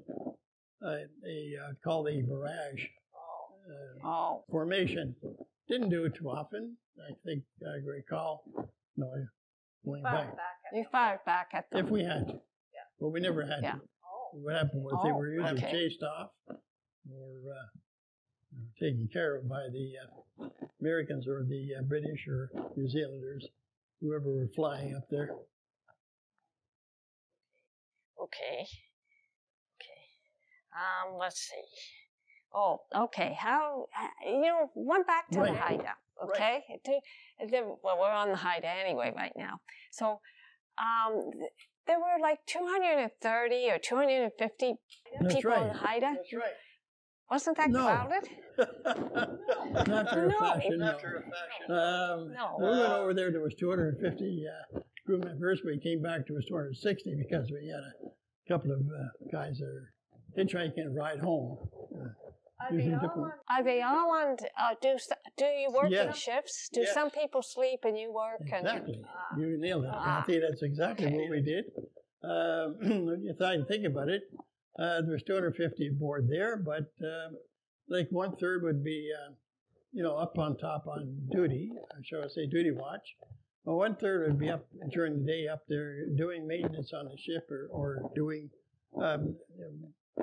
a, 0.81 0.87
a 1.27 1.57
uh, 1.63 1.73
called 1.83 2.07
a 2.09 2.21
barrage 2.21 2.85
uh, 3.13 4.07
Oh, 4.07 4.43
formation. 4.49 5.15
Didn't 5.67 5.89
do 5.89 6.05
it 6.05 6.15
too 6.15 6.29
often. 6.29 6.75
I 7.07 7.13
think 7.23 7.43
I 7.63 7.85
recall. 7.85 8.43
No, 8.99 9.07
going 9.85 10.03
back. 10.03 10.35
you 10.73 10.85
fired 10.91 11.19
back 11.25 11.49
at 11.53 11.69
them. 11.71 11.85
If 11.85 11.91
we 11.91 12.03
had 12.03 12.27
to. 12.27 12.41
But 12.99 13.09
we 13.09 13.21
never 13.21 13.45
had 13.45 13.63
Yeah. 13.63 13.73
to. 13.75 13.81
What 14.33 14.55
happened 14.55 14.83
was 14.83 14.99
they 15.03 15.11
Oh, 15.11 15.17
were 15.17 15.33
either 15.39 15.57
okay. 15.57 15.71
chased 15.71 16.03
off 16.03 16.31
or 16.49 17.31
uh, 17.49 17.79
taken 18.79 19.07
care 19.11 19.37
of 19.37 19.47
by 19.47 19.67
the 19.71 19.93
uh, 19.97 20.49
Americans 20.81 21.27
or 21.27 21.45
the 21.45 21.75
uh, 21.79 21.81
British 21.83 22.27
or 22.27 22.51
New 22.75 22.89
Zealanders, 22.89 23.47
whoever 24.01 24.29
were 24.29 24.49
flying 24.53 24.95
up 24.95 25.07
there. 25.09 25.29
Okay. 28.21 28.67
Okay. 29.77 30.03
Um, 30.75 31.17
let's 31.17 31.39
see. 31.39 31.63
Oh, 32.53 32.81
okay. 32.95 33.35
How 33.39 33.85
uh, 33.97 34.29
you 34.29 34.41
know? 34.41 34.69
One 34.73 35.03
back 35.03 35.29
to 35.29 35.39
the 35.39 35.45
Right. 35.45 35.55
hideout. 35.57 35.95
Right. 36.21 36.29
Okay. 36.35 36.63
To- 36.85 37.47
the- 37.47 37.75
well, 37.83 37.97
we're 37.99 38.11
on 38.11 38.29
the 38.29 38.35
hideout 38.35 38.77
anyway 38.77 39.13
right 39.15 39.33
now. 39.35 39.59
So, 39.91 40.19
um, 40.77 41.31
there 41.87 41.99
were 41.99 42.19
like 42.21 42.39
230 42.47 43.69
or 43.71 43.77
250 43.79 44.75
That's 45.21 45.35
people 45.35 45.51
in 45.53 45.59
right. 45.61 45.73
the 45.73 45.77
hideout. 45.79 46.15
That's 46.15 46.33
right. 46.33 46.53
Wasn't 47.31 47.57
that 47.57 47.69
No. 47.69 47.83
crowded? 47.85 48.29
Not 49.87 50.17
a 50.17 50.27
No. 50.27 50.39
fashion, 50.39 50.79
no. 50.79 50.85
After 50.87 51.17
a 51.17 51.21
fashion. 51.21 51.71
Um, 51.71 52.33
No. 52.33 52.55
We 52.59 52.65
went 52.69 52.91
over 52.93 53.13
there. 53.13 53.31
There 53.31 53.41
was 53.41 53.53
250 53.55 54.45
uh, 54.75 54.79
crew 55.05 55.19
members. 55.19 55.61
But 55.63 55.73
we 55.73 55.79
came 55.79 56.01
back. 56.01 56.25
There 56.27 56.35
was 56.35 56.45
260 56.47 57.15
because 57.17 57.51
we 57.51 57.67
had 57.69 57.83
a 57.83 58.51
couple 58.51 58.71
of 58.71 58.79
uh, 58.79 59.09
guys 59.31 59.59
that 59.59 59.67
are 59.67 59.93
hitchhiking 60.37 60.77
and 60.77 60.95
ride 60.95 61.19
home. 61.19 61.57
Uh, 61.95 62.09
using 62.71 62.91
different. 62.99 63.33
Are 63.49 63.63
they 63.63 63.81
all 63.81 64.11
on? 64.15 64.37
Uh, 64.57 64.75
do 64.81 64.97
do 65.37 65.45
you 65.45 65.71
work 65.71 65.85
in 65.85 65.91
Yeah. 65.91 66.11
shifts? 66.11 66.69
Do 66.73 66.81
Yes. 66.81 66.93
some 66.93 67.09
people 67.09 67.41
sleep 67.41 67.79
and 67.83 67.97
you 67.97 68.11
work? 68.13 68.41
Exactly. 68.41 69.01
And, 69.31 69.41
You 69.41 69.57
nailed 69.57 69.85
it, 69.85 69.91
Ah. 69.93 70.23
think 70.25 70.41
That's 70.41 70.61
exactly 70.61 71.07
Okay. 71.07 71.15
what 71.17 71.29
we 71.29 71.41
did. 71.41 71.65
Um, 72.23 73.05
when 73.07 73.23
you 73.23 73.33
thought 73.33 73.57
you 73.57 73.65
think 73.65 73.85
about 73.85 74.09
it, 74.09 74.23
uh, 74.77 75.01
there 75.01 75.13
was 75.13 75.23
250 75.23 75.87
aboard 75.87 76.27
there, 76.27 76.57
but 76.57 76.91
um, 77.03 77.37
like 77.87 78.09
one 78.11 78.35
third 78.37 78.63
would 78.63 78.83
be, 78.83 79.09
uh, 79.13 79.33
you 79.91 80.03
know, 80.03 80.15
up 80.17 80.37
on 80.37 80.57
top 80.57 80.85
on 80.87 81.27
duty, 81.31 81.71
or 81.75 82.03
shall 82.03 82.23
I 82.23 82.27
say, 82.27 82.45
duty 82.45 82.71
watch. 82.71 83.15
Well, 83.65 83.77
one 83.77 83.95
third 83.95 84.27
would 84.27 84.39
be 84.39 84.49
up 84.49 84.65
during 84.89 85.19
the 85.19 85.25
day 85.25 85.47
up 85.47 85.65
there 85.67 86.05
doing 86.07 86.45
maintenance 86.47 86.93
on 86.93 87.05
the 87.09 87.17
ship 87.17 87.49
or, 87.51 87.67
or 87.71 88.11
doing 88.15 88.49
um, 88.95 89.37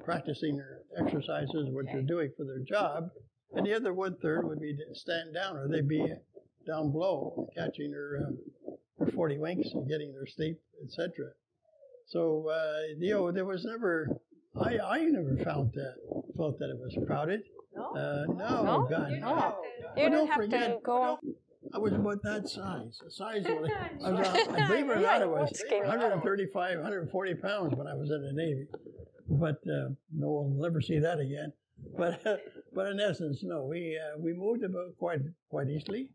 practicing 0.05 0.57
their 0.57 0.80
exercises, 0.99 1.68
what 1.70 1.86
they're 1.92 2.03
doing 2.03 2.30
for 2.36 2.44
their 2.44 2.61
job. 2.61 3.09
And 3.53 3.64
the 3.66 3.74
other 3.74 3.92
one 3.94 4.16
third 4.22 4.47
would 4.47 4.61
be 4.61 4.74
to 4.74 4.94
stand 4.94 5.34
down, 5.34 5.57
or 5.57 5.68
they'd 5.68 5.88
be 5.88 6.05
down 6.66 6.90
below 6.92 7.49
catching 7.57 7.90
their 7.92 8.26
um, 8.26 8.38
or 8.99 9.07
40 9.12 9.38
winks 9.38 9.68
and 9.72 9.88
getting 9.88 10.12
their 10.12 10.26
sleep, 10.26 10.59
etc. 10.84 11.30
So, 12.09 12.49
uh, 12.51 12.94
you 12.99 13.14
know, 13.14 13.30
there 13.32 13.44
was 13.44 13.64
never, 13.64 14.09
I, 14.61 14.78
I 14.78 15.05
never 15.05 15.36
felt 15.44 15.72
that, 15.74 15.94
felt 16.36 16.59
that 16.59 16.70
it 16.70 16.78
was 16.78 16.97
crowded. 17.07 17.42
No? 17.74 17.84
Uh, 17.94 18.24
no, 18.32 18.62
No? 18.62 18.86
God, 18.88 19.11
You 19.12 19.20
no. 19.20 19.26
don't 19.28 19.38
have 19.38 19.53
to- 19.53 19.59
But 19.94 20.03
You 20.03 20.03
don't 20.03 20.12
don't 20.12 20.26
have 20.28 20.36
forget- 20.36 20.70
to 20.70 20.78
go. 20.84 21.18
I 21.74 21.78
was 21.78 21.92
about 21.92 22.22
that 22.22 22.49
size. 22.49 22.97
The 23.05 23.11
size 23.11 23.42
was, 23.44 23.68
I 24.05 24.11
was, 24.12 24.26
uh, 24.28 24.53
I 24.57 24.68
believe 24.68 24.88
it 24.88 24.97
or 24.99 25.01
not, 25.01 25.20
I 25.22 25.26
was 25.26 25.62
135, 25.68 26.76
140 26.78 27.34
pounds 27.34 27.74
when 27.74 27.88
I 27.88 27.94
was 27.94 28.09
in 28.11 28.22
the 28.22 28.32
Navy. 28.32 28.66
But 29.39 29.59
uh, 29.68 29.91
no 30.12 30.30
one 30.30 30.57
will 30.57 30.66
ever 30.66 30.80
see 30.80 30.99
that 30.99 31.20
again. 31.20 31.53
But 31.97 32.22
but 32.74 32.87
in 32.89 33.01
essence, 33.01 33.43
no, 33.43 33.64
we 33.64 33.99
uh, 33.99 34.18
we 34.18 34.32
moved 34.32 34.64
about 34.64 34.97
quite 34.99 35.20
quite 35.49 35.68
easily, 35.68 36.11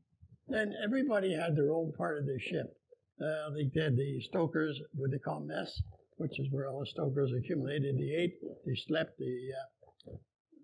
and 0.50 0.74
everybody 0.84 1.34
had 1.34 1.56
their 1.56 1.72
own 1.72 1.94
part 1.94 2.18
of 2.18 2.26
the 2.26 2.40
ship. 2.40 2.76
Uh, 3.22 3.52
they 3.52 3.70
had 3.80 3.96
the 3.96 4.20
stokers, 4.22 4.82
what 4.96 5.12
they 5.12 5.20
call 5.20 5.40
mess, 5.42 5.82
which 6.18 6.40
is 6.40 6.48
where 6.52 6.68
all 6.68 6.80
the 6.80 6.86
stokers 6.88 7.32
accumulated. 7.34 7.98
They 7.98 8.16
ate, 8.16 8.36
they 8.66 8.76
slept, 8.76 9.20
they 9.20 9.50
uh, 9.54 10.16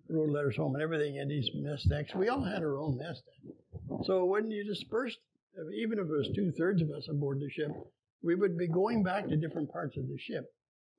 wrote 0.10 0.30
letters 0.30 0.58
home 0.58 0.74
and 0.74 0.84
everything 0.84 1.18
in 1.18 1.28
these 1.28 1.50
mess 1.54 1.84
decks. 1.84 2.16
We 2.16 2.30
all 2.30 2.44
had 2.44 2.64
our 2.64 2.78
own 2.78 2.98
mess 2.98 3.22
deck. 3.22 4.06
So 4.06 4.26
when 4.26 4.50
you 4.50 4.64
dispersed, 4.64 5.20
even 5.76 6.00
if 6.00 6.06
it 6.06 6.12
was 6.12 6.30
two 6.34 6.52
thirds 6.52 6.82
of 6.82 6.90
us 6.92 7.08
aboard 7.10 7.40
the 7.40 7.50
ship, 7.50 7.72
we 8.24 8.36
would 8.36 8.58
be 8.58 8.68
going 8.68 9.04
back 9.04 9.28
to 9.28 9.38
different 9.38 9.72
parts 9.72 9.98
of 9.98 10.08
the 10.08 10.18
ship, 10.18 10.46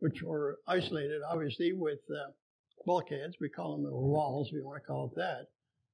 which 0.01 0.22
were 0.22 0.59
isolated, 0.66 1.20
obviously, 1.28 1.72
with 1.72 1.99
uh, 2.11 2.30
bulkheads. 2.86 3.36
We 3.40 3.49
call 3.49 3.76
them 3.76 3.90
walls, 3.90 4.51
we 4.53 4.62
want 4.62 4.82
to 4.82 4.86
call 4.86 5.07
it 5.07 5.16
that. 5.16 5.49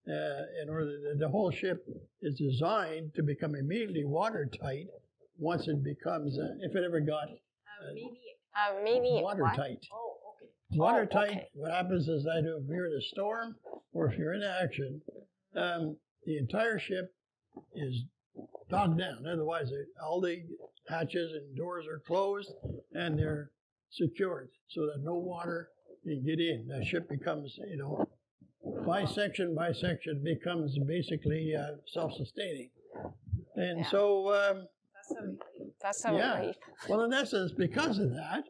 Uh, 0.07 0.62
in 0.62 0.68
order 0.68 0.84
that 0.84 1.18
the 1.18 1.28
whole 1.28 1.50
ship 1.50 1.86
is 2.20 2.34
designed 2.36 3.14
to 3.14 3.22
become 3.22 3.55
immediately 3.55 4.05
watertight 4.05 4.86
once 5.38 5.66
it 5.66 5.82
becomes, 5.82 6.38
uh, 6.38 6.48
if 6.61 6.76
it 6.76 6.84
ever 6.84 7.00
got 7.00 7.28
Immediate 8.80 9.22
what? 9.22 9.38
watertight. 9.38 9.78
Oh, 9.92 10.16
okay. 10.36 10.78
Watertight, 10.78 11.30
okay. 11.30 11.48
what 11.55 11.72
happens 11.72 12.07
is 12.09 12.22
that 12.24 12.38
if 12.44 12.68
you're 12.68 12.86
in 12.86 12.98
a 12.98 13.02
storm 13.12 13.57
or 13.92 14.12
if 14.12 14.18
you're 14.18 14.34
in 14.34 14.42
action, 14.42 15.00
um, 15.57 15.96
the 16.26 16.36
entire 16.38 16.78
ship 16.78 17.14
is 17.74 18.02
dogged 18.70 18.98
down. 18.98 19.26
Otherwise, 19.26 19.70
all 20.02 20.20
the 20.20 20.42
hatches 20.88 21.32
and 21.32 21.57
doors 21.57 21.86
are 21.86 22.02
closed 22.07 22.52
and 22.92 23.18
they're 23.18 23.50
secured 23.95 24.51
so 24.68 24.86
that 24.86 25.03
no 25.03 25.14
water 25.14 25.70
can 26.05 26.22
get 26.24 26.40
in. 26.40 26.66
The 26.68 26.84
ship 26.84 27.09
becomes, 27.09 27.59
you 27.70 27.76
know, 27.76 28.09
by 28.86 29.05
section 29.05 29.55
by 29.55 29.72
section 29.72 30.22
becomes 30.24 30.76
basically 30.86 31.55
uh, 31.57 31.76
self-sustaining. 31.92 32.70
And 33.57 33.78
Yeah. 33.80 33.90
so, 33.90 34.32
um, 34.34 34.68
That's 34.95 35.11
a 35.12 35.22
relief. 35.22 35.72
That's 35.80 36.05
a 36.05 36.12
Yeah. 36.12 36.38
relief. 36.40 36.57
well, 36.88 37.03
in 37.03 37.12
essence, 37.12 37.53
because 37.53 37.99
of 37.99 38.11
that, 38.14 38.45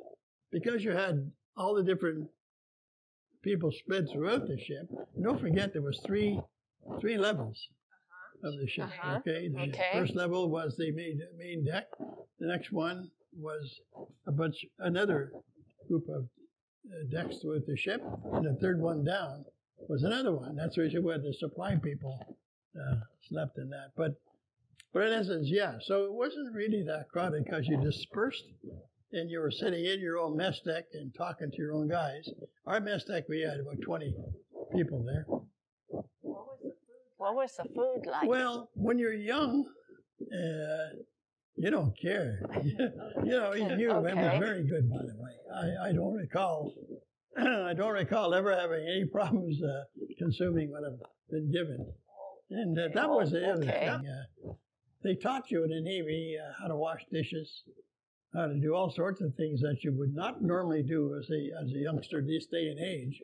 because 0.50 0.84
you 0.84 0.92
had 0.92 1.30
all 1.56 1.74
the 1.74 1.82
different 1.82 2.30
people 3.42 3.70
spread 3.72 4.08
throughout 4.08 4.46
the 4.46 4.58
ship, 4.58 4.88
don't 5.20 5.40
forget 5.40 5.72
there 5.72 5.82
was 5.82 6.00
three 6.00 6.40
three 7.00 7.16
levels 7.16 7.68
of 8.42 8.56
the 8.58 8.66
ship. 8.66 8.84
Uh-huh. 8.84 9.16
Okay, 9.18 9.48
the 9.48 9.60
Okay. 9.68 9.90
first 9.92 10.14
level 10.14 10.48
was 10.50 10.76
the 10.76 10.90
main 10.92 11.20
main 11.36 11.64
deck. 11.64 11.88
The 12.38 12.46
next 12.46 12.72
one 12.72 13.10
was 13.38 13.80
a 14.26 14.32
bunch 14.32 14.64
another 14.78 15.32
group 15.88 16.08
of 16.08 16.28
uh, 16.86 17.04
decks 17.10 17.38
with 17.44 17.66
the 17.66 17.76
ship, 17.76 18.02
and 18.32 18.44
the 18.44 18.56
third 18.60 18.80
one 18.80 19.04
down 19.04 19.44
was 19.88 20.02
another 20.02 20.32
one. 20.32 20.56
That's 20.56 20.76
where 20.76 20.88
where 21.00 21.18
the 21.18 21.32
supply 21.32 21.76
people 21.76 22.18
uh, 22.76 22.96
slept 23.28 23.58
in 23.58 23.70
that. 23.70 23.90
But 23.96 24.14
but 24.92 25.08
in 25.08 25.12
essence, 25.12 25.48
yeah. 25.50 25.74
So 25.82 26.04
it 26.04 26.12
wasn't 26.12 26.54
really 26.54 26.82
that 26.84 27.08
crowded 27.10 27.44
because 27.44 27.66
you 27.66 27.76
dispersed 27.80 28.44
and 29.12 29.30
you 29.30 29.40
were 29.40 29.50
sitting 29.50 29.84
in 29.84 30.00
your 30.00 30.18
own 30.18 30.36
mess 30.36 30.60
deck 30.64 30.84
and 30.92 31.14
talking 31.14 31.50
to 31.50 31.56
your 31.56 31.74
own 31.74 31.88
guys. 31.88 32.28
Our 32.66 32.80
mess 32.80 33.04
deck, 33.04 33.24
we 33.28 33.40
had 33.40 33.60
about 33.60 33.80
20 33.82 34.14
people 34.74 35.04
there. 35.04 35.24
What 37.16 37.36
was 37.36 37.56
the 37.56 37.64
food 37.74 38.06
like? 38.06 38.28
Well, 38.28 38.70
when 38.74 38.98
you're 38.98 39.14
young, 39.14 39.66
uh, 40.22 40.96
you 41.56 41.70
don't 41.70 41.96
care. 42.00 42.40
you 42.64 42.76
know, 43.24 43.52
you, 43.54 43.96
it 43.96 44.16
was 44.16 44.38
very 44.40 44.64
good, 44.64 44.90
by 44.90 44.98
the 44.98 45.14
way. 45.16 45.32
I, 45.82 45.88
I 45.88 45.92
don't 45.92 46.14
recall, 46.14 46.72
I 47.38 47.74
don't 47.74 47.92
recall 47.92 48.34
ever 48.34 48.54
having 48.54 48.86
any 48.88 49.04
problems 49.12 49.60
uh, 49.62 49.84
consuming 50.18 50.70
what 50.70 50.82
I've 50.84 50.98
been 51.30 51.50
given. 51.52 51.86
And 52.50 52.78
uh, 52.78 52.88
that 52.94 53.08
was 53.08 53.30
the 53.30 53.50
other 53.50 53.62
Okay. 53.62 53.86
thing. 53.86 53.88
Uh, 54.48 54.52
they 55.02 55.14
taught 55.14 55.50
you 55.50 55.64
in 55.64 55.70
the 55.70 55.80
Navy 55.82 56.36
uh, 56.40 56.52
how 56.60 56.68
to 56.68 56.76
wash 56.76 57.00
dishes, 57.12 57.62
how 58.34 58.46
to 58.46 58.54
do 58.58 58.74
all 58.74 58.90
sorts 58.90 59.20
of 59.20 59.34
things 59.34 59.60
that 59.60 59.78
you 59.82 59.92
would 59.92 60.14
not 60.14 60.42
normally 60.42 60.82
do 60.82 61.14
as 61.18 61.28
a 61.30 61.62
as 61.62 61.70
a 61.72 61.78
youngster 61.78 62.22
this 62.22 62.46
day 62.46 62.68
and 62.68 62.80
age. 62.80 63.20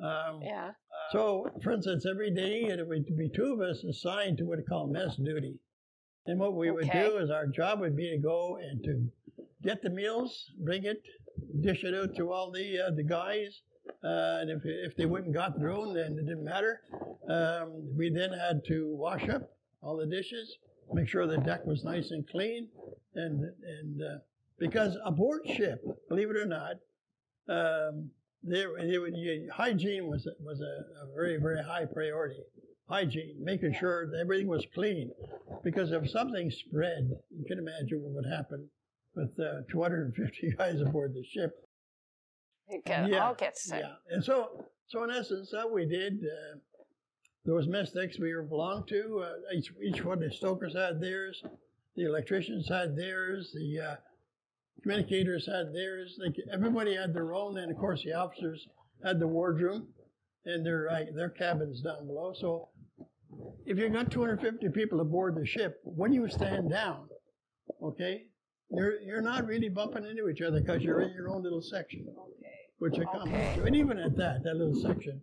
Um, 0.00 0.40
yeah. 0.42 0.72
so, 1.12 1.46
for 1.62 1.70
instance, 1.70 2.04
every 2.10 2.32
day 2.34 2.62
it 2.64 2.84
would 2.86 3.06
be 3.16 3.28
two 3.28 3.52
of 3.52 3.60
us 3.60 3.84
assigned 3.84 4.38
to 4.38 4.44
what 4.44 4.58
we 4.58 4.64
call 4.64 4.88
mess 4.88 5.14
duty. 5.16 5.60
And 6.26 6.38
what 6.38 6.54
we 6.54 6.70
would 6.70 6.84
Okay. 6.88 7.08
do 7.08 7.16
is 7.18 7.30
our 7.30 7.46
job 7.46 7.80
would 7.80 7.96
be 7.96 8.10
to 8.10 8.18
go 8.18 8.56
and 8.56 8.82
to 8.84 9.10
get 9.62 9.82
the 9.82 9.90
meals, 9.90 10.52
bring 10.58 10.84
it, 10.84 11.02
dish 11.60 11.84
it 11.84 11.94
out 11.94 12.14
to 12.16 12.32
all 12.32 12.50
the 12.50 12.78
uh, 12.78 12.90
the 12.92 13.02
guys. 13.02 13.62
Uh, 14.04 14.38
and 14.40 14.50
if, 14.50 14.62
if 14.64 14.96
they 14.96 15.06
wouldn't 15.06 15.32
got 15.34 15.58
their 15.58 15.70
own, 15.70 15.92
then 15.94 16.12
it 16.12 16.26
didn't 16.26 16.44
matter. 16.44 16.80
Um, 17.28 17.96
we 17.96 18.10
then 18.10 18.32
had 18.32 18.64
to 18.66 18.94
wash 18.94 19.28
up 19.28 19.42
all 19.82 19.96
the 19.96 20.06
dishes, 20.06 20.56
make 20.92 21.08
sure 21.08 21.26
the 21.26 21.38
deck 21.38 21.64
was 21.66 21.82
nice 21.82 22.12
and 22.12 22.26
clean, 22.28 22.68
and 23.16 23.42
and 23.64 24.02
uh, 24.02 24.18
because 24.58 24.96
aboard 25.04 25.42
ship, 25.48 25.84
believe 26.08 26.30
it 26.30 26.36
or 26.36 26.46
not, 26.46 26.76
um, 27.48 28.10
there, 28.44 28.68
there 28.78 29.00
would, 29.00 29.16
you, 29.16 29.50
hygiene 29.52 30.06
was 30.06 30.28
was 30.40 30.60
a, 30.60 31.04
a 31.04 31.14
very 31.14 31.38
very 31.38 31.62
high 31.62 31.84
priority. 31.84 32.40
Hygiene, 32.92 33.36
making 33.40 33.74
sure 33.80 34.06
that 34.10 34.18
everything 34.20 34.48
was 34.48 34.66
clean, 34.74 35.10
because 35.64 35.92
if 35.92 36.10
something 36.10 36.50
spread, 36.50 37.10
you 37.30 37.44
can 37.46 37.58
imagine 37.58 38.02
what 38.02 38.12
would 38.12 38.30
happen 38.30 38.68
with 39.14 39.30
uh, 39.40 39.62
250 39.70 40.54
guys 40.58 40.80
aboard 40.82 41.14
the 41.14 41.24
ship. 41.24 41.52
You 42.68 42.82
can 42.84 43.08
Yeah, 43.08 43.26
all 43.26 43.34
get 43.34 43.56
sick. 43.56 43.80
Yeah, 43.80 43.94
and 44.10 44.22
so 44.22 44.66
so 44.88 45.04
in 45.04 45.10
essence, 45.10 45.50
that 45.52 45.70
we 45.70 45.86
did. 45.86 46.20
Uh, 46.22 46.58
those 47.44 47.66
decks 47.92 48.20
we 48.20 48.32
belonged 48.48 48.88
to, 48.88 49.24
uh, 49.24 49.56
each 49.56 49.72
each 49.82 50.04
one 50.04 50.22
of 50.22 50.28
the 50.28 50.36
stokers 50.36 50.74
had 50.74 51.00
theirs, 51.00 51.42
the 51.96 52.04
electricians 52.04 52.68
had 52.68 52.94
theirs, 52.94 53.52
the 53.54 53.80
uh, 53.80 53.96
communicators 54.82 55.46
had 55.46 55.74
theirs. 55.74 56.18
Like 56.22 56.36
everybody 56.52 56.94
had 56.94 57.14
their 57.14 57.34
own, 57.34 57.56
and 57.56 57.72
of 57.72 57.78
course 57.78 58.04
the 58.04 58.12
officers 58.12 58.68
had 59.02 59.18
the 59.18 59.26
wardroom 59.26 59.88
and 60.44 60.64
their 60.64 60.90
uh, 60.90 61.04
their 61.14 61.30
cabins 61.30 61.80
down 61.80 62.06
below. 62.06 62.32
So 62.38 62.68
if 63.66 63.78
you 63.78 63.88
got 63.88 64.10
250 64.10 64.68
people 64.70 65.00
aboard 65.00 65.34
the 65.36 65.46
ship, 65.46 65.80
when 65.84 66.12
you 66.12 66.28
stand 66.28 66.70
down, 66.70 67.08
okay, 67.82 68.22
you're 68.70 69.00
you're 69.00 69.22
not 69.22 69.46
really 69.46 69.68
bumping 69.68 70.04
into 70.06 70.28
each 70.28 70.40
other 70.42 70.60
because 70.60 70.82
you're 70.82 71.00
in 71.02 71.10
your 71.12 71.28
own 71.30 71.42
little 71.42 71.62
section 71.62 72.06
which 72.78 72.98
it 72.98 73.06
comes 73.12 73.28
Okay. 73.28 73.54
to. 73.54 73.62
And 73.62 73.76
even 73.76 73.96
at 74.00 74.16
that, 74.16 74.42
that 74.42 74.56
little 74.56 74.74
section, 74.74 75.22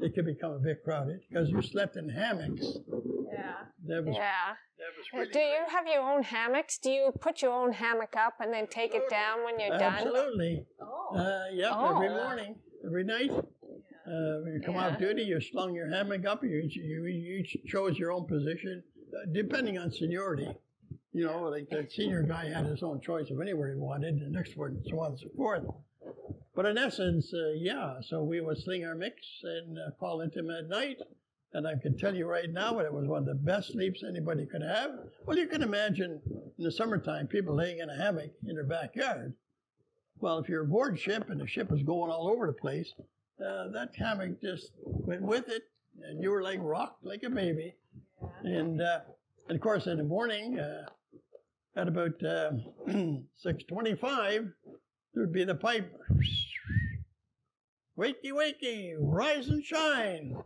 it 0.00 0.14
could 0.14 0.26
become 0.26 0.52
a 0.52 0.60
bit 0.60 0.78
crowded 0.84 1.18
because 1.28 1.50
you 1.50 1.60
slept 1.60 1.96
in 1.96 2.08
hammocks. 2.08 2.64
Yeah. 3.32 3.54
That 3.86 4.04
was, 4.04 4.14
Yeah. 4.14 4.54
that 4.78 4.90
was 4.96 5.06
really 5.12 5.32
Do 5.32 5.40
you 5.40 5.62
have 5.70 5.88
your 5.88 6.02
own 6.02 6.22
hammocks? 6.22 6.78
Do 6.78 6.88
you 6.92 7.10
put 7.20 7.42
your 7.42 7.50
own 7.50 7.72
hammock 7.72 8.14
up 8.16 8.34
and 8.38 8.52
then 8.54 8.68
take 8.68 8.94
it 8.94 9.08
down 9.10 9.42
when 9.44 9.58
you're 9.58 9.70
done? 9.76 9.82
Absolutely. 9.94 10.64
Oh. 10.80 11.16
Uh, 11.16 11.46
yep, 11.52 11.72
Oh. 11.74 11.96
every 11.96 12.10
morning, 12.10 12.54
every 12.86 13.02
night. 13.02 13.32
Uh, 14.10 14.40
when 14.42 14.54
you 14.54 14.60
come 14.60 14.74
Yeah. 14.74 14.88
off 14.88 14.98
duty, 14.98 15.22
you 15.22 15.40
slung 15.40 15.72
your 15.72 15.86
hammock 15.88 16.24
up. 16.26 16.42
You 16.42 16.58
each, 16.58 16.76
you 16.76 17.44
chose 17.66 17.96
your 17.96 18.10
own 18.10 18.26
position, 18.26 18.82
uh, 19.14 19.26
depending 19.30 19.78
on 19.78 19.92
seniority. 19.92 20.48
You 21.12 21.26
know, 21.26 21.48
like 21.48 21.68
the 21.70 21.86
senior 21.88 22.22
guy 22.24 22.48
had 22.48 22.66
his 22.66 22.82
own 22.82 23.00
choice 23.00 23.30
of 23.30 23.40
anywhere 23.40 23.70
he 23.72 23.76
wanted, 23.78 24.18
the 24.20 24.28
next 24.28 24.56
one, 24.56 24.70
and 24.72 24.86
so 24.88 24.98
on 24.98 25.12
and 25.12 25.20
so 25.20 25.28
forth. 25.36 25.64
But 26.56 26.66
in 26.66 26.76
essence, 26.76 27.32
uh, 27.32 27.50
yeah, 27.50 28.00
so 28.00 28.24
we 28.24 28.40
would 28.40 28.58
sling 28.58 28.84
our 28.84 28.96
mix 28.96 29.16
and 29.44 29.78
uh, 29.78 29.90
call 30.00 30.22
into 30.22 30.40
him 30.40 30.50
at 30.50 30.68
night. 30.68 30.98
And 31.52 31.66
I 31.66 31.76
can 31.76 31.96
tell 31.96 32.14
you 32.14 32.26
right 32.26 32.50
now 32.50 32.74
that 32.74 32.86
it 32.86 32.92
was 32.92 33.06
one 33.06 33.18
of 33.20 33.26
the 33.26 33.34
best 33.34 33.72
sleeps 33.72 34.02
anybody 34.02 34.46
could 34.46 34.62
have. 34.62 34.90
Well, 35.26 35.36
you 35.38 35.46
can 35.46 35.62
imagine 35.62 36.20
in 36.58 36.64
the 36.64 36.70
summertime, 36.72 37.28
people 37.28 37.54
laying 37.54 37.78
in 37.78 37.90
a 37.90 37.96
hammock 37.96 38.30
in 38.46 38.54
their 38.56 38.64
backyard. 38.64 39.34
Well, 40.18 40.38
if 40.38 40.48
you're 40.48 40.62
aboard 40.64 40.98
ship 40.98 41.28
and 41.30 41.40
the 41.40 41.46
ship 41.46 41.72
is 41.72 41.82
going 41.82 42.10
all 42.12 42.28
over 42.28 42.46
the 42.46 42.52
place, 42.52 42.92
uh, 43.40 43.68
that 43.72 43.90
hammock 43.96 44.40
just 44.40 44.72
went 44.84 45.22
with 45.22 45.48
it, 45.48 45.62
and 46.02 46.22
you 46.22 46.30
were 46.30 46.42
like 46.42 46.58
rocked 46.62 47.04
like 47.04 47.22
a 47.22 47.30
baby. 47.30 47.74
And, 48.42 48.80
uh, 48.80 49.00
and 49.48 49.56
of 49.56 49.62
course, 49.62 49.86
in 49.86 49.96
the 49.98 50.04
morning, 50.04 50.58
uh, 50.58 50.86
at 51.76 51.88
about 51.88 52.22
uh, 52.22 52.50
6:25, 52.88 54.52
there'd 55.14 55.32
be 55.32 55.44
the 55.44 55.54
pipe. 55.54 55.92
Wakey, 57.98 58.32
wakey, 58.32 58.94
rise 58.98 59.48
and 59.48 59.64
shine. 59.64 60.36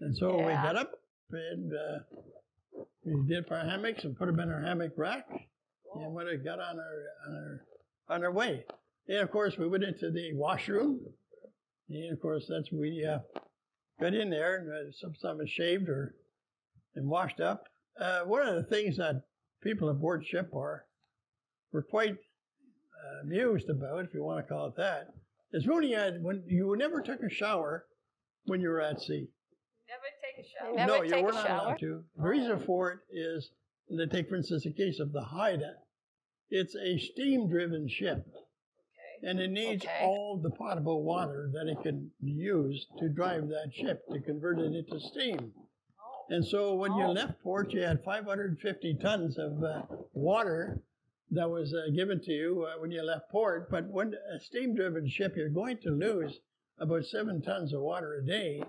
And 0.00 0.16
so 0.16 0.36
we 0.38 0.52
Yeah. 0.52 0.62
got 0.62 0.76
up 0.76 0.92
and 1.30 1.72
uh, 1.72 2.84
we 3.04 3.14
did 3.28 3.50
our 3.50 3.58
hammocks 3.64 4.04
and 4.04 4.16
put 4.16 4.26
them 4.26 4.40
in 4.40 4.50
our 4.50 4.60
hammock 4.60 4.92
rack. 4.96 5.28
and 5.94 6.12
when 6.14 6.26
we 6.26 6.36
got 6.38 6.58
on 6.58 6.78
our 6.78 7.04
on 7.26 7.34
our 7.34 7.60
on 8.16 8.24
our 8.24 8.32
way. 8.32 8.64
And 9.08 9.18
of 9.18 9.30
course, 9.30 9.56
we 9.58 9.68
went 9.68 9.84
into 9.84 10.10
the 10.10 10.32
washroom, 10.34 11.00
and 11.94 12.12
of 12.12 12.20
course, 12.20 12.46
that's 12.48 12.70
we 12.72 13.04
uh, 13.04 13.18
got 14.00 14.14
in 14.14 14.30
there 14.30 14.56
and 14.56 14.68
uh, 14.70 14.92
sometimes 14.92 15.50
shaved 15.50 15.88
or 15.88 16.14
and 16.94 17.08
washed 17.08 17.40
up. 17.40 17.64
Uh, 17.98 18.20
one 18.20 18.46
of 18.46 18.54
the 18.54 18.62
things 18.62 18.96
that 18.96 19.22
people 19.62 19.88
aboard 19.88 20.24
ship 20.26 20.54
are 20.54 20.84
were 21.72 21.82
quite 21.82 22.12
uh, 22.14 23.22
amused 23.22 23.68
about, 23.70 24.04
if 24.04 24.14
you 24.14 24.22
want 24.22 24.44
to 24.44 24.52
call 24.52 24.66
it 24.66 24.76
that, 24.76 25.08
is 25.52 25.66
when 25.66 25.82
you 25.82 25.96
had 25.96 26.22
when 26.22 26.42
you 26.46 26.74
never 26.76 27.00
took 27.00 27.22
a 27.22 27.30
shower 27.30 27.84
when 28.44 28.60
you 28.60 28.68
were 28.68 28.80
at 28.80 29.00
sea. 29.00 29.28
Never 29.88 30.08
take 30.22 30.44
a 30.44 30.48
shower. 30.48 30.74
Never 30.74 30.92
no, 30.92 31.02
take 31.02 31.16
you 31.16 31.22
were 31.22 31.30
a 31.30 31.34
not 31.34 31.46
shower? 31.46 31.60
allowed 31.66 31.80
to. 31.80 32.04
The 32.16 32.28
reason 32.28 32.58
for 32.60 32.92
it 32.92 32.98
is, 33.10 33.50
and 33.88 33.98
to 33.98 34.06
take 34.06 34.28
for 34.28 34.36
instance 34.36 34.64
the 34.64 34.72
case 34.72 34.98
of 35.00 35.12
the 35.12 35.22
Haida, 35.22 35.74
it's 36.50 36.74
a 36.74 36.98
steam-driven 36.98 37.88
ship, 37.88 38.26
and 39.22 39.40
it 39.40 39.50
needs 39.50 39.84
Okay. 39.84 40.04
all 40.04 40.36
the 40.36 40.50
potable 40.50 41.02
water 41.02 41.48
that 41.52 41.68
it 41.68 41.80
can 41.82 42.10
use 42.20 42.86
to 42.98 43.08
drive 43.08 43.48
that 43.48 43.72
ship 43.72 44.04
to 44.12 44.20
convert 44.20 44.58
it 44.58 44.74
into 44.74 44.98
steam. 45.00 45.52
And 46.28 46.44
so 46.44 46.74
when 46.74 46.94
you 46.96 47.04
Oh. 47.04 47.12
left 47.12 47.40
port, 47.42 47.72
you 47.72 47.82
had 47.82 48.02
550 48.02 48.94
tons 48.94 49.38
of 49.38 49.62
uh, 49.62 49.82
water 50.14 50.80
that 51.30 51.48
was 51.50 51.72
uh, 51.74 51.88
given 51.94 52.20
to 52.20 52.32
you 52.32 52.64
uh, 52.64 52.78
when 52.80 52.90
you 52.90 53.02
left 53.02 53.30
port. 53.30 53.70
But 53.70 53.88
when 53.88 54.14
a 54.14 54.40
steam-driven 54.40 55.08
ship, 55.08 55.36
you're 55.36 55.48
going 55.48 55.78
to 55.78 55.90
lose 55.90 56.40
about 56.78 57.04
seven 57.04 57.42
tons 57.42 57.72
of 57.72 57.80
water 57.82 58.14
a 58.14 58.26
day, 58.26 58.62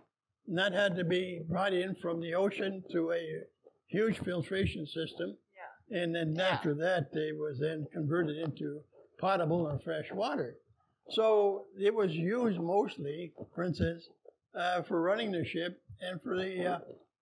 and 0.48 0.58
that 0.58 0.74
had 0.74 0.96
to 0.98 1.04
be 1.04 1.42
brought 1.48 1.74
in 1.74 1.96
from 1.96 2.20
the 2.20 2.36
ocean 2.36 2.84
through 2.92 3.14
a 3.14 3.44
huge 3.88 4.20
filtration 4.20 4.86
system. 4.86 5.38
Yeah. 5.56 6.02
And 6.04 6.16
then 6.16 6.36
Yeah. 6.36 6.50
after 6.50 6.74
that, 6.76 7.10
it 7.14 7.38
was 7.38 7.60
then 7.60 7.86
converted 7.92 8.38
into 8.38 8.84
potable 9.24 9.62
or 9.68 9.80
fresh 9.84 10.12
water. 10.12 10.56
So 11.12 11.66
it 11.80 11.94
was 11.94 12.12
used 12.12 12.60
mostly, 12.60 13.32
for 13.56 13.64
instance, 13.64 14.04
uh, 14.58 14.82
for 14.84 15.02
running 15.02 15.32
the 15.32 15.46
ship 15.46 15.82
and 16.02 16.22
for 16.22 16.36
the 16.38 16.66
uh, 16.74 16.80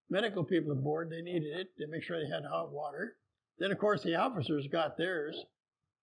medical 0.09 0.43
people 0.43 0.71
aboard. 0.71 1.09
They 1.11 1.21
needed 1.21 1.55
it 1.57 1.67
to 1.77 1.87
make 1.87 2.03
sure 2.03 2.19
they 2.19 2.29
had 2.33 2.43
hot 2.43 2.71
water. 2.71 3.15
Then, 3.59 3.71
of 3.71 3.77
course, 3.77 4.01
the 4.03 4.15
officers 4.15 4.67
got 4.71 4.97
theirs. 4.97 5.35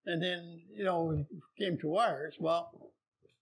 And 0.07 0.23
then, 0.23 0.61
you 0.75 0.85
know, 0.85 1.11
it 1.11 1.27
came 1.63 1.77
to 1.83 1.97
ours. 1.97 2.35
Well, 2.39 2.71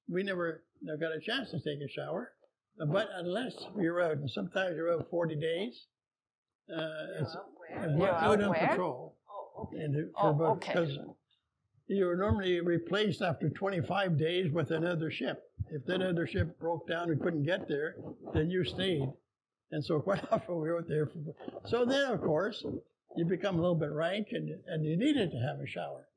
we 0.09 0.23
never, 0.23 0.63
never 0.83 0.99
got 0.99 1.13
a 1.15 1.21
chance 1.21 1.51
to 1.51 1.59
take 1.59 1.81
a 1.87 1.89
shower. 1.93 2.33
But 2.79 3.09
unless 3.17 3.55
we 3.75 3.89
were 3.91 4.03
out, 4.03 4.13
and 4.17 4.31
sometimes 4.31 4.77
you're 4.77 4.93
out 4.93 5.07
40 5.11 5.37
days, 5.37 5.75
uh, 6.75 7.21
it's, 7.21 7.37
and 7.75 7.99
we're 7.99 8.07
You're 8.07 8.15
out 8.15 8.23
out 8.39 8.43
on 8.43 8.51
where? 8.51 8.69
patrol. 8.69 9.17
Oh, 9.31 9.63
okay. 9.65 9.83
And 9.85 9.95
it- 9.97 10.11
Oh, 10.17 10.23
for 10.23 10.31
about, 10.31 10.57
okay. 10.57 10.73
because 10.73 10.99
you 11.89 12.07
were 12.07 12.17
normally 12.17 12.61
replaced 12.61 13.23
after 13.23 13.49
25 13.49 14.19
days 14.19 14.51
with 14.51 14.71
another 14.71 15.11
ship. 15.11 15.51
If 15.71 15.85
that 15.87 16.03
other 16.03 16.27
ship 16.27 16.59
broke 16.59 16.89
down 16.89 17.11
and 17.11 17.21
couldn't 17.21 17.45
get 17.45 17.69
there, 17.69 17.97
then 18.35 18.51
you 18.51 18.65
stayed. 18.65 19.13
And 19.73 19.85
so 19.85 20.01
quite 20.09 20.25
often 20.33 20.57
we 20.61 20.71
were 20.71 20.83
there. 20.87 21.07
For, 21.07 21.19
so 21.67 21.85
then, 21.85 22.11
of 22.13 22.21
course, 22.23 22.65
you 23.17 23.25
become 23.25 23.57
a 23.59 23.61
little 23.61 23.77
bit 23.77 23.93
rank 23.93 24.29
and, 24.33 24.51
and 24.67 24.85
you 24.85 24.97
needed 24.97 25.31
to 25.31 25.39
have 25.39 25.61
a 25.61 25.67
shower. 25.67 26.09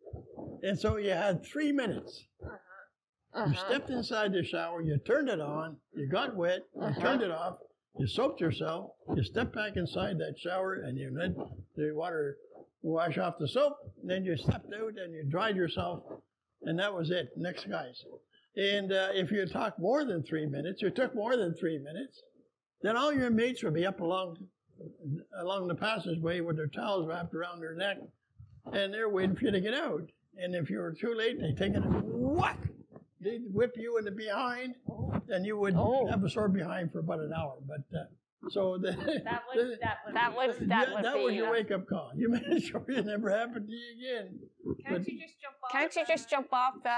And 0.63 0.77
so 0.77 0.97
you 0.97 1.11
had 1.11 1.45
three 1.45 1.71
minutes. 1.71 2.25
You 2.41 2.49
Uh-huh. 3.43 3.53
stepped 3.53 3.89
inside 3.91 4.33
the 4.33 4.43
shower, 4.43 4.81
you 4.81 4.97
turned 5.05 5.29
it 5.29 5.39
on, 5.39 5.77
you 5.93 6.07
got 6.09 6.35
wet, 6.35 6.63
you 6.75 6.81
Uh-huh. 6.81 6.99
turned 6.99 7.21
it 7.21 7.29
off, 7.29 7.59
you 7.99 8.07
soaped 8.07 8.41
yourself, 8.41 8.91
you 9.15 9.23
stepped 9.23 9.53
back 9.53 9.77
inside 9.77 10.17
that 10.17 10.37
shower, 10.39 10.73
and 10.73 10.97
you 10.97 11.11
let 11.15 11.35
the 11.75 11.91
water 11.93 12.37
wash 12.81 13.17
off 13.17 13.35
the 13.39 13.47
soap. 13.47 13.77
Then 14.03 14.23
you 14.25 14.37
stepped 14.37 14.73
out 14.73 14.93
and 14.97 15.13
you 15.13 15.23
dried 15.29 15.55
yourself, 15.55 16.03
and 16.63 16.79
that 16.79 16.93
was 16.93 17.11
it. 17.11 17.29
Next 17.35 17.67
guys. 17.69 18.03
And 18.55 18.91
uh, 18.91 19.09
if 19.13 19.31
you 19.31 19.45
talk 19.45 19.77
more 19.79 20.03
than 20.05 20.23
three 20.23 20.45
minutes, 20.45 20.81
you 20.81 20.89
took 20.89 21.13
more 21.15 21.37
than 21.37 21.53
three 21.55 21.77
minutes, 21.77 22.21
then 22.81 22.97
all 22.97 23.13
your 23.13 23.29
mates 23.29 23.63
would 23.63 23.73
be 23.73 23.85
up 23.85 23.99
along 23.99 24.37
along 25.41 25.67
the 25.67 25.75
passageway 25.75 26.39
with 26.39 26.55
their 26.55 26.67
towels 26.67 27.05
wrapped 27.07 27.33
around 27.33 27.59
their 27.59 27.75
neck, 27.75 27.97
and 28.71 28.93
they're 28.93 29.09
waiting 29.09 29.35
for 29.35 29.45
you 29.45 29.51
to 29.51 29.59
get 29.61 29.73
out. 29.73 30.03
And 30.37 30.55
if 30.55 30.69
you 30.69 30.77
were 30.79 30.93
too 30.93 31.13
late, 31.13 31.37
they 31.39 31.51
take 31.51 31.75
it 31.75 31.83
and 31.83 32.01
whack. 32.05 32.59
They'd 33.21 33.41
whip 33.53 33.73
you 33.75 33.97
in 33.97 34.05
the 34.05 34.11
behind, 34.11 34.75
and 35.27 35.45
you 35.45 35.57
would 35.57 35.75
Oh. 35.75 36.07
have 36.07 36.23
a 36.23 36.29
sore 36.29 36.47
behind 36.47 36.93
for 36.93 36.99
about 36.99 37.19
an 37.19 37.33
hour. 37.33 37.57
But 37.67 37.81
uh, 37.97 38.05
so 38.49 38.77
the, 38.81 38.91
That 38.91 39.43
was 39.53 39.77
that 39.81 39.97
was 40.05 40.13
That 40.13 40.35
was 40.35 40.55
that 40.59 40.87
yeah, 40.87 40.95
would 40.95 41.03
that 41.05 41.13
be. 41.15 41.23
was 41.25 41.33
your 41.35 41.47
uh, 41.47 41.51
wake 41.51 41.71
up 41.71 41.87
call. 41.87 42.11
You 42.15 42.29
made 42.29 42.63
sure 42.63 42.83
it 42.87 43.05
never 43.05 43.29
happened 43.29 43.67
to 43.67 43.73
you 43.73 43.89
again. 43.99 44.39
Can't 44.85 45.03
but- 45.03 45.07
you 45.11 45.19
just 45.19 45.35
jump 45.41 45.55
off? 45.63 45.71
Can't 45.71 45.95
you 45.95 46.05
the- 46.05 46.11
just 46.13 46.29
jump 46.29 46.47
off 46.53 46.73
the 46.83 46.95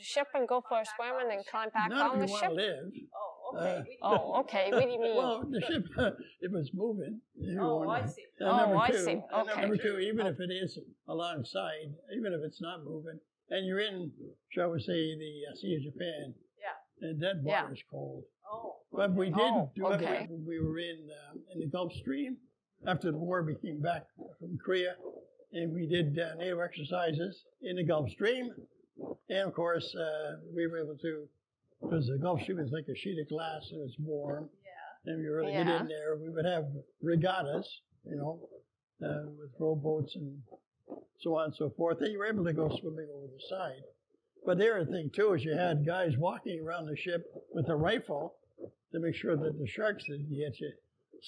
ship 0.00 0.26
and 0.34 0.46
go 0.46 0.62
for 0.68 0.80
a 0.80 0.84
swim 0.84 1.14
and 1.20 1.30
then 1.30 1.38
climb 1.50 1.70
back 1.70 1.88
Not 1.90 2.10
on 2.14 2.20
if 2.20 2.20
the 2.20 2.26
you 2.26 2.32
want 2.32 2.44
ship? 2.44 2.52
live. 2.52 2.92
Oh, 3.16 3.56
okay. 3.56 3.76
Uh, 3.78 3.82
we- 3.82 3.98
Oh, 4.02 4.40
okay. 4.40 4.70
What 4.70 4.82
do 4.84 4.88
you 4.90 5.00
mean? 5.00 5.16
Well, 5.16 5.44
the 5.50 5.60
ship, 5.62 5.84
if 6.40 6.50
it's 6.54 6.70
moving. 6.74 7.20
oh, 7.60 7.78
want 7.84 8.04
I 8.04 8.06
see. 8.06 8.24
And 8.40 8.48
Oh, 8.50 8.56
number 8.58 8.76
I 8.76 8.90
two, 8.90 8.98
see. 9.04 9.10
and 9.12 9.22
Okay. 9.48 9.60
number 9.62 9.76
two, 9.78 9.98
even 9.98 10.26
if 10.26 10.36
it 10.38 10.50
is 10.52 10.78
alongside, 11.08 11.94
even 12.16 12.32
if 12.34 12.40
it's 12.44 12.60
not 12.60 12.84
moving, 12.84 13.18
and 13.50 13.66
you're 13.66 13.80
in, 13.80 14.12
shall 14.50 14.70
we 14.70 14.80
say, 14.80 15.16
the 15.16 15.32
uh, 15.50 15.56
Sea 15.56 15.76
of 15.76 15.92
Japan, 15.94 16.34
Yeah. 16.60 17.08
and 17.08 17.22
that 17.22 17.36
Yeah. 17.42 17.62
water 17.62 17.74
is 17.74 17.82
cold. 17.90 18.24
Oh. 18.52 18.77
But 18.98 19.14
we 19.14 19.26
did 19.26 19.38
Oh, 19.38 19.70
do 19.76 19.86
it 19.86 20.02
okay. 20.02 20.26
when 20.28 20.44
we 20.44 20.58
were 20.58 20.80
in 20.80 21.08
uh, 21.08 21.38
in 21.54 21.60
the 21.60 21.66
Gulf 21.68 21.92
Stream. 21.92 22.36
After 22.84 23.12
the 23.12 23.16
war, 23.16 23.44
we 23.44 23.54
came 23.54 23.80
back 23.80 24.02
from 24.40 24.58
Korea, 24.58 24.96
and 25.52 25.72
we 25.72 25.86
did 25.86 26.18
uh, 26.18 26.34
naval 26.34 26.62
exercises 26.62 27.44
in 27.62 27.76
the 27.76 27.84
Gulf 27.84 28.10
Stream. 28.10 28.50
And 29.30 29.38
of 29.48 29.54
course, 29.54 29.94
uh, 29.94 30.38
we 30.52 30.66
were 30.66 30.78
able 30.78 30.96
to, 30.96 31.28
because 31.80 32.08
the 32.08 32.18
Gulf 32.18 32.42
Stream 32.42 32.58
is 32.58 32.72
like 32.72 32.86
a 32.88 32.96
sheet 32.96 33.20
of 33.20 33.28
glass 33.28 33.68
and 33.70 33.88
it's 33.88 33.96
warm. 34.00 34.48
Yeah. 34.64 35.12
And 35.12 35.22
we 35.22 35.30
were 35.30 35.42
to 35.42 35.52
get 35.52 35.68
in 35.68 35.86
there. 35.86 36.16
We 36.20 36.30
would 36.30 36.44
have 36.44 36.64
regattas, 37.00 37.68
you 38.04 38.16
know, 38.16 38.40
uh, 39.00 39.30
with 39.38 39.50
rowboats 39.60 40.16
and 40.16 40.42
so 41.20 41.36
on 41.36 41.44
and 41.44 41.54
so 41.54 41.70
forth. 41.76 41.98
And 42.00 42.10
you 42.10 42.18
were 42.18 42.26
able 42.26 42.44
to 42.44 42.52
go 42.52 42.68
swimming 42.80 43.06
over 43.14 43.26
the 43.28 43.42
side. 43.48 43.82
But 44.44 44.58
the 44.58 44.68
other 44.74 44.86
thing 44.86 45.10
too 45.14 45.34
is 45.34 45.44
you 45.44 45.54
had 45.54 45.86
guys 45.86 46.16
walking 46.18 46.60
around 46.66 46.86
the 46.86 46.96
ship 46.96 47.24
with 47.54 47.68
a 47.68 47.76
rifle 47.76 48.34
to 48.92 49.00
make 49.00 49.14
sure 49.14 49.36
that 49.36 49.58
the 49.58 49.66
sharks 49.66 50.04
didn't 50.08 50.30
get 50.30 50.58
you. 50.60 50.72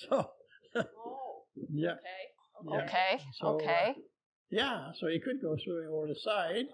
So 0.09 0.31
Oh. 0.77 1.43
yeah, 1.73 1.95
Okay. 1.95 2.71
yeah. 2.71 2.85
Okay. 2.85 3.23
So, 3.41 3.47
uh, 3.49 3.51
okay. 3.55 3.95
yeah. 4.51 4.93
So 5.01 5.09
you 5.09 5.21
could 5.21 5.41
go 5.43 5.57
swimming 5.65 5.89
over 5.93 6.07
the 6.07 6.15
side 6.15 6.67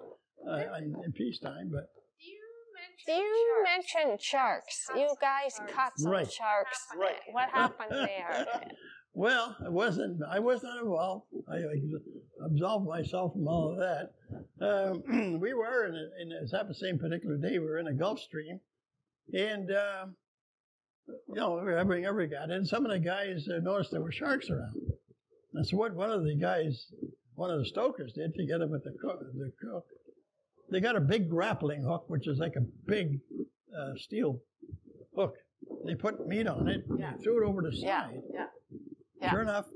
uh, 0.47 0.77
in, 0.79 0.95
in 1.05 1.13
peacetime, 1.13 1.71
but 1.73 1.89
Do 3.07 3.13
you 3.13 3.65
mention? 3.65 4.11
Do 4.11 4.17
sharks? 4.21 4.85
mention? 4.91 5.09
You 5.09 5.15
guys 5.21 5.59
caught 5.75 5.93
some 5.99 6.13
Right. 6.13 6.31
sharks. 6.31 6.79
Right. 6.95 7.17
What 7.33 7.49
happened 7.49 7.91
there? 7.91 8.47
Well, 9.15 9.57
I 9.65 9.71
wasn't. 9.71 10.21
I 10.29 10.41
was 10.41 10.63
not 10.63 10.79
involved. 10.83 11.25
I, 11.51 11.57
I 11.57 11.81
absolved 12.45 12.87
myself 12.87 13.33
from 13.33 13.49
all 13.49 13.73
of 13.73 13.79
that. 13.79 14.13
Um, 14.61 15.39
we 15.41 15.55
were 15.55 15.87
in, 15.87 15.95
a, 15.95 16.23
in 16.23 16.33
a, 16.33 16.47
that 16.53 16.75
same 16.77 16.99
particular 16.99 17.39
day. 17.39 17.59
We 17.59 17.65
were 17.65 17.79
in 17.79 17.87
a 17.87 17.95
Gulf 17.95 18.21
Stream, 18.21 18.61
and 19.33 19.71
um, 19.71 20.17
you 21.09 21.35
know 21.35 21.59
every 21.59 22.03
having 22.03 22.33
a 22.33 22.53
and 22.53 22.67
some 22.67 22.85
of 22.85 22.91
the 22.93 22.99
guys 22.99 23.49
uh, 23.49 23.59
noticed 23.59 23.91
there 23.93 24.01
were 24.01 24.13
sharks 24.13 24.51
around. 24.51 24.75
And 25.55 25.67
so 25.67 25.77
what 25.77 25.95
one 25.95 26.11
of 26.11 26.25
the 26.25 26.37
guys, 26.37 26.87
one 27.35 27.51
of 27.51 27.59
the 27.59 27.67
stokers, 27.67 28.13
did 28.13 28.35
together 28.35 28.67
with 28.67 28.85
the 28.85 28.93
cook, 29.01 29.21
the 29.35 29.53
cook, 29.61 29.85
they 30.71 30.81
got 30.81 30.97
a 30.97 31.01
big 31.01 31.31
grappling 31.31 31.83
hook, 31.83 32.05
which 32.09 32.27
is 32.27 32.39
like 32.39 32.55
a 32.57 32.61
big 32.87 33.21
uh, 33.77 33.93
steel 33.97 34.41
hook. 35.15 35.35
They 35.87 35.95
put 35.95 36.27
meat 36.27 36.47
on 36.47 36.69
it, 36.69 36.85
Yeah. 36.99 37.13
threw 37.23 37.43
it 37.45 37.49
over 37.49 37.63
the 37.63 37.75
side. 37.77 38.21
Yeah. 38.33 38.47
Yeah. 39.21 39.31
Sure 39.31 39.43
enough, 39.43 39.67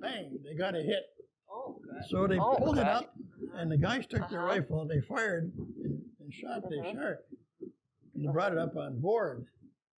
bang, 0.00 0.38
they 0.44 0.54
got 0.56 0.74
a 0.74 0.82
hit. 0.82 1.02
Oh, 1.50 1.80
good. 1.82 2.02
So 2.10 2.26
they 2.28 2.38
Oh, 2.38 2.56
pulled 2.56 2.78
it 2.78 2.86
up, 2.86 3.12
and 3.54 3.70
the 3.70 3.76
guys 3.76 4.06
took 4.06 4.28
their 4.28 4.40
Uh-huh. 4.46 4.60
rifle, 4.60 4.86
they 4.86 5.00
fired 5.00 5.50
and, 5.82 6.02
and 6.20 6.32
shot 6.32 6.62
the 6.68 6.76
Mhm. 6.76 6.92
shark. 6.94 7.24
And 8.14 8.24
they 8.24 8.32
brought 8.32 8.52
it 8.52 8.58
up 8.58 8.76
on 8.76 9.00
board. 9.00 9.46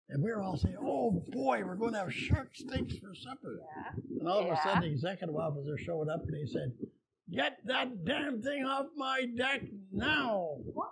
And 0.10 0.24
we 0.24 0.32
were 0.32 0.42
all 0.42 0.58
saying, 0.58 0.76
oh 0.82 1.12
boy, 1.30 1.62
we're 1.64 1.76
going 1.76 1.94
to 1.94 2.00
have 2.00 2.14
shark 2.14 2.50
steaks 2.56 2.98
for 2.98 3.14
supper. 3.14 3.60
Yeah. 3.62 4.18
And 4.20 4.28
all 4.28 4.40
of 4.40 4.48
a 4.58 4.60
sudden, 4.64 4.82
the 4.82 4.88
executive 4.88 5.36
officer 5.36 5.78
showed 5.78 6.10
up 6.10 6.22
and 6.28 6.36
he 6.36 6.52
said, 6.52 6.74
Get 7.32 7.58
that 7.66 8.06
damn 8.06 8.42
thing 8.42 8.66
off 8.66 8.88
my 8.98 9.26
deck 9.38 9.62
now. 9.92 10.56
Why? 10.74 10.88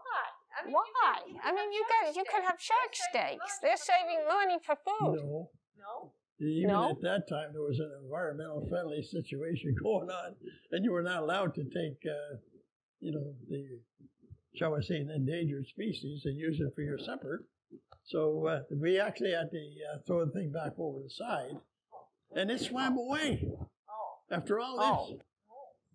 I 0.61 0.65
mean, 0.65 0.71
you 0.71 0.77
Why? 0.77 1.15
could- 1.25 1.33
you 1.33 1.39
I 1.43 1.51
mean, 1.51 1.71
you 1.73 1.83
shark 1.89 2.05
guys, 2.05 2.15
you 2.15 2.23
could 2.31 2.43
have 2.43 2.59
shark 2.59 2.93
They're 3.13 3.27
steaks. 3.29 3.37
money. 3.39 3.59
They're 3.63 3.77
saving 3.77 4.27
money 4.27 4.57
for 4.63 4.75
food. 4.75 5.15
No. 5.25 5.49
No. 5.77 6.11
Even 6.39 6.67
No? 6.69 6.91
at 6.91 7.01
that 7.01 7.27
time, 7.27 7.53
there 7.53 7.63
was 7.63 7.79
an 7.79 7.91
environmental 8.03 8.67
friendly 8.69 9.01
situation 9.01 9.75
going 9.83 10.11
on, 10.11 10.35
and 10.71 10.85
you 10.85 10.91
were 10.91 11.01
not 11.01 11.23
allowed 11.23 11.55
to 11.55 11.63
take, 11.63 11.97
uh, 12.05 12.37
you 12.99 13.11
know, 13.13 13.33
the, 13.49 13.65
shall 14.55 14.75
I 14.75 14.81
say, 14.81 14.97
an 14.97 15.09
endangered 15.09 15.65
species 15.65 16.21
and 16.25 16.37
use 16.37 16.59
it 16.59 16.71
for 16.75 16.81
your 16.81 16.99
supper. 16.99 17.45
So 18.07 18.45
uh, 18.47 18.59
we 18.71 18.99
actually 18.99 19.31
had 19.31 19.51
to 19.51 19.57
uh, 19.93 19.97
throw 20.07 20.25
the 20.25 20.31
thing 20.31 20.51
back 20.51 20.73
over 20.77 20.99
the 21.03 21.09
side, 21.09 21.57
and 22.35 22.49
it 22.49 22.61
swam 22.61 22.97
away 22.97 23.45
Oh. 23.89 24.19
after 24.31 24.59
all 24.59 24.77
Oh. 24.79 25.11
this. 25.13 25.21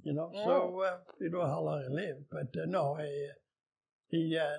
You 0.05 0.13
know, 0.15 0.31
so 0.35 0.81
uh, 0.81 0.99
you 1.21 1.31
know 1.31 1.47
how 1.47 1.61
long 1.63 1.85
I 1.85 1.93
lived, 1.93 2.25
but 2.31 2.61
uh, 2.61 2.67
no, 2.67 2.97
I, 2.99 3.03
uh, 3.05 3.35
he 4.09 4.37
uh, 4.37 4.59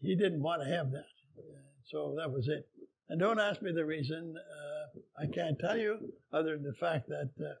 he 0.00 0.16
didn't 0.16 0.42
want 0.42 0.62
to 0.62 0.68
have 0.68 0.90
that, 0.90 1.06
Uh, 1.38 1.42
so 1.84 2.14
that 2.18 2.30
was 2.32 2.48
it. 2.48 2.68
And 3.08 3.18
don't 3.20 3.38
ask 3.40 3.62
me 3.62 3.72
the 3.72 3.84
reason. 3.86 4.34
Uh, 4.36 4.98
I 5.22 5.26
can't 5.32 5.58
tell 5.60 5.76
you, 5.78 6.12
other 6.32 6.54
than 6.56 6.64
the 6.64 6.74
fact 6.74 7.08
that 7.08 7.30
uh, 7.40 7.54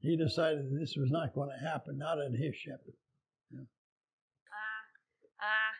he 0.00 0.16
decided 0.16 0.64
that 0.70 0.78
this 0.80 0.96
was 0.96 1.10
not 1.10 1.34
going 1.34 1.50
to 1.50 1.66
happen, 1.66 1.98
not 1.98 2.18
on 2.18 2.32
his 2.34 2.54
ship. 2.56 2.80
Uh, 3.54 3.60
uh, 5.40 5.72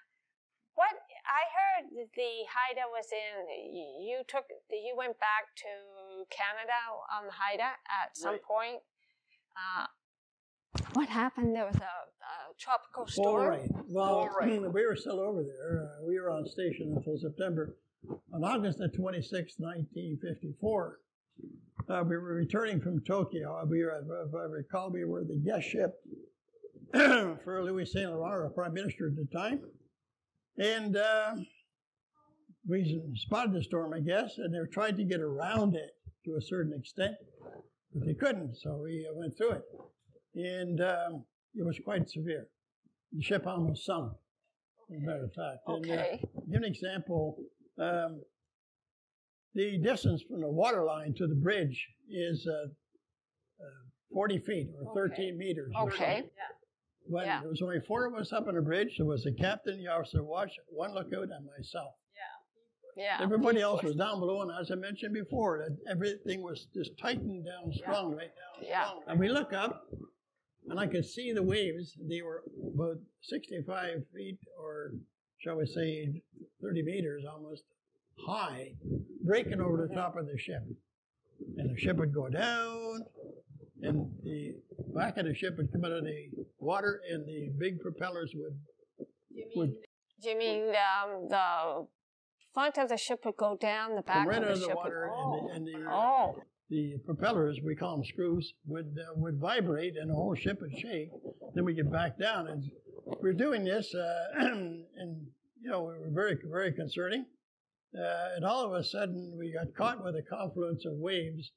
what 0.75 0.93
I 1.25 1.43
heard 1.57 1.85
that 1.86 1.86
the 1.97 2.33
Haida 2.53 2.85
was 2.93 3.07
in. 3.13 4.05
You 4.05 4.21
took. 4.29 4.45
You 4.71 4.95
went 4.97 5.19
back 5.19 5.49
to 5.57 6.25
Canada 6.31 6.77
on 7.17 7.27
the 7.27 7.33
Haida 7.33 7.73
at 7.89 8.17
some 8.17 8.33
Right. 8.33 8.43
point. 8.43 8.83
Uh, 9.57 9.87
what 10.93 11.09
happened? 11.09 11.55
There 11.57 11.65
was 11.65 11.77
a, 11.77 11.79
a 11.81 12.55
tropical 12.59 13.07
storm. 13.07 13.49
right. 13.49 13.71
Well, 13.89 14.05
All 14.05 14.29
right. 14.39 14.61
we 14.61 14.85
were 14.87 14.97
still 14.97 15.21
over 15.21 15.43
there. 15.43 15.85
Uh, 15.85 16.05
we 16.07 16.19
were 16.21 16.31
on 16.31 16.47
station 16.47 16.93
until 16.97 17.17
September. 17.19 17.77
On 18.33 18.45
August 18.45 18.79
the 18.79 18.89
26th, 18.89 19.59
1954, 19.59 21.01
uh, 21.89 22.05
we 22.07 22.17
were 22.17 22.35
returning 22.35 22.81
from 22.81 23.01
Tokyo. 23.01 23.65
We 23.69 23.83
were, 23.85 23.99
if 24.29 24.35
I 24.35 24.43
recall, 24.45 24.91
we 24.91 25.05
were 25.05 25.25
the 25.25 25.37
guest 25.39 25.67
ship 25.69 25.95
for 27.45 27.65
Louis 27.65 27.91
Saint 27.91 28.13
Laurent, 28.13 28.45
our 28.45 28.51
prime 28.51 28.75
minister 28.75 29.09
at 29.09 29.17
the 29.17 29.27
time. 29.37 29.61
And 30.59 30.97
uh, 30.97 31.37
we 32.69 33.01
spotted 33.17 33.53
the 33.53 33.63
storm, 33.63 33.93
I 33.95 34.01
guess, 34.01 34.39
and 34.39 34.53
they 34.53 34.59
were 34.59 34.67
trying 34.67 34.97
to 34.97 35.05
get 35.05 35.21
around 35.21 35.75
it 35.75 35.91
to 36.25 36.37
a 36.37 36.41
certain 36.41 36.73
extent, 36.73 37.15
but 37.95 38.05
they 38.07 38.15
couldn't. 38.15 38.57
So 38.57 38.81
we 38.83 39.07
uh, 39.09 39.15
went 39.15 39.37
through 39.37 39.53
it. 39.53 39.63
And 40.35 40.81
um, 40.81 41.25
it 41.55 41.65
was 41.65 41.79
quite 41.85 42.11
severe. 42.11 42.49
The 43.13 43.23
ship 43.23 43.47
almost 43.47 43.87
sunk, 43.87 44.13
as 44.91 45.03
a 45.03 45.07
matter 45.07 45.25
of 45.25 45.33
fact. 45.33 45.59
And, 45.69 45.91
uh, 45.91 45.95
Okay. 45.95 46.21
give 46.51 46.63
an 46.63 46.65
example. 46.65 47.37
Um, 47.79 48.23
the 49.55 49.79
distance 49.79 50.23
from 50.29 50.41
the 50.41 50.49
water 50.51 50.85
line 50.85 51.15
to 51.15 51.27
the 51.27 51.35
bridge 51.35 51.87
is 52.11 52.47
uh, 52.47 52.67
uh, 53.65 53.69
40 54.13 54.39
feet 54.41 54.69
or 54.83 54.93
13 54.95 55.39
meters. 55.39 55.73
Okay. 55.79 55.97
something. 56.17 56.31
When 57.09 57.25
Yeah. 57.25 57.41
there 57.41 57.49
was 57.49 57.63
only 57.63 57.81
four 57.87 58.05
of 58.07 58.15
us 58.15 58.33
up 58.33 58.49
on 58.49 58.55
the 58.57 58.61
bridge, 58.61 58.97
there 58.99 59.07
was 59.07 59.23
the 59.23 59.33
captain, 59.33 59.79
the 59.79 59.87
officer 59.87 60.25
watch, 60.25 60.53
one 60.69 60.93
lookout, 60.93 61.31
and 61.31 61.47
myself. 61.47 61.95
Yeah. 62.97 63.19
Everybody 63.21 63.61
else 63.61 63.83
was 63.83 63.95
down 63.95 64.21
below, 64.21 64.41
and 64.41 64.51
as 64.59 64.71
I 64.71 64.75
mentioned 64.75 65.13
before, 65.13 65.59
that 65.59 65.77
everything 65.91 66.43
was 66.43 66.67
just 66.75 66.99
tightened 66.99 67.45
down 67.45 67.71
strong 67.75 68.13
right 68.13 68.31
down. 68.35 68.67
Yeah. 68.67 68.89
And 69.07 69.21
we 69.21 69.29
look 69.29 69.53
up, 69.53 69.87
and 70.69 70.81
I 70.81 70.87
could 70.87 71.05
see 71.05 71.33
the 71.33 71.43
waves. 71.43 71.93
They 72.09 72.23
were 72.23 72.43
about 72.75 72.97
65 73.23 74.03
feet, 74.15 74.39
or 74.59 74.93
shall 75.39 75.57
we 75.57 75.67
say, 75.67 76.23
30 76.63 76.83
meters 76.85 77.25
almost 77.31 77.65
high, 78.27 78.73
breaking 79.23 79.61
over 79.61 79.87
the 79.87 79.95
top 79.95 80.17
of 80.17 80.27
the 80.27 80.39
ship. 80.39 80.63
And 81.59 81.77
the 81.77 81.79
ship 81.79 81.99
would 81.99 82.15
go 82.15 82.31
down, 82.31 83.01
and 83.83 84.11
the 84.25 84.55
back 84.95 85.19
of 85.19 85.27
the 85.27 85.35
ship 85.35 85.59
would 85.59 85.71
come 85.71 85.85
out 85.85 85.93
of 85.93 86.05
the 86.05 86.31
water, 86.59 87.03
and 87.11 87.27
the 87.27 87.51
big 87.59 87.79
propellers 87.81 88.33
would 88.35 88.59
would 89.55 89.75
Do 90.23 90.31
you 90.31 90.39
mean 90.39 90.69
um, 90.69 91.29
the 91.29 91.87
front 92.57 92.79
of 92.79 92.89
the 92.89 92.97
ship 92.97 93.21
would 93.27 93.37
go 93.37 93.55
down, 93.61 93.95
the 93.95 94.01
back 94.03 94.27
right 94.27 94.43
of 94.43 94.49
the 94.49 94.53
of 94.55 94.61
the 94.61 94.67
ship 94.67 94.77
water, 94.77 95.11
would 95.15 95.51
and 95.55 95.67
the, 95.67 95.73
and 95.75 95.85
the 95.85 95.91
Oh. 95.91 96.37
the 96.71 96.97
propellers, 97.05 97.61
we 97.63 97.77
call 97.77 97.97
them 97.97 98.05
screws, 98.07 98.55
would 98.67 98.97
uh, 98.99 99.13
would 99.17 99.39
vibrate 99.39 99.95
and 99.99 100.09
the 100.11 100.15
whole 100.15 100.35
ship 100.35 100.59
would 100.63 100.73
shake. 100.79 101.11
Then 101.55 101.67
we 101.67 101.75
get 101.75 101.93
back 101.93 102.19
down, 102.19 102.49
and 102.49 102.63
we're 103.21 103.35
doing 103.35 103.63
this, 103.65 103.95
uh, 103.95 104.25
and 104.39 105.27
you 105.63 105.71
know, 105.71 105.83
we 105.83 105.99
were 105.99 106.11
very 106.11 106.39
very 106.51 106.73
concerning. 106.73 107.27
Uh, 107.95 108.29
and 108.37 108.45
all 108.45 108.65
of 108.65 108.73
a 108.73 108.83
sudden, 108.85 109.37
we 109.39 109.53
got 109.53 109.75
caught 109.75 110.03
with 110.03 110.15
a 110.17 110.23
confluence 110.23 110.85
of 110.87 110.95
waves, 110.95 111.53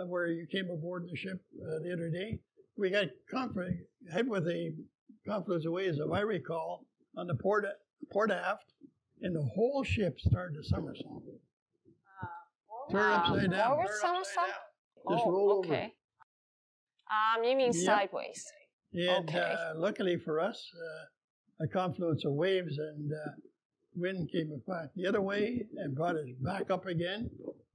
uh, 0.00 0.06
where 0.06 0.26
you 0.26 0.46
came 0.50 0.68
aboard 0.68 1.06
the 1.08 1.16
ship 1.16 1.40
uh, 1.62 1.78
the 1.84 1.92
other 1.92 2.10
day. 2.10 2.38
We 2.76 2.90
got 2.90 3.06
conf- 3.30 3.56
hit 4.12 4.26
with 4.26 4.46
a 4.48 4.74
confluence 5.26 5.64
of 5.64 5.72
waves, 5.72 5.98
if 5.98 6.10
I 6.12 6.20
recall, 6.20 6.86
on 7.16 7.28
the 7.28 7.34
port 7.34 7.64
port 8.10 8.30
aft, 8.30 8.72
and 9.22 9.34
the 9.34 9.42
whole 9.54 9.82
ship 9.84 10.18
started 10.20 10.56
to 10.56 10.64
somersault. 10.68 11.22
Turn 12.90 13.12
Uh, 13.12 13.16
upside 13.16 13.50
down. 13.50 13.70
forward 13.70 13.88
somersault? 14.00 14.46
down. 14.48 15.16
Just 15.16 15.26
oh, 15.26 15.30
roll 15.30 15.52
over. 15.52 15.68
okay. 15.74 15.94
Um, 17.10 17.44
you 17.44 17.56
mean 17.56 17.72
Yep. 17.72 17.84
sideways? 17.84 18.52
And 18.92 19.28
Okay. 19.28 19.38
uh, 19.38 19.74
luckily 19.76 20.16
for 20.16 20.40
us, 20.40 20.68
uh, 20.74 21.64
a 21.64 21.68
confluence 21.68 22.24
of 22.24 22.32
waves 22.32 22.78
and 22.78 23.12
uh, 23.12 23.16
wind 23.94 24.30
came 24.32 24.60
back 24.66 24.92
the 24.94 25.06
other 25.06 25.20
way 25.20 25.66
and 25.76 25.94
brought 25.94 26.16
us 26.16 26.28
back 26.40 26.70
up 26.70 26.86
again. 26.86 27.30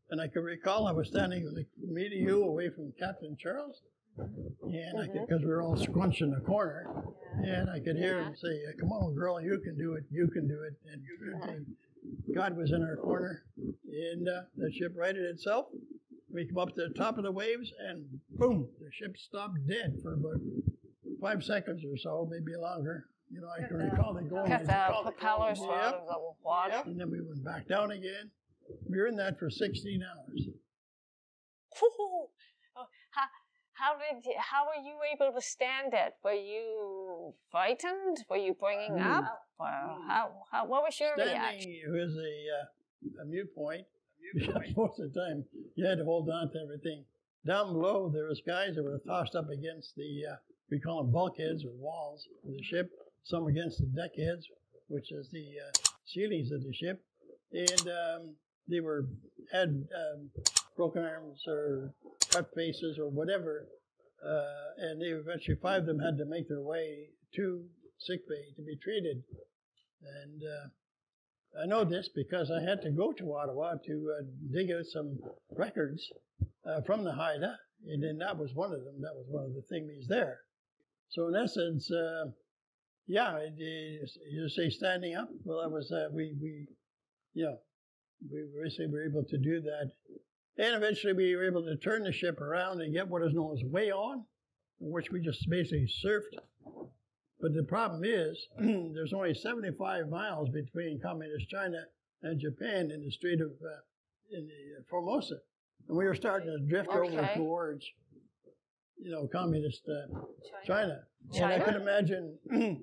And 0.09 0.21
I 0.21 0.27
can 0.27 0.43
recall 0.43 0.87
I 0.87 0.91
was 0.91 1.07
standing 1.07 1.45
like 1.55 1.67
me 1.77 2.09
to 2.09 2.15
you 2.15 2.43
away 2.43 2.69
from 2.69 2.91
Captain 2.99 3.35
Charles, 3.39 3.81
and 4.17 4.99
I 5.01 5.07
because 5.07 5.41
we 5.41 5.47
were 5.47 5.61
all 5.61 5.77
scrunched 5.77 6.21
in 6.21 6.31
the 6.31 6.41
corner, 6.41 7.03
and 7.43 7.69
I 7.69 7.79
could 7.79 7.97
hear 7.97 8.21
him 8.21 8.35
say, 8.35 8.61
"Come 8.79 8.91
on, 8.91 9.15
girl, 9.15 9.41
you 9.41 9.59
can 9.59 9.77
do 9.77 9.93
it. 9.93 10.03
You 10.09 10.27
can 10.27 10.47
do 10.47 10.61
it." 10.63 10.73
And 10.91 11.01
you 11.03 11.17
can 11.17 11.49
do 11.49 11.57
it." 11.57 12.35
God 12.35 12.55
was 12.55 12.71
in 12.71 12.83
our 12.83 12.97
corner, 12.97 13.43
and 13.57 14.27
uh, 14.27 14.41
the 14.55 14.71
ship 14.71 14.93
righted 14.95 15.23
itself. 15.23 15.65
We 16.31 16.45
come 16.45 16.57
up 16.57 16.75
to 16.75 16.87
the 16.87 16.93
top 16.93 17.17
of 17.17 17.23
the 17.23 17.31
waves, 17.31 17.71
and 17.87 18.05
boom, 18.31 18.67
the 18.79 18.91
ship 18.91 19.17
stopped 19.17 19.67
dead 19.67 19.97
for 20.03 20.13
about 20.13 20.41
five 21.21 21.43
seconds 21.43 21.83
or 21.85 21.97
so, 21.97 22.27
maybe 22.29 22.57
longer. 22.57 23.05
You 23.31 23.41
know, 23.41 23.47
I 23.49 23.67
can 23.67 23.77
recall 23.77 24.17
it 24.17 24.29
going. 24.29 24.45
Because 24.45 24.67
the 24.67 25.01
propellers 25.03 25.57
going, 25.57 25.69
were 25.69 25.75
out 25.75 25.95
of 25.95 26.07
the 26.07 26.19
water. 26.43 26.73
yep, 26.73 26.85
And 26.85 26.99
then 26.99 27.09
we 27.09 27.21
went 27.21 27.43
back 27.43 27.67
down 27.67 27.91
again. 27.91 28.31
We 28.89 28.97
were 28.97 29.07
in 29.07 29.15
that 29.17 29.39
for 29.39 29.49
16 29.49 30.01
hours. 30.03 30.47
Whew. 33.77 33.85
How, 33.85 33.93
how 33.93 34.13
did 34.15 34.25
you, 34.25 34.33
how 34.37 34.65
were 34.65 34.83
you 34.83 34.95
able 35.13 35.33
to 35.33 35.41
stand 35.41 35.93
it? 35.93 36.13
Were 36.23 36.33
you 36.33 37.33
frightened? 37.51 38.17
Were 38.29 38.37
you 38.37 38.53
bringing 38.53 38.93
Mm. 38.93 39.17
up? 39.19 39.39
Or 39.59 39.67
how, 40.07 40.31
how 40.51 40.65
what 40.65 40.83
was 40.83 40.99
your 40.99 41.15
reaction? 41.15 41.61
Standing 41.61 41.91
was 41.91 42.17
a, 42.17 43.19
uh, 43.19 43.21
a 43.21 43.25
mute 43.25 43.53
point. 43.55 43.85
Most 44.75 44.99
of 44.99 45.13
the 45.13 45.19
time, 45.19 45.45
you 45.75 45.85
had 45.85 45.97
to 45.99 46.03
hold 46.03 46.29
on 46.29 46.51
to 46.51 46.59
everything. 46.63 47.05
Down 47.45 47.73
below, 47.73 48.09
there 48.09 48.25
was 48.27 48.41
guys 48.45 48.75
that 48.75 48.83
were 48.83 48.99
tossed 49.07 49.35
up 49.35 49.49
against 49.49 49.95
the, 49.95 50.23
uh, 50.31 50.35
we 50.71 50.79
call 50.79 51.03
them 51.03 51.11
bulkheads 51.13 51.63
or 51.63 51.71
walls 51.73 52.27
of 52.43 52.51
the 52.51 52.63
ship. 52.63 52.89
Some 53.23 53.47
against 53.47 53.79
the 53.79 53.85
deckheads, 53.85 54.45
which 54.87 55.11
is 55.11 55.29
the 55.31 55.45
uh, 55.61 55.71
ceilings 56.05 56.51
of 56.51 56.63
the 56.63 56.73
ship, 56.73 57.01
and 57.51 57.81
um, 57.81 58.35
they 58.67 58.79
were 58.81 59.05
had 59.51 59.69
um, 59.69 60.29
broken 60.75 61.03
arms 61.03 61.43
or 61.47 61.93
faces 62.43 62.97
or 62.99 63.09
whatever. 63.09 63.67
Uh, 64.25 64.89
and 64.89 65.01
eventually 65.03 65.57
five 65.61 65.81
of 65.81 65.85
them 65.85 65.99
had 65.99 66.17
to 66.17 66.25
make 66.25 66.47
their 66.47 66.61
way 66.61 67.09
to 67.35 67.63
sick 67.99 68.27
bay 68.27 68.53
to 68.55 68.61
be 68.63 68.77
treated. 68.81 69.23
And 70.01 70.41
uh, 70.43 71.63
I 71.63 71.65
know 71.65 71.83
this 71.85 72.09
because 72.09 72.51
I 72.51 72.61
had 72.61 72.81
to 72.81 72.91
go 72.91 73.11
to 73.13 73.35
Ottawa 73.35 73.75
to 73.85 74.13
uh, 74.19 74.23
dig 74.51 74.71
out 74.71 74.85
some 74.85 75.19
records 75.55 76.11
uh, 76.65 76.81
from 76.81 77.03
the 77.03 77.13
Haida, 77.13 77.57
and 77.87 78.03
then 78.03 78.17
that 78.17 78.37
was 78.37 78.53
one 78.53 78.73
of 78.73 78.83
them. 78.83 79.01
That 79.01 79.15
was 79.15 79.25
one 79.29 79.45
of 79.45 79.53
the 79.53 79.63
thingies 79.71 80.07
there. 80.07 80.39
So 81.09 81.27
in 81.27 81.35
essence, 81.35 81.89
uh, 81.91 82.25
yeah, 83.07 83.37
it 83.37 83.61
is, 83.61 84.17
you 84.29 84.49
say 84.49 84.69
standing 84.69 85.15
up. 85.15 85.29
Well, 85.43 85.61
that 85.61 85.71
was 85.71 85.91
uh, 85.91 86.09
we 86.11 86.35
we, 86.41 86.67
you 87.33 87.45
know, 87.45 87.57
we 88.31 88.45
basically 88.61 88.87
were 88.87 89.05
able 89.05 89.23
to 89.23 89.37
do 89.37 89.61
that, 89.61 89.91
and 90.57 90.75
eventually 90.75 91.13
we 91.13 91.35
were 91.35 91.45
able 91.45 91.63
to 91.63 91.75
turn 91.77 92.03
the 92.03 92.11
ship 92.11 92.39
around 92.41 92.81
and 92.81 92.93
get 92.93 93.07
what 93.07 93.21
is 93.23 93.33
known 93.33 93.55
as 93.57 93.63
way 93.63 93.91
on, 93.91 94.25
which 94.79 95.11
we 95.11 95.21
just 95.21 95.49
basically 95.49 95.87
surfed 96.05 96.39
but 97.45 97.53
the 97.53 97.63
problem 97.63 98.01
is, 98.03 98.47
there's 98.59 99.13
only 99.13 99.33
75 99.33 100.09
miles 100.09 100.49
between 100.49 100.99
communist 100.99 101.49
China 101.49 101.83
and 102.23 102.39
Japan 102.39 102.91
in 102.91 103.03
the 103.03 103.11
Strait 103.11 103.41
of 103.41 103.51
uh, 103.51 103.81
in 104.31 104.47
the 104.47 104.83
Formosa, 104.89 105.35
and 105.87 105.95
we 105.95 106.05
were 106.05 106.15
starting 106.15 106.47
to 106.47 106.65
drift 106.67 106.89
over 106.89 107.29
towards, 107.35 107.85
you 108.97 109.11
know, 109.11 109.27
communist 109.27 109.83
uh, 109.87 110.17
China. 110.65 111.01
And 111.35 111.45
I 111.45 111.59
China? 111.59 111.65
could 111.65 111.81
imagine 111.81 112.37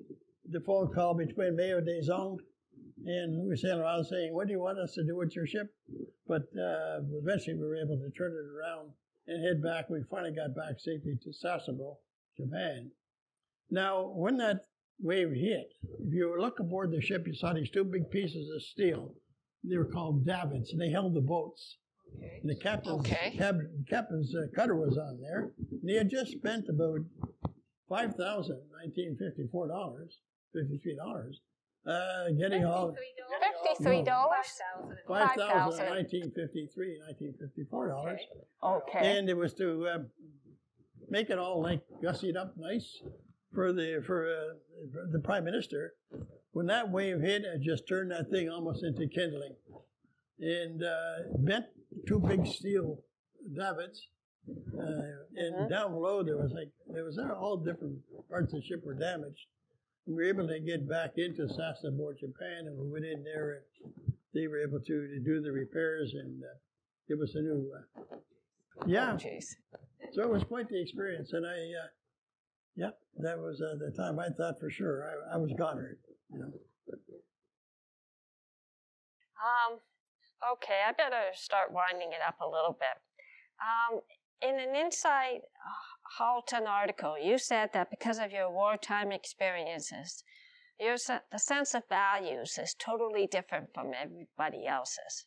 the 0.49 0.61
phone 0.61 0.93
call 0.93 1.13
between 1.13 1.57
Mao 1.57 1.81
Zedong 1.81 2.37
and 3.05 3.49
we 3.49 3.57
sailed 3.57 3.81
around 3.81 4.05
saying, 4.05 4.33
What 4.33 4.47
do 4.47 4.53
you 4.53 4.61
want 4.61 4.79
us 4.79 4.93
to 4.93 5.03
do 5.03 5.17
with 5.17 5.35
your 5.35 5.45
ship? 5.45 5.73
But 6.27 6.43
uh, 6.57 7.01
eventually 7.21 7.55
we 7.55 7.65
were 7.65 7.75
able 7.75 7.97
to 7.97 8.09
turn 8.17 8.31
it 8.31 8.57
around 8.57 8.91
and 9.27 9.45
head 9.45 9.61
back. 9.61 9.89
We 9.89 10.03
finally 10.09 10.35
got 10.35 10.55
back 10.55 10.79
safely 10.79 11.17
to 11.21 11.29
Sasebo, 11.29 11.97
Japan. 12.37 12.91
Now, 13.69 14.11
when 14.15 14.37
that 14.37 14.61
wave 15.01 15.31
hit, 15.31 15.73
if 15.99 16.13
you 16.13 16.39
look 16.39 16.59
aboard 16.59 16.91
the 16.91 17.01
ship, 17.01 17.27
you 17.27 17.33
saw 17.33 17.53
these 17.53 17.69
two 17.69 17.83
big 17.83 18.09
pieces 18.09 18.49
of 18.55 18.61
steel. 18.61 19.15
They 19.63 19.77
were 19.77 19.85
called 19.85 20.25
davits, 20.25 20.71
and 20.71 20.81
they 20.81 20.89
held 20.89 21.13
the 21.13 21.21
boats. 21.21 21.77
Okay. 22.15 22.39
And 22.41 22.49
the 22.49 22.55
captain's, 22.55 22.99
okay. 22.99 23.35
Captain's 23.89 24.35
uh, 24.35 24.47
cutter 24.55 24.75
was 24.75 24.97
on 24.97 25.19
there. 25.21 25.51
And 25.71 25.89
he 25.89 25.95
had 25.95 26.09
just 26.09 26.31
spent 26.31 26.65
about 26.69 26.99
$5,000, 27.89 28.17
$1954, 28.19 30.09
$53, 30.55 31.33
uh, 31.85 32.29
getting 32.39 32.63
all 32.65 32.95
Fifty-three 33.65 34.03
dollars? 34.03 34.47
five 35.07 35.35
thousand 35.35 35.79
5,000. 35.79 35.85
nineteen 35.89 36.31
fifty 36.31 36.67
three, 36.73 36.97
nineteen 37.05 37.33
fifty 37.39 37.63
four 37.69 37.89
dollars, 37.89 38.21
Okay. 38.63 39.17
and 39.17 39.29
it 39.29 39.35
was 39.35 39.53
to 39.55 39.87
uh, 39.87 39.97
make 41.09 41.29
it 41.29 41.37
all 41.37 41.61
like 41.61 41.81
gussied 42.01 42.37
up 42.37 42.53
nice 42.57 43.01
for 43.53 43.73
the 43.73 44.01
for, 44.05 44.27
uh, 44.29 44.53
for 44.93 45.07
the 45.11 45.19
prime 45.19 45.43
minister. 45.43 45.93
When 46.51 46.67
that 46.67 46.89
wave 46.89 47.19
hit, 47.19 47.43
it 47.43 47.61
just 47.61 47.87
turned 47.87 48.11
that 48.11 48.29
thing 48.29 48.49
almost 48.49 48.83
into 48.83 49.07
kindling, 49.07 49.55
and 50.39 50.83
uh, 50.83 51.15
bent 51.39 51.65
two 52.07 52.19
big 52.19 52.45
steel 52.47 52.99
davits. 53.55 54.07
Uh, 54.47 54.81
and 55.35 55.55
Mhm. 55.55 55.69
down 55.69 55.91
below 55.93 56.21
there 56.23 56.37
was 56.37 56.51
like 56.53 56.69
there 56.87 57.03
was 57.05 57.17
all 57.17 57.57
different 57.57 57.99
parts 58.29 58.53
of 58.53 58.59
the 58.59 58.65
ship 58.65 58.83
were 58.85 58.93
damaged. 58.93 59.47
We 60.05 60.13
were 60.15 60.23
able 60.23 60.47
to 60.47 60.59
get 60.59 60.87
back 60.87 61.11
into 61.17 61.43
Sasebo, 61.43 62.17
Japan, 62.19 62.67
and 62.67 62.77
we 62.77 62.89
went 62.91 63.05
in 63.05 63.23
there, 63.23 63.63
and 63.63 64.13
they 64.33 64.47
were 64.47 64.61
able 64.61 64.79
to, 64.79 64.85
to 65.07 65.19
do 65.23 65.41
the 65.41 65.51
repairs 65.51 66.13
and 66.13 66.43
uh, 66.43 66.47
give 67.07 67.21
us 67.21 67.35
a 67.35 67.41
new. 67.41 67.71
Uh, 67.73 68.15
yeah, 68.85 69.13
Oh, 69.13 69.17
so 70.11 70.23
it 70.23 70.29
was 70.29 70.43
quite 70.43 70.67
the 70.67 70.81
experience, 70.81 71.31
and 71.31 71.45
I, 71.45 71.51
uh, 71.51 71.87
yep, 72.75 72.97
that 73.19 73.37
was 73.37 73.61
uh, 73.61 73.75
the 73.79 73.95
time 73.95 74.19
I 74.19 74.27
thought 74.29 74.59
for 74.59 74.69
sure 74.69 75.07
I, 75.31 75.35
I 75.35 75.37
was 75.37 75.53
goner. 75.57 75.97
You 76.31 76.39
know, 76.39 76.51
Um, 79.39 79.79
okay, 80.53 80.81
I 80.87 80.91
better 80.91 81.31
start 81.33 81.71
winding 81.71 82.09
it 82.09 82.21
up 82.27 82.39
a 82.41 82.47
little 82.49 82.77
bit. 82.79 82.97
Um, 83.61 84.01
in 84.41 84.59
an 84.59 84.75
Inside 84.75 85.41
Halton 86.19 86.67
article, 86.67 87.15
you 87.19 87.37
said 87.37 87.69
that 87.73 87.89
because 87.89 88.19
of 88.19 88.31
your 88.31 88.51
wartime 88.51 89.11
experiences, 89.11 90.23
your 90.79 90.95
the 91.31 91.39
sense 91.39 91.73
of 91.73 91.83
values 91.89 92.57
is 92.61 92.75
totally 92.77 93.25
different 93.27 93.69
from 93.73 93.91
everybody 93.99 94.67
else's. 94.67 95.25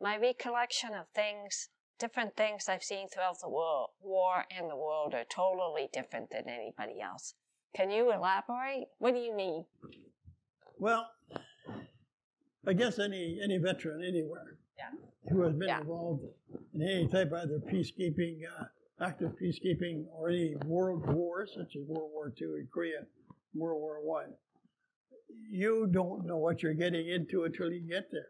My 0.00 0.16
recollection 0.16 0.90
of 0.94 1.06
things, 1.14 1.70
different 1.98 2.36
things 2.36 2.68
I've 2.68 2.84
seen 2.84 3.08
throughout 3.08 3.40
the 3.40 3.48
world, 3.48 3.90
war 4.00 4.44
and 4.56 4.70
the 4.70 4.76
world, 4.76 5.14
are 5.14 5.24
totally 5.24 5.88
different 5.92 6.30
than 6.30 6.48
anybody 6.48 7.00
else. 7.00 7.34
Can 7.74 7.90
you 7.90 8.12
elaborate? 8.12 8.86
What 8.98 9.14
do 9.14 9.20
you 9.20 9.34
mean? 9.34 9.64
well, 10.78 11.10
I 12.66 12.72
guess 12.74 12.98
any 13.00 13.40
any 13.42 13.58
veteran 13.58 14.04
anywhere 14.04 14.58
who 15.30 15.42
has 15.42 15.54
been 15.54 15.68
Yeah. 15.68 15.80
involved 15.80 16.24
in 16.74 16.82
any 16.82 17.08
type 17.08 17.32
of 17.32 17.38
either 17.42 17.58
peacekeeping, 17.58 18.42
uh, 18.48 18.66
active 19.00 19.32
peacekeeping, 19.40 20.04
or 20.12 20.28
any 20.28 20.56
world 20.66 21.06
wars 21.14 21.52
such 21.56 21.76
as 21.76 21.86
World 21.86 22.10
War 22.12 22.32
II 22.40 22.48
in 22.60 22.68
Korea, 22.72 23.06
World 23.54 23.80
War 23.80 24.00
One, 24.02 24.34
you 25.50 25.88
don't 25.90 26.26
know 26.26 26.38
what 26.38 26.62
you're 26.62 26.74
getting 26.74 27.08
into 27.08 27.44
until 27.44 27.70
you 27.72 27.86
get 27.88 28.10
there. 28.10 28.26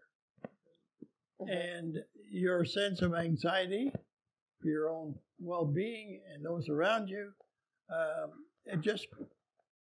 and 1.47 1.99
your 2.31 2.65
sense 2.65 3.01
of 3.03 3.15
anxiety 3.15 3.91
for 4.61 4.69
your 4.69 4.91
own 4.91 5.15
well-being 5.41 6.21
and 6.35 6.45
those 6.45 6.69
around 6.69 7.09
you, 7.09 7.31
um, 7.95 8.31
and 8.67 8.83
just 8.83 9.07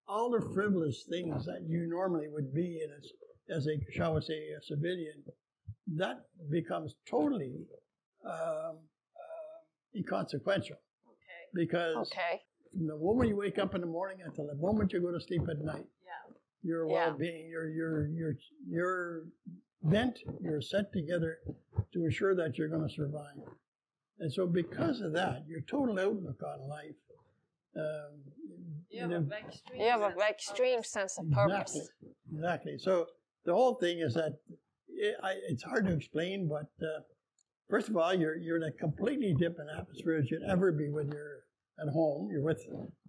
all 0.08 0.30
the 0.30 0.44
frivolous 0.52 1.04
things 1.08 1.46
that 1.46 1.62
you 1.66 1.86
normally 1.88 2.28
would 2.28 2.52
be 2.52 2.82
in 2.84 2.90
as, 2.98 3.56
as 3.56 3.66
a, 3.68 3.78
shall 3.92 4.14
we 4.14 4.20
say, 4.20 4.34
a 4.34 4.62
civilian, 4.62 5.22
that 5.96 6.24
becomes 6.50 6.96
totally 7.08 7.54
um, 8.26 8.78
inconsequential. 9.94 10.76
Because 11.52 12.10
Okay. 12.12 12.42
from 12.72 12.86
the 12.88 12.96
moment 12.96 13.28
you 13.28 13.36
wake 13.36 13.58
up 13.58 13.74
in 13.74 13.80
the 13.80 13.86
morning 13.86 14.18
until 14.24 14.46
the 14.46 14.54
moment 14.56 14.92
you 14.92 15.00
go 15.00 15.12
to 15.12 15.20
sleep 15.20 15.48
at 15.48 15.58
night, 15.60 15.86
your 16.62 16.86
Yeah. 16.88 17.08
well-being, 17.10 17.48
your 17.48 17.68
your 17.68 18.06
your 18.08 18.36
your 18.66 19.26
bent, 19.82 20.18
you're 20.40 20.62
set 20.62 20.92
together 20.92 21.40
to 21.92 22.06
assure 22.06 22.34
that 22.34 22.56
you're 22.58 22.68
going 22.68 22.88
to 22.88 22.94
survive. 22.94 23.36
And 24.18 24.32
so, 24.32 24.46
because 24.46 25.00
of 25.00 25.12
that, 25.12 25.46
your 25.46 25.60
total 25.62 25.98
outlook 26.00 26.42
on 26.42 26.66
life. 26.68 26.96
Um, 27.76 28.32
You 28.88 29.00
have 29.00 29.10
know, 29.10 29.16
a 29.16 29.20
very 29.20 29.42
extreme 29.42 29.80
You 29.80 29.88
have 29.88 30.00
a 30.02 30.04
sense 30.04 30.16
of 30.16 30.30
extreme 30.30 30.76
purpose. 30.76 30.90
sense 30.90 31.18
of 31.18 31.26
Exactly. 31.26 31.80
purpose. 31.80 31.90
Exactly. 32.32 32.78
So 32.78 33.08
the 33.44 33.52
whole 33.52 33.74
thing 33.74 33.98
is 33.98 34.14
that 34.14 34.38
it, 34.88 35.16
I, 35.22 35.32
it's 35.48 35.64
hard 35.64 35.86
to 35.86 35.92
explain, 35.92 36.48
but 36.48 36.70
uh, 36.80 37.00
first 37.68 37.88
of 37.88 37.96
all, 37.96 38.14
you're 38.14 38.36
you're 38.36 38.56
in 38.56 38.64
a 38.64 38.72
completely 38.72 39.34
different 39.34 39.70
atmosphere 39.76 40.16
as 40.16 40.30
you'd 40.30 40.42
ever 40.42 40.72
be 40.72 40.88
when 40.90 41.08
you're 41.08 41.44
at 41.80 41.92
home. 41.92 42.28
You're 42.30 42.42
with, 42.42 42.64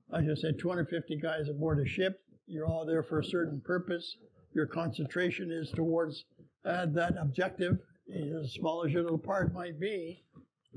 like 0.10 0.26
I 0.26 0.36
said, 0.36 0.60
250 0.60 1.18
guys 1.18 1.50
aboard 1.50 1.80
a 1.80 1.88
ship. 1.88 2.22
You're 2.48 2.68
all 2.68 2.86
there 2.86 3.04
for 3.04 3.20
a 3.20 3.24
certain 3.24 3.62
purpose. 3.62 4.18
Your 4.54 4.66
concentration 4.66 5.52
is 5.52 5.72
towards 5.72 6.26
uh, 6.64 6.86
that 6.88 7.16
objective, 7.20 7.80
as 8.14 8.54
small 8.54 8.86
as 8.86 8.92
your 8.92 9.04
little 9.04 9.18
part 9.18 9.54
might 9.54 9.80
be. 9.80 10.24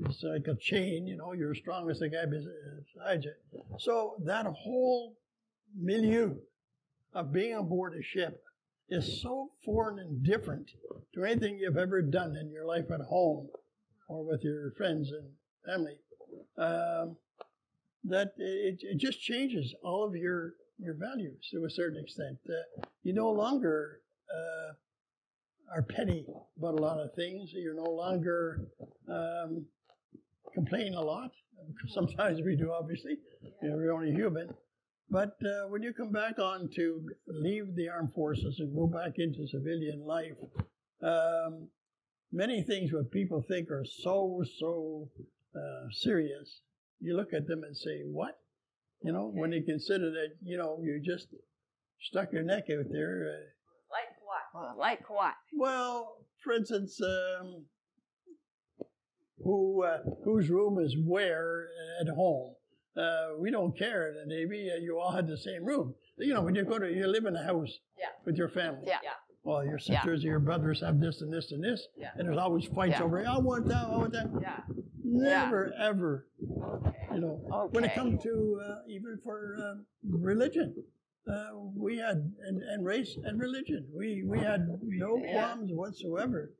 It's 0.05 0.23
like 0.23 0.47
a 0.47 0.55
chain, 0.55 1.07
you 1.07 1.17
know. 1.17 1.33
You're 1.33 1.51
as 1.51 1.57
strong 1.57 1.89
as 1.89 1.99
the 1.99 2.09
guy 2.09 2.25
beside 2.25 3.23
you. 3.23 3.33
So 3.77 4.15
that 4.25 4.45
whole 4.45 5.15
milieu 5.77 6.35
of 7.13 7.33
being 7.33 7.55
aboard 7.55 7.95
a 7.95 8.03
ship 8.03 8.41
is 8.89 9.21
so 9.21 9.51
foreign 9.63 9.99
and 9.99 10.23
different 10.23 10.71
to 11.13 11.23
anything 11.23 11.59
you've 11.59 11.77
ever 11.77 12.01
done 12.01 12.35
in 12.35 12.51
your 12.51 12.65
life 12.65 12.89
at 12.91 13.01
home 13.01 13.47
or 14.09 14.25
with 14.25 14.43
your 14.43 14.71
friends 14.71 15.11
and 15.11 15.29
family 15.65 15.97
um, 16.57 17.15
that 18.03 18.33
it, 18.37 18.79
it 18.81 18.97
just 18.97 19.21
changes 19.21 19.73
all 19.83 20.05
of 20.05 20.15
your 20.15 20.53
your 20.77 20.95
values 20.95 21.47
to 21.51 21.65
a 21.65 21.69
certain 21.69 22.01
extent. 22.01 22.37
Uh, 22.47 22.83
you 23.03 23.13
no 23.13 23.29
longer 23.29 23.99
uh, 24.33 25.75
are 25.75 25.81
petty 25.81 26.25
about 26.57 26.79
a 26.79 26.81
lot 26.81 26.99
of 26.99 27.13
things. 27.15 27.51
You're 27.53 27.75
no 27.75 27.91
longer 27.91 28.61
um, 29.09 29.65
a 30.57 31.01
lot. 31.01 31.31
Sometimes 31.89 32.41
we 32.41 32.55
do, 32.55 32.71
obviously. 32.71 33.17
You 33.61 33.69
know, 33.69 33.75
we're 33.75 33.91
only 33.91 34.11
human. 34.11 34.53
But 35.09 35.37
uh, 35.43 35.67
when 35.67 35.81
you 35.81 35.93
come 35.93 36.11
back 36.11 36.39
on 36.39 36.69
to 36.75 37.09
leave 37.27 37.75
the 37.75 37.89
armed 37.89 38.13
forces 38.13 38.59
and 38.59 38.73
go 38.75 38.87
back 38.87 39.13
into 39.17 39.47
civilian 39.47 40.05
life, 40.05 40.37
um, 41.01 41.67
many 42.31 42.61
things 42.63 42.91
what 42.93 43.11
people 43.11 43.43
think 43.47 43.69
are 43.71 43.85
so, 43.85 44.43
so 44.59 45.09
uh, 45.55 45.87
serious, 45.91 46.61
you 46.99 47.15
look 47.15 47.33
at 47.33 47.47
them 47.47 47.63
and 47.63 47.75
say, 47.75 48.01
what? 48.05 48.37
You 49.01 49.13
know, 49.13 49.31
when 49.33 49.51
you 49.51 49.63
consider 49.63 50.11
that, 50.11 50.35
you 50.43 50.57
know, 50.57 50.79
you 50.83 51.01
just 51.03 51.27
stuck 52.01 52.31
your 52.33 52.43
neck 52.43 52.63
out 52.69 52.85
there. 52.91 53.27
Uh, 53.29 53.45
Like 53.89 54.15
what? 54.25 54.43
Well, 54.61 54.75
like 54.77 55.09
what? 55.09 55.33
well, 55.57 56.17
for 56.43 56.53
instance, 56.53 56.99
um, 57.01 57.65
who 59.43 59.83
uh, 59.85 59.99
whose 60.25 60.49
room 60.49 60.79
is 60.79 60.95
where 61.05 61.67
at 62.01 62.09
home? 62.13 62.55
Uh, 62.97 63.37
we 63.39 63.51
don't 63.51 63.77
care 63.77 64.09
in 64.09 64.15
the 64.15 64.25
Navy. 64.35 64.69
Uh, 64.73 64.79
you 64.81 64.99
all 64.99 65.13
had 65.13 65.27
the 65.27 65.37
same 65.37 65.63
room. 65.63 65.95
You 66.17 66.33
know, 66.33 66.41
when 66.41 66.55
you 66.55 66.65
go 66.65 66.77
to, 66.77 66.91
you 66.91 67.07
live 67.07 67.25
in 67.25 67.35
a 67.35 67.43
house 67.43 67.71
Yeah. 67.97 68.07
with 68.25 68.35
your 68.35 68.49
family. 68.49 68.81
Yeah. 68.85 68.97
Yeah. 69.01 69.11
Well, 69.43 69.63
your 69.63 69.79
Yeah. 69.79 70.01
sisters 70.01 70.23
or 70.23 70.27
your 70.27 70.39
brothers 70.39 70.81
have 70.81 70.99
this 70.99 71.21
and 71.21 71.31
this 71.31 71.51
and 71.51 71.63
this, 71.63 71.87
Yeah. 71.95 72.11
and 72.15 72.27
there's 72.27 72.37
always 72.37 72.65
fights 72.65 72.99
Yeah. 72.99 73.03
over. 73.03 73.25
I 73.25 73.37
want 73.37 73.65
that. 73.67 73.85
I 73.87 73.97
want 73.97 74.13
that. 74.13 74.29
Yeah. 74.41 74.63
Never 75.03 75.73
ever, 75.73 76.27
Okay. 76.51 77.07
you 77.13 77.21
know. 77.21 77.69
When 77.71 77.83
it 77.83 77.93
comes 77.93 78.21
to 78.23 78.61
uh, 78.63 78.81
even 78.87 79.17
for 79.23 79.55
um, 79.57 79.85
religion, 80.03 80.75
uh, 81.27 81.51
we 81.75 81.97
had 81.97 82.31
and, 82.41 82.61
and 82.61 82.85
race 82.85 83.17
and 83.23 83.39
religion, 83.39 83.87
we 83.95 84.23
we 84.23 84.39
had 84.39 84.67
no 84.83 85.17
Yeah. 85.17 85.31
qualms 85.55 85.71
whatsoever. 85.73 86.53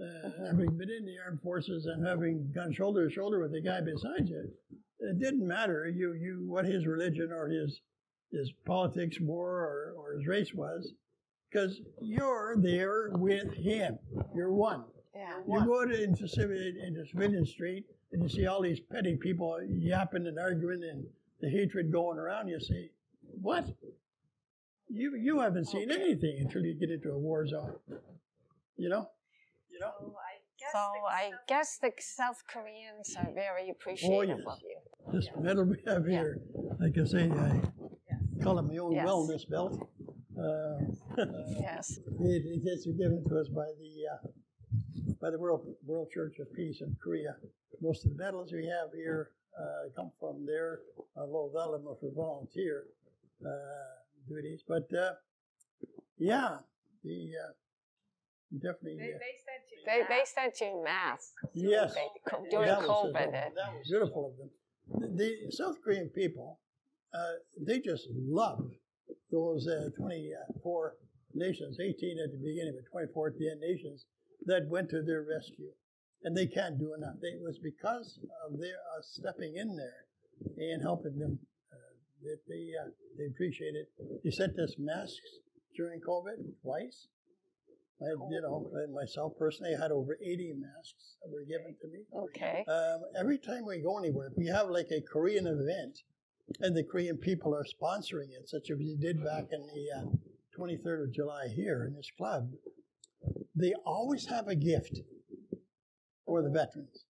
Uh, 0.00 0.30
having 0.46 0.76
been 0.76 0.90
in 0.90 1.04
the 1.04 1.18
armed 1.18 1.42
forces 1.42 1.86
and 1.86 2.06
having 2.06 2.50
gone 2.52 2.72
shoulder 2.72 3.08
to 3.08 3.10
shoulder 3.12 3.40
with 3.40 3.52
the 3.52 3.60
guy 3.60 3.80
beside 3.80 4.28
you, 4.28 4.50
it 5.00 5.18
didn't 5.18 5.46
matter 5.46 5.88
you 5.88 6.14
you 6.14 6.46
what 6.48 6.64
his 6.64 6.86
religion 6.86 7.32
or 7.32 7.48
his 7.48 7.80
his 8.32 8.50
politics 8.64 9.20
were 9.20 9.60
or, 9.60 9.94
or 9.96 10.14
his 10.16 10.26
race 10.26 10.52
was, 10.54 10.92
because 11.50 11.80
you're 12.00 12.56
there 12.58 13.10
with 13.12 13.52
him. 13.54 13.98
You're 14.34 14.52
one. 14.52 14.84
Yeah. 15.14 15.38
You 15.48 15.64
go 15.66 15.84
to, 15.86 16.02
into 16.02 16.28
civilian 16.28 16.76
into 16.86 17.04
civilian 17.06 17.44
street 17.46 17.84
and 18.12 18.22
you 18.22 18.28
see 18.28 18.46
all 18.46 18.62
these 18.62 18.80
petty 18.80 19.16
people 19.16 19.58
yapping 19.68 20.26
and 20.26 20.38
arguing 20.38 20.82
and 20.84 21.04
the 21.40 21.48
hatred 21.48 21.90
going 21.92 22.18
around. 22.18 22.48
You 22.48 22.60
say, 22.60 22.90
"What? 23.40 23.66
You 24.88 25.16
you 25.16 25.40
haven't 25.40 25.66
seen 25.66 25.90
anything 25.90 26.38
until 26.40 26.62
you 26.62 26.74
get 26.74 26.90
into 26.90 27.10
a 27.10 27.18
war 27.18 27.46
zone." 27.46 27.74
You 28.76 28.88
know. 28.88 29.08
You 29.70 29.80
know. 29.80 29.92
So 30.00 30.14
I 30.16 30.34
guess 30.58 30.72
So 30.72 30.78
the 30.94 31.14
I 31.14 31.30
South- 31.30 31.46
guess 31.48 31.78
the 31.78 31.92
South 32.00 32.42
Koreans 32.52 33.16
are 33.18 33.32
very 33.34 33.66
oh, 33.68 33.72
appreciative 33.72 34.38
yes. 34.38 34.46
of 34.46 34.58
you. 34.62 34.78
This 35.12 35.28
medal 35.40 35.64
we 35.64 35.76
have 35.86 36.04
Yeah. 36.06 36.10
here, 36.20 36.40
like 36.80 36.96
I 36.98 37.04
say, 37.04 37.30
I 37.30 37.60
call 38.42 38.58
it 38.58 38.62
my 38.62 38.76
own 38.78 38.92
Yes. 38.92 39.06
wellness 39.06 39.48
belt. 39.48 39.88
Uh, 40.38 40.78
Yes. 41.60 41.98
It, 42.20 42.42
it 42.46 42.68
is 42.68 42.86
given 42.86 43.24
to 43.28 43.38
us 43.38 43.48
by 43.48 43.66
the 43.82 43.92
uh, 44.14 44.28
by 45.20 45.30
the 45.30 45.38
World 45.38 45.66
World 45.84 46.08
Church 46.12 46.36
of 46.40 46.52
Peace 46.54 46.80
in 46.80 46.96
Korea. 47.02 47.34
Most 47.80 48.04
of 48.04 48.16
the 48.16 48.22
medals 48.22 48.52
we 48.52 48.66
have 48.66 48.90
here 48.94 49.30
uh, 49.58 49.90
come 49.96 50.10
from 50.20 50.46
there, 50.46 50.80
although 51.16 51.50
a 51.50 51.52
lot 51.56 51.74
of 51.74 51.80
them 51.80 51.88
are 51.88 51.96
for 52.00 52.12
volunteer 52.14 52.84
uh, 53.44 53.48
duties. 54.28 54.62
But 54.66 54.86
uh, 54.96 55.12
yeah, 56.18 56.58
the 57.04 57.30
uh, 57.44 57.52
definitely. 58.52 58.98
They, 58.98 59.14
uh, 59.14 59.18
they 59.18 59.34
sent 59.48 59.64
you. 59.70 59.78
They, 59.86 60.00
they 60.08 60.24
sent 60.24 60.60
you 60.60 60.84
masks 60.84 61.32
yes. 61.54 61.94
they- 61.94 62.50
during 62.50 62.68
that 62.68 62.80
was, 62.80 63.12
COVID. 63.14 63.32
that 63.32 63.52
was 63.54 63.88
beautiful 63.88 64.32
of 64.32 64.34
them. 64.38 65.16
The, 65.16 65.46
the 65.46 65.50
South 65.52 65.76
Korean 65.84 66.08
people, 66.08 66.60
uh, 67.14 67.34
they 67.60 67.80
just 67.80 68.08
love 68.10 68.70
those 69.30 69.66
uh, 69.68 69.90
24 69.98 70.94
nations, 71.34 71.78
18 71.80 72.18
at 72.24 72.32
the 72.32 72.38
beginning, 72.38 72.74
but 72.76 72.90
24 72.90 73.28
at 73.28 73.38
the 73.38 73.50
end 73.50 73.60
nations 73.60 74.06
that 74.46 74.68
went 74.68 74.90
to 74.90 75.02
their 75.02 75.22
rescue. 75.22 75.70
And 76.24 76.36
they 76.36 76.46
can't 76.46 76.78
do 76.78 76.94
enough. 76.94 77.16
It 77.22 77.40
was 77.40 77.58
because 77.62 78.18
of 78.46 78.58
their 78.58 78.82
uh, 78.96 79.02
stepping 79.02 79.56
in 79.56 79.76
there 79.76 80.08
and 80.56 80.82
helping 80.82 81.18
them 81.18 81.38
uh, 81.72 81.94
that 82.24 82.40
they, 82.48 82.72
uh, 82.74 82.90
they 83.16 83.26
appreciate 83.26 83.74
it. 83.74 83.88
They 84.24 84.30
sent 84.30 84.58
us 84.58 84.74
masks 84.78 85.38
during 85.76 86.00
COVID 86.00 86.42
twice. 86.62 87.06
I, 88.00 88.10
you 88.30 88.40
know, 88.42 88.70
myself 88.94 89.32
personally, 89.38 89.74
I 89.76 89.82
had 89.82 89.90
over 89.90 90.18
80 90.22 90.54
masks 90.58 91.16
that 91.22 91.30
were 91.32 91.42
given 91.42 91.74
to 91.80 91.88
me. 91.88 92.06
Okay. 92.14 92.64
Um, 92.68 93.00
every 93.18 93.38
time 93.38 93.66
we 93.66 93.82
go 93.82 93.98
anywhere, 93.98 94.28
if 94.28 94.36
we 94.36 94.46
have 94.46 94.70
like 94.70 94.88
a 94.92 95.00
Korean 95.00 95.46
event, 95.46 95.98
and 96.60 96.76
the 96.76 96.82
Korean 96.84 97.16
people 97.16 97.54
are 97.54 97.64
sponsoring 97.64 98.30
it, 98.30 98.48
such 98.48 98.70
as 98.70 98.78
we 98.78 98.96
did 98.96 99.22
back 99.24 99.44
in 99.52 99.60
the 99.66 99.86
uh, 99.98 100.04
23rd 100.58 101.04
of 101.04 101.12
July 101.12 101.48
here 101.48 101.86
in 101.86 101.94
this 101.94 102.10
club, 102.16 102.50
they 103.54 103.74
always 103.84 104.26
have 104.26 104.48
a 104.48 104.54
gift 104.54 105.00
for 106.26 106.42
the 106.42 106.50
veterans. 106.50 107.04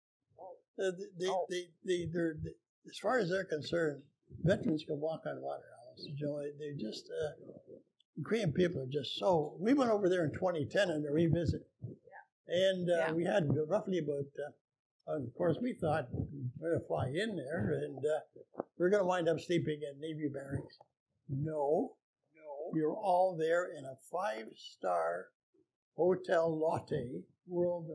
Uh, 0.81 0.91
they, 1.19 1.27
Oh. 1.27 1.45
they, 1.49 1.65
they, 1.85 2.07
they're, 2.11 2.35
they, 2.43 2.51
as 2.89 2.97
far 3.01 3.19
as 3.19 3.29
they're 3.29 3.43
concerned, 3.45 4.01
veterans 4.43 4.83
can 4.87 4.99
walk 4.99 5.21
on 5.25 5.41
water. 5.41 5.63
Alice. 5.89 6.07
You 6.07 6.25
know, 6.25 6.41
they 6.57 6.81
just, 6.81 7.09
uh, 7.09 7.31
Korean 8.23 8.51
people 8.53 8.81
are 8.81 8.87
just 8.87 9.17
so. 9.17 9.55
We 9.59 9.73
went 9.73 9.91
over 9.91 10.09
there 10.09 10.23
in 10.25 10.31
2010 10.31 10.89
on 10.89 11.05
a 11.07 11.11
revisit. 11.11 11.61
And 12.47 12.89
uh, 12.89 12.93
Yeah. 12.95 13.11
we 13.13 13.25
had 13.25 13.49
roughly 13.67 13.99
about, 13.99 14.25
uh, 14.39 14.51
of 15.15 15.33
course, 15.35 15.57
we 15.61 15.73
thought 15.73 16.07
we're 16.59 16.69
going 16.71 16.81
to 16.81 16.87
fly 16.87 17.07
in 17.07 17.35
there 17.35 17.81
and 17.83 17.97
uh, 17.97 18.61
we're 18.77 18.89
going 18.89 19.01
to 19.01 19.07
wind 19.07 19.27
up 19.29 19.39
sleeping 19.39 19.79
in 19.81 19.99
Navy 19.99 20.29
barracks. 20.33 20.77
No, 21.29 21.93
no. 22.35 22.71
We 22.73 22.81
were 22.83 22.95
all 22.95 23.35
there 23.37 23.65
in 23.77 23.85
a 23.85 23.95
five 24.11 24.45
star 24.55 25.27
hotel 25.95 26.57
Lotte, 26.57 27.23
world 27.47 27.87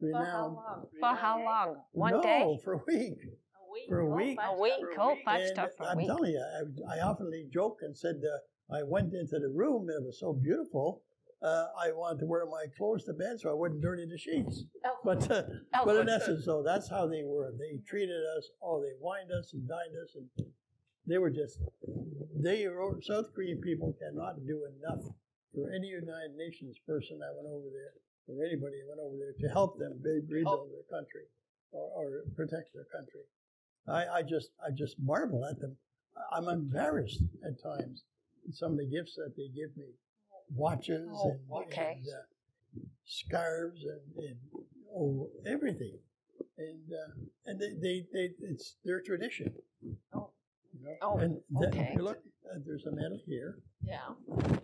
renowned. 0.00 0.24
For 0.24 0.24
how 0.24 0.44
long? 0.46 0.86
For 1.00 1.14
how 1.16 1.44
long? 1.44 1.76
One 1.92 2.12
no, 2.12 2.22
day? 2.22 2.58
for 2.64 2.72
a 2.74 2.80
week. 2.86 3.18
A 3.22 3.72
week. 3.72 3.88
For 3.88 4.00
a 4.00 4.06
Oh, 4.10 4.16
week. 4.16 4.38
five 4.38 4.56
A 4.56 4.60
week. 4.60 4.72
star. 4.92 5.10
Oh, 5.12 5.16
five 5.24 5.40
And 5.40 5.48
star 5.50 5.70
for 5.76 5.84
a 5.84 5.86
I'm 5.90 6.06
telling 6.06 6.32
you, 6.32 6.44
I, 6.88 6.94
I 6.94 6.98
oftenly 6.98 7.50
joke 7.52 7.78
and 7.82 7.96
said 7.96 8.16
uh, 8.24 8.74
I 8.74 8.82
went 8.84 9.12
into 9.14 9.38
the 9.38 9.48
room 9.54 9.88
and 9.88 10.02
it 10.02 10.06
was 10.06 10.18
so 10.20 10.32
beautiful. 10.32 11.02
Uh, 11.42 11.66
I 11.78 11.92
wanted 11.92 12.20
to 12.20 12.26
wear 12.26 12.44
my 12.44 12.66
clothes 12.76 13.04
to 13.04 13.14
bed 13.14 13.40
so 13.40 13.50
I 13.50 13.54
wouldn't 13.54 13.80
dirty 13.80 14.04
the 14.04 14.18
sheets. 14.18 14.64
Oh. 14.84 14.96
But 15.04 15.30
uh, 15.30 15.42
Oh, 15.74 15.84
but 15.86 15.96
in 15.96 16.08
essence, 16.08 16.44
though, 16.44 16.62
that's 16.62 16.90
how 16.90 17.06
they 17.06 17.22
were. 17.24 17.52
They 17.58 17.80
treated 17.88 18.20
us. 18.36 18.50
Oh, 18.62 18.80
they 18.82 18.92
wined 19.00 19.32
us 19.32 19.52
and 19.54 19.66
dined 19.66 19.96
us, 20.04 20.14
and 20.16 20.46
they 21.06 21.16
were 21.18 21.30
just. 21.30 21.58
They 22.42 22.68
were, 22.68 23.00
South 23.02 23.32
Korean 23.34 23.60
people 23.60 23.96
cannot 23.98 24.44
do 24.46 24.68
enough 24.68 25.04
for 25.54 25.70
any 25.72 25.88
United 25.88 26.36
Nations 26.36 26.76
person 26.86 27.18
that 27.20 27.32
went 27.34 27.48
over 27.48 27.68
there, 27.72 27.94
or 28.28 28.44
anybody 28.44 28.76
that 28.80 28.88
went 28.88 29.00
over 29.00 29.16
there 29.16 29.32
to 29.40 29.48
help 29.52 29.78
them 29.78 29.98
re- 30.04 30.20
rebuild 30.28 30.68
their 30.70 30.88
country 30.92 31.24
or, 31.72 31.88
or 31.96 32.22
protect 32.36 32.72
their 32.74 32.86
country. 32.92 33.24
I, 33.88 34.20
I 34.20 34.22
just 34.22 34.50
I 34.60 34.70
just 34.76 34.96
marvel 35.00 35.44
at 35.44 35.58
them. 35.60 35.76
I'm 36.32 36.48
embarrassed 36.48 37.22
at 37.44 37.62
times 37.62 38.04
some 38.52 38.72
of 38.72 38.78
the 38.78 38.86
gifts 38.86 39.14
that 39.16 39.32
they 39.36 39.48
give 39.48 39.74
me, 39.76 39.88
watches 40.54 41.08
Oh, 41.14 41.30
and, 41.30 41.66
okay. 41.66 41.98
and 41.98 42.06
uh, 42.08 42.80
scarves 43.06 43.82
and, 43.84 44.24
and 44.24 44.36
oh 44.94 45.28
everything, 45.46 45.98
and 46.58 46.80
uh, 46.92 47.12
and 47.46 47.60
they, 47.60 47.70
they, 47.80 48.04
they 48.12 48.30
it's 48.40 48.76
their 48.84 49.00
tradition. 49.00 49.52
Oh. 50.14 50.30
You 50.72 50.84
know? 50.86 50.96
Oh, 51.02 51.18
and 51.18 51.36
that, 51.60 51.68
okay. 51.74 51.96
look, 51.98 52.18
uh, 52.48 52.58
there's 52.66 52.86
a 52.86 52.92
medal 52.92 53.18
here. 53.26 53.58
Yeah. 53.82 54.10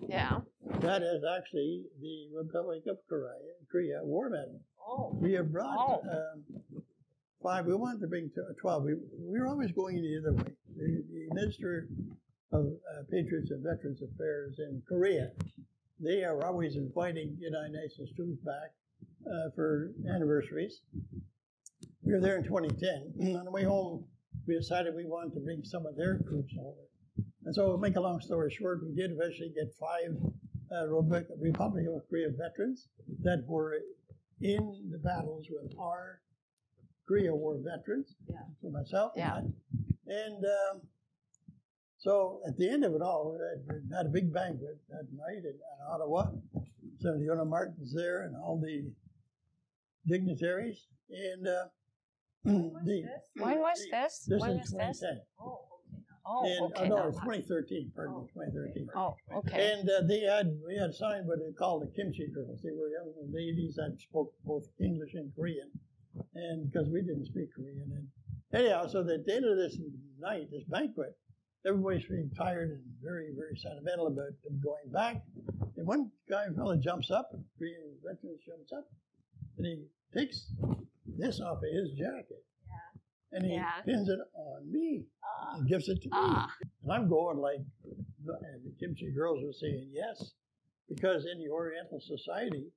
Yeah. 0.09 0.39
That 0.80 1.03
is 1.03 1.22
actually 1.37 1.84
the 2.01 2.28
Republic 2.37 2.82
of 2.89 2.99
Korea, 3.09 3.32
Korea 3.70 4.01
War 4.03 4.30
Medal. 4.30 4.61
Oh. 4.87 5.11
We 5.20 5.32
have 5.32 5.51
brought 5.53 5.76
Oh. 5.78 6.03
um, 6.09 6.82
five. 7.43 7.66
We 7.66 7.74
wanted 7.74 8.01
to 8.03 8.07
bring 8.07 8.30
to- 8.34 8.55
twelve. 8.61 8.84
We, 8.84 8.95
we 8.95 9.39
were 9.41 9.47
always 9.49 9.72
going 9.72 9.97
the 9.97 10.18
other 10.20 10.37
way. 10.37 10.53
The, 10.76 11.03
the 11.12 11.34
Minister 11.34 11.89
of 12.53 12.66
uh, 12.66 13.03
Patriots 13.11 13.51
and 13.51 13.62
Veterans 13.64 14.01
Affairs 14.03 14.57
in 14.59 14.82
Korea, 14.89 15.30
they 16.01 16.24
are 16.24 16.44
always 16.44 16.76
inviting 16.76 17.36
United 17.40 17.72
Nations 17.72 18.11
troops 18.16 18.38
back 18.44 18.72
uh, 19.26 19.51
for 19.55 19.92
anniversaries. 20.14 20.80
We 22.03 22.12
were 22.12 22.20
there 22.20 22.36
in 22.36 22.44
2010. 22.44 23.36
On 23.36 23.44
the 23.44 23.51
way 23.51 23.64
home, 23.64 24.05
we 24.47 24.57
decided 24.57 24.94
we 24.94 25.07
wanted 25.07 25.34
to 25.34 25.40
bring 25.40 25.62
some 25.64 25.86
of 25.86 25.97
their 25.97 26.18
troops 26.28 26.55
over. 26.61 27.26
And 27.44 27.55
so, 27.55 27.72
to 27.72 27.78
make 27.78 27.97
a 27.97 28.01
long 28.01 28.20
story 28.20 28.51
short, 28.51 28.80
we 28.84 28.94
did 28.94 29.12
eventually 29.12 29.53
get 29.55 29.72
five 29.78 30.16
uh, 30.72 30.88
Republic 30.88 31.86
of 31.88 32.09
Korea 32.09 32.28
veterans 32.30 32.88
that 33.22 33.44
were 33.47 33.78
in 34.40 34.90
the 34.90 34.99
battles 34.99 35.47
with 35.51 35.72
our 35.80 36.20
Korea 37.07 37.34
War 37.34 37.57
veterans. 37.62 38.14
Yeah. 38.28 38.36
For 38.61 38.70
myself. 38.70 39.12
and 39.16 39.24
Yeah. 39.24 39.34
I. 39.34 40.12
And 40.12 40.44
um, 40.44 40.80
so 41.99 42.40
at 42.47 42.57
the 42.57 42.68
end 42.68 42.84
of 42.84 42.94
it 42.94 43.03
all, 43.03 43.32
we 43.32 43.38
had- 43.94 44.07
a 44.07 44.09
big 44.09 44.32
banquet 44.32 44.78
that 44.90 45.07
night 45.12 45.38
in, 45.44 45.55
in 45.55 45.78
Ottawa. 45.90 46.30
So 47.01 47.11
Leona 47.12 47.44
Martin's 47.44 47.94
there 47.94 48.22
and 48.24 48.36
all 48.36 48.59
the 48.61 48.90
dignitaries. 50.07 50.86
And 51.11 51.47
uh, 51.49 51.64
When 52.42 52.72
was 52.72 52.84
the, 52.84 53.03
this? 53.03 53.42
When 53.44 53.59
was 53.61 53.78
the- 53.78 53.90
this? 53.90 54.26
This 54.28 54.40
when 54.40 54.51
is 54.51 54.59
was 54.59 54.70
this? 54.72 55.01
2010. 55.01 55.20
Oh, 55.40 55.44
okay. 55.44 55.62
Oh, 56.28 56.44
and, 56.44 56.61
okay. 56.74 56.84
oh, 56.84 56.88
no, 56.88 57.09
it's 57.09 57.18
2013. 57.18 57.92
Pardon 57.94 58.22
me, 58.22 58.28
2013. 58.34 58.88
Oh, 58.97 59.14
okay. 59.38 59.72
And 59.72 59.88
uh, 59.88 60.03
they 60.09 60.20
had 60.20 60.59
we 60.66 60.76
had 60.76 60.94
signed 60.94 61.26
what 61.26 61.38
they 61.38 61.53
called 61.53 61.82
the 61.82 61.90
kimchi 61.94 62.26
girls. 62.34 62.61
They 62.62 62.70
were 62.70 62.88
young 62.90 63.12
ladies 63.32 63.76
that 63.76 63.97
spoke 64.01 64.32
both 64.44 64.64
English 64.80 65.14
and 65.14 65.32
Korean, 65.34 65.70
and 66.34 66.70
because 66.70 66.88
we 66.88 67.03
didn't 67.03 67.26
speak 67.26 67.55
Korean. 67.55 67.90
And 67.94 68.09
anyhow, 68.53 68.86
so 68.88 69.01
at 69.01 69.07
the 69.07 69.34
end 69.34 69.44
of 69.44 69.57
this 69.57 69.78
night, 70.18 70.51
this 70.51 70.64
banquet, 70.64 71.16
everybody's 71.66 72.04
feeling 72.04 72.30
tired 72.36 72.70
and 72.70 72.82
very, 73.02 73.30
very 73.36 73.56
sentimental 73.56 74.06
about 74.06 74.32
them 74.44 74.60
going 74.62 74.90
back. 74.92 75.22
And 75.76 75.86
one 75.86 76.10
guy 76.30 76.46
fella 76.56 76.78
jumps 76.78 77.10
up, 77.10 77.30
Korean 77.58 77.82
veteran 78.04 78.38
jumps 78.46 78.72
up, 78.72 78.86
and 79.58 79.66
he 79.66 79.84
takes 80.16 80.52
this 81.18 81.40
off 81.40 81.58
of 81.58 81.64
his 81.72 81.92
jacket, 81.92 82.44
and 83.32 83.44
he 83.44 83.54
Yeah. 83.54 83.82
pins 83.84 84.08
it 84.08 84.18
on 84.34 84.70
me 84.70 85.06
Ah. 85.22 85.56
and 85.58 85.68
gives 85.68 85.88
it 85.88 86.00
to 86.02 86.08
me. 86.08 86.10
Ah, 86.14 86.56
And 86.82 86.92
I'm 86.92 87.08
going 87.08 87.38
like, 87.38 87.60
and 87.60 88.64
the 88.64 88.72
kimchi 88.78 89.10
girls 89.12 89.42
are 89.44 89.52
saying 89.52 89.90
yes, 89.92 90.34
because 90.88 91.26
in 91.26 91.38
the 91.38 91.48
Oriental 91.50 92.00
society, 92.00 92.72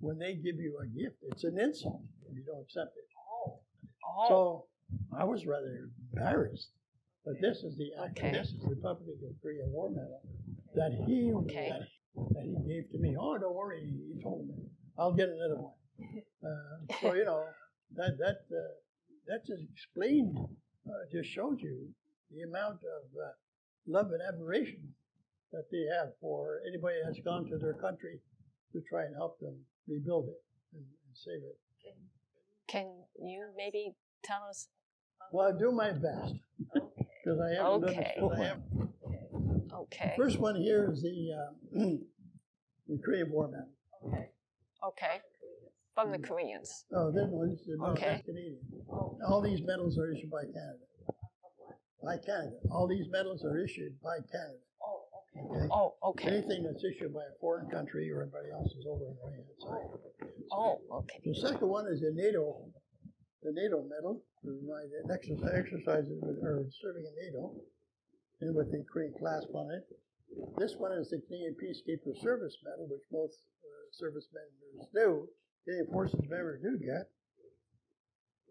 when 0.00 0.18
they 0.18 0.34
give 0.34 0.56
you 0.56 0.78
a 0.78 0.86
gift, 0.86 1.18
it's 1.22 1.44
an 1.44 1.58
insult 1.58 2.02
if 2.28 2.34
you 2.34 2.42
don't 2.44 2.60
accept 2.62 2.96
it. 2.96 3.04
Oh. 3.18 3.60
oh, 4.06 4.28
So 4.28 4.66
I 5.12 5.24
was 5.24 5.46
rather 5.46 5.90
embarrassed. 6.12 6.72
But 7.24 7.34
this 7.40 7.62
is 7.62 7.76
the 7.76 7.92
Okay. 8.10 8.32
this 8.32 8.48
is 8.52 8.60
the 8.60 8.68
Republic 8.68 9.16
of 9.28 9.40
Korea 9.42 9.66
War 9.66 9.90
Medal 9.90 10.22
that 10.74 10.92
he 11.06 11.32
Okay. 11.34 11.68
that, 11.68 11.88
that 12.34 12.44
he 12.44 12.56
gave 12.66 12.90
to 12.92 12.98
me. 12.98 13.16
Oh, 13.18 13.36
don't 13.36 13.54
worry, 13.54 13.84
he 13.84 14.22
told 14.22 14.48
me 14.48 14.54
I'll 14.98 15.12
get 15.14 15.28
another 15.28 15.56
one. 15.60 15.74
Uh, 16.42 16.94
so 17.02 17.12
you 17.12 17.22
know 17.26 17.44
that 17.96 18.16
that 18.16 18.38
uh, 18.50 18.72
that 19.26 19.44
just 19.44 19.62
explained, 19.70 20.34
uh, 20.86 20.90
just 21.12 21.28
showed 21.28 21.60
you 21.60 21.92
the 22.30 22.40
amount 22.48 22.76
of 22.96 23.02
uh, 23.14 23.32
love 23.86 24.10
and 24.12 24.22
admiration 24.22 24.94
that 25.52 25.64
they 25.70 25.84
have 25.94 26.08
for 26.18 26.60
anybody 26.66 26.96
that's 27.04 27.20
gone 27.20 27.44
to 27.46 27.58
their 27.58 27.74
country 27.74 28.18
to 28.72 28.80
try 28.88 29.04
and 29.04 29.14
help 29.14 29.38
them 29.40 29.54
rebuild 29.86 30.28
it 30.30 30.42
and, 30.72 30.82
and 30.82 31.12
save 31.14 31.42
it. 31.42 31.58
can 32.66 32.86
you 33.18 33.52
maybe 33.54 33.92
tell 34.24 34.44
us? 34.48 34.68
Well, 35.30 35.52
I 35.54 35.58
do 35.58 35.70
my 35.72 35.92
best 35.92 36.36
Okay. 36.74 36.99
Because 37.30 37.40
I 37.40 37.54
haven't 37.62 37.84
Okay. 37.84 37.94
done 37.94 38.02
it 38.02 39.68
full. 39.70 39.80
Okay. 39.82 40.14
First 40.16 40.38
one 40.38 40.56
here 40.56 40.90
is 40.92 41.02
the 41.02 41.30
uh, 41.32 41.78
the 42.88 42.98
Korean 43.04 43.30
War 43.30 43.48
Medal. 43.48 43.68
Okay. 44.06 44.28
Okay. 44.86 45.20
From 45.94 46.12
the 46.12 46.18
Koreans. 46.18 46.86
Oh, 46.94 47.10
this 47.10 47.26
one 47.28 47.50
is 47.50 47.60
no, 47.66 47.86
Okay. 47.88 48.06
that's 48.06 48.24
Canadian. 48.24 48.58
All 49.28 49.40
these 49.42 49.60
medals 49.62 49.98
are 49.98 50.10
issued 50.10 50.30
by 50.30 50.42
Canada. 50.44 50.84
By 52.02 52.16
Canada. 52.18 52.56
All 52.70 52.88
these 52.88 53.06
medals 53.10 53.44
are 53.44 53.58
issued 53.58 54.00
by 54.02 54.16
Canada. 54.32 54.58
Oh, 54.82 55.02
okay. 55.36 55.46
Okay. 55.46 55.68
Oh, 55.70 55.94
okay. 56.10 56.28
Anything 56.28 56.62
that's 56.64 56.82
issued 56.84 57.12
by 57.12 57.20
a 57.20 57.34
foreign 57.40 57.68
country 57.68 58.10
or 58.10 58.22
anybody 58.22 58.50
else 58.52 58.72
is 58.72 58.86
over 58.88 59.04
in 59.04 59.14
the 59.14 59.22
right 59.24 59.34
hand 59.34 59.46
side. 59.60 60.30
Oh, 60.52 60.80
okay. 61.02 61.20
The 61.24 61.34
second 61.34 61.68
one 61.68 61.86
is 61.88 62.02
a 62.02 62.12
NATO 62.14 62.64
the 63.42 63.52
NATO 63.52 63.84
medal 63.88 64.22
for 64.42 64.52
my 64.68 64.84
exercise, 65.12 65.52
exercises 65.56 66.18
with, 66.20 66.38
or 66.44 66.64
serving 66.80 67.04
in 67.04 67.14
NATO, 67.24 67.54
and 68.40 68.54
with 68.54 68.70
the 68.70 68.84
Korean 68.92 69.14
clasp 69.18 69.54
on 69.54 69.70
it. 69.72 69.84
This 70.58 70.76
one 70.76 70.92
is 70.92 71.10
the 71.10 71.20
Canadian 71.26 71.56
Peacekeeper 71.56 72.16
Service 72.20 72.56
Medal, 72.64 72.86
which 72.88 73.04
most 73.10 73.42
uh, 73.64 73.88
service 73.92 74.28
members 74.32 74.88
do. 74.94 75.28
Canadian 75.64 75.92
Forces 75.92 76.20
members 76.28 76.60
do 76.62 76.78
get. 76.78 77.10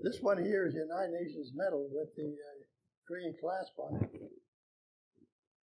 This 0.02 0.20
one 0.22 0.44
here 0.44 0.66
is 0.66 0.74
the 0.74 0.82
United 0.82 1.14
Nations 1.14 1.52
Medal 1.56 1.88
with 1.92 2.10
the 2.16 2.34
uh, 2.34 2.64
Korean 3.08 3.36
clasp 3.40 3.74
on 3.78 4.02
it. 4.02 4.10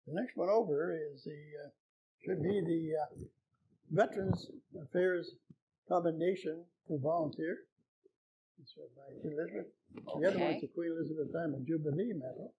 The 0.07 0.13
next 0.13 0.35
one 0.35 0.49
over 0.49 0.91
is 0.91 1.23
the 1.23 1.31
uh, 1.31 1.69
should 2.25 2.41
be 2.43 2.61
the 2.61 2.91
uh, 2.99 3.25
Veterans 3.91 4.47
Affairs 4.81 5.31
Commendation 5.87 6.65
for 6.87 6.99
Volunteer. 6.99 7.59
It's 8.61 8.73
by 8.95 9.07
Elizabeth. 9.23 9.67
The 9.93 10.27
other 10.29 10.39
one's 10.39 10.61
the 10.61 10.67
Queen 10.73 10.91
Elizabeth 10.95 11.33
Diamond 11.33 11.65
Jubilee 11.67 12.13
Medal. 12.13 12.53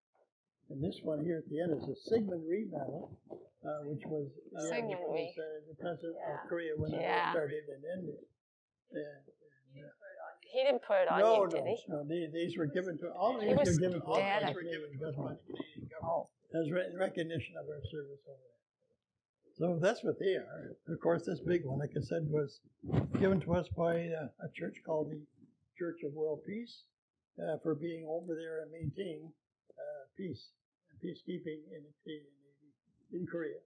And 0.71 0.83
this 0.83 1.01
one 1.03 1.25
here 1.25 1.39
at 1.45 1.49
the 1.51 1.61
end 1.61 1.73
is 1.77 1.85
the 1.87 1.97
Syngman 2.09 2.41
Rhee 2.49 2.67
Medal, 2.73 3.13
uh, 3.31 3.85
which 3.85 4.03
was, 4.07 4.29
uh, 4.57 4.65
Sigmund 4.69 5.01
was 5.05 5.29
uh, 5.37 5.45
the 5.69 5.77
president 5.77 6.17
Yeah. 6.17 6.35
of 6.35 6.49
Korea 6.49 6.73
when 6.77 6.91
the 6.91 6.97
war 6.99 7.07
Yeah. 7.07 7.31
started 7.33 7.65
and 7.69 7.83
ended. 7.85 8.17
And, 8.91 9.23
and, 9.77 9.85
uh, 9.85 9.89
He 10.41 10.63
didn't 10.65 10.83
put 10.83 11.05
it 11.05 11.09
on 11.09 11.21
no, 11.21 11.35
you, 11.35 11.41
no, 11.45 11.47
did 11.51 11.67
he? 11.67 11.77
no. 11.89 12.05
These, 12.09 12.33
these 12.33 12.57
were 12.57 12.67
given 12.67 12.97
to 12.99 13.13
all 13.13 13.39
these 13.39 13.53
were 13.57 13.77
given 13.81 14.01
all 14.03 14.17
dead, 14.17 14.43
of 14.43 14.49
I 14.49 14.53
these 14.53 14.57
were 14.57 14.63
given 14.71 14.99
to 14.99 15.05
us 15.09 15.17
by 15.17 15.33
the 15.35 15.43
Canadian 15.53 15.89
government 15.93 16.05
Oh, 16.05 16.29
as 16.55 16.71
re- 16.71 16.93
recognition 16.97 17.57
of 17.61 17.69
our 17.69 17.83
service 17.91 18.21
over 18.29 18.41
there. 18.41 18.61
So 19.57 19.79
that's 19.81 20.03
what 20.03 20.19
they 20.19 20.35
are. 20.37 20.77
Of 20.89 21.01
course, 21.01 21.25
this 21.27 21.41
big 21.41 21.65
one, 21.65 21.79
like 21.79 21.93
I 21.97 22.01
said, 22.01 22.27
was 22.31 22.61
given 23.21 23.41
to 23.43 23.55
us 23.55 23.69
by 23.77 24.09
uh, 24.09 24.29
a 24.43 24.49
church 24.55 24.81
called 24.85 25.11
the 25.11 25.21
Church 25.79 26.03
of 26.05 26.13
World 26.13 26.41
Peace 26.47 26.85
uh, 27.39 27.59
for 27.63 27.75
being 27.75 28.07
over 28.09 28.35
there 28.35 28.63
and 28.63 28.71
maintaining 28.71 29.33
uh, 29.75 30.03
peace 30.17 30.51
and 30.91 30.99
peacekeeping 31.03 31.61
in 31.75 31.83
the 31.83 31.93
Canadian 32.03 32.35
Navy 32.43 32.71
in 33.21 33.27
Korea. 33.27 33.59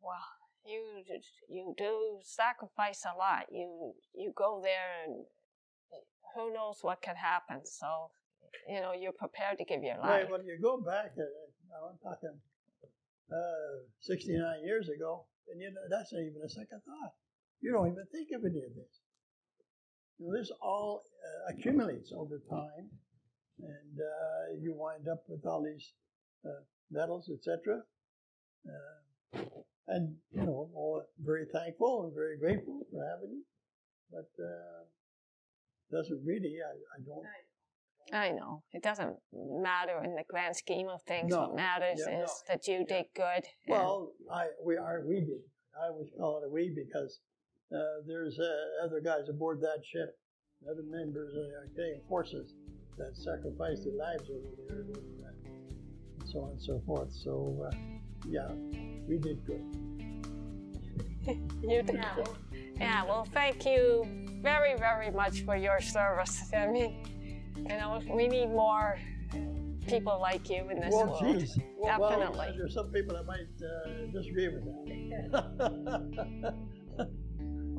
well, 0.00 0.22
you 0.64 1.02
you 1.48 1.74
do 1.76 2.18
sacrifice 2.22 3.04
a 3.04 3.16
lot. 3.16 3.46
You 3.50 3.94
you 4.14 4.32
go 4.36 4.60
there, 4.62 5.02
and 5.06 5.24
who 6.34 6.52
knows 6.52 6.78
what 6.82 7.02
could 7.02 7.16
happen. 7.16 7.64
So, 7.64 8.10
you 8.68 8.80
know, 8.80 8.92
you're 8.92 9.16
prepared 9.16 9.58
to 9.58 9.64
give 9.64 9.82
your 9.82 9.96
life. 9.98 10.28
Right, 10.28 10.30
when 10.30 10.44
you 10.44 10.58
go 10.62 10.78
back, 10.78 11.12
uh, 11.16 11.88
I'm 11.88 11.98
talking 12.02 12.36
uh, 13.32 13.88
69 14.00 14.38
years 14.64 14.88
ago, 14.88 15.24
and 15.50 15.60
you 15.60 15.70
know, 15.72 15.80
that's 15.90 16.12
not 16.12 16.20
even 16.20 16.42
a 16.44 16.48
second 16.48 16.80
thought. 16.84 17.12
You 17.60 17.72
don't 17.72 17.88
even 17.90 18.06
think 18.12 18.28
of 18.36 18.44
any 18.44 18.62
of 18.62 18.74
this. 18.76 19.00
Know, 20.20 20.32
this 20.36 20.50
all 20.60 21.02
uh, 21.24 21.52
accumulates 21.54 22.12
over 22.16 22.40
time, 22.50 22.90
and 23.60 24.00
uh, 24.00 24.58
you 24.60 24.74
wind 24.74 25.06
up 25.08 25.22
with 25.28 25.46
all 25.46 25.62
these 25.62 25.92
uh, 26.44 26.62
medals, 26.90 27.30
etc. 27.32 27.82
Uh, 28.66 29.40
and 29.86 30.16
you 30.32 30.42
know, 30.42 30.70
all 30.74 31.02
very 31.24 31.46
thankful 31.52 32.04
and 32.04 32.14
very 32.14 32.36
grateful 32.38 32.80
for 32.90 33.04
having 33.08 33.30
you, 33.30 33.42
but 34.10 34.28
uh, 34.42 34.84
doesn't 35.92 36.20
really. 36.24 36.56
I, 36.66 36.98
I 36.98 37.00
don't. 37.04 37.24
I 38.10 38.30
know 38.30 38.62
it 38.72 38.82
doesn't 38.82 39.16
matter 39.32 40.02
in 40.02 40.14
the 40.14 40.24
grand 40.28 40.56
scheme 40.56 40.88
of 40.88 41.02
things. 41.02 41.30
No. 41.30 41.40
What 41.42 41.56
matters 41.56 42.00
Yeah, 42.06 42.22
is 42.22 42.30
no. 42.48 42.54
that 42.54 42.66
you 42.66 42.84
did 42.86 43.04
good. 43.14 43.44
Well, 43.68 44.12
I 44.32 44.46
we 44.64 44.76
are 44.76 45.02
we 45.06 45.20
did. 45.20 45.42
I 45.80 45.88
always 45.92 46.08
call 46.18 46.38
it 46.42 46.46
a 46.46 46.50
we 46.50 46.74
because 46.74 47.20
uh, 47.74 48.00
there's 48.06 48.38
uh, 48.38 48.84
other 48.84 49.00
guys 49.00 49.28
aboard 49.28 49.60
that 49.60 49.82
ship, 49.84 50.18
other 50.70 50.82
members 50.82 51.34
of 51.34 51.42
the 51.42 51.74
Canadian 51.74 52.00
forces 52.08 52.54
that 52.96 53.16
sacrificed 53.16 53.84
their 53.84 53.94
lives 53.94 54.28
over 54.30 54.48
there, 54.66 54.80
and, 54.80 54.96
uh, 54.96 56.20
and 56.20 56.28
so 56.28 56.40
on 56.40 56.50
and 56.52 56.62
so 56.62 56.82
forth. 56.86 57.12
So 57.12 57.66
uh, 57.66 57.76
yeah, 58.26 58.48
we 59.06 59.18
did 59.18 59.44
good. 59.44 59.62
you 61.62 61.82
did. 61.82 62.00
Yeah. 62.76 63.04
Well, 63.04 63.26
thank 63.32 63.66
you 63.66 64.06
very, 64.40 64.76
very 64.76 65.10
much 65.10 65.44
for 65.44 65.56
your 65.56 65.80
service. 65.80 66.42
I 66.56 66.66
mean, 66.68 67.04
you 67.56 67.76
know, 67.76 68.00
we 68.10 68.28
need 68.28 68.48
more 68.48 68.98
people 69.86 70.18
like 70.20 70.48
you 70.48 70.68
in 70.70 70.80
this 70.80 70.92
well, 70.92 71.18
world. 71.20 71.38
geez. 71.38 71.58
Well, 71.76 72.00
well, 72.00 72.52
there's 72.56 72.74
some 72.74 72.90
people 72.92 73.14
that 73.16 73.26
might 73.26 73.48
uh, 73.62 74.10
disagree 74.12 74.48
with 74.48 74.64
that. 74.64 76.54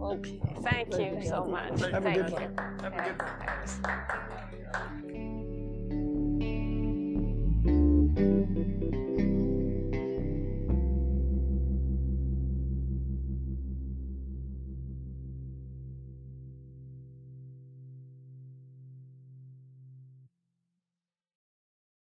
Okay. 0.01 0.39
Thank 0.63 0.93
you 0.97 1.21
so 1.27 1.45
much. 1.45 1.81
Have 1.81 1.81
a 1.81 2.01
Thank 2.01 2.15
good 2.17 2.29
you. 2.29 2.35
one. 2.35 2.79
Have 2.81 2.93
a 2.93 2.95
Yeah, 2.95 3.07
good 3.07 3.21
one. 3.21 3.31
thanks. 8.85 9.05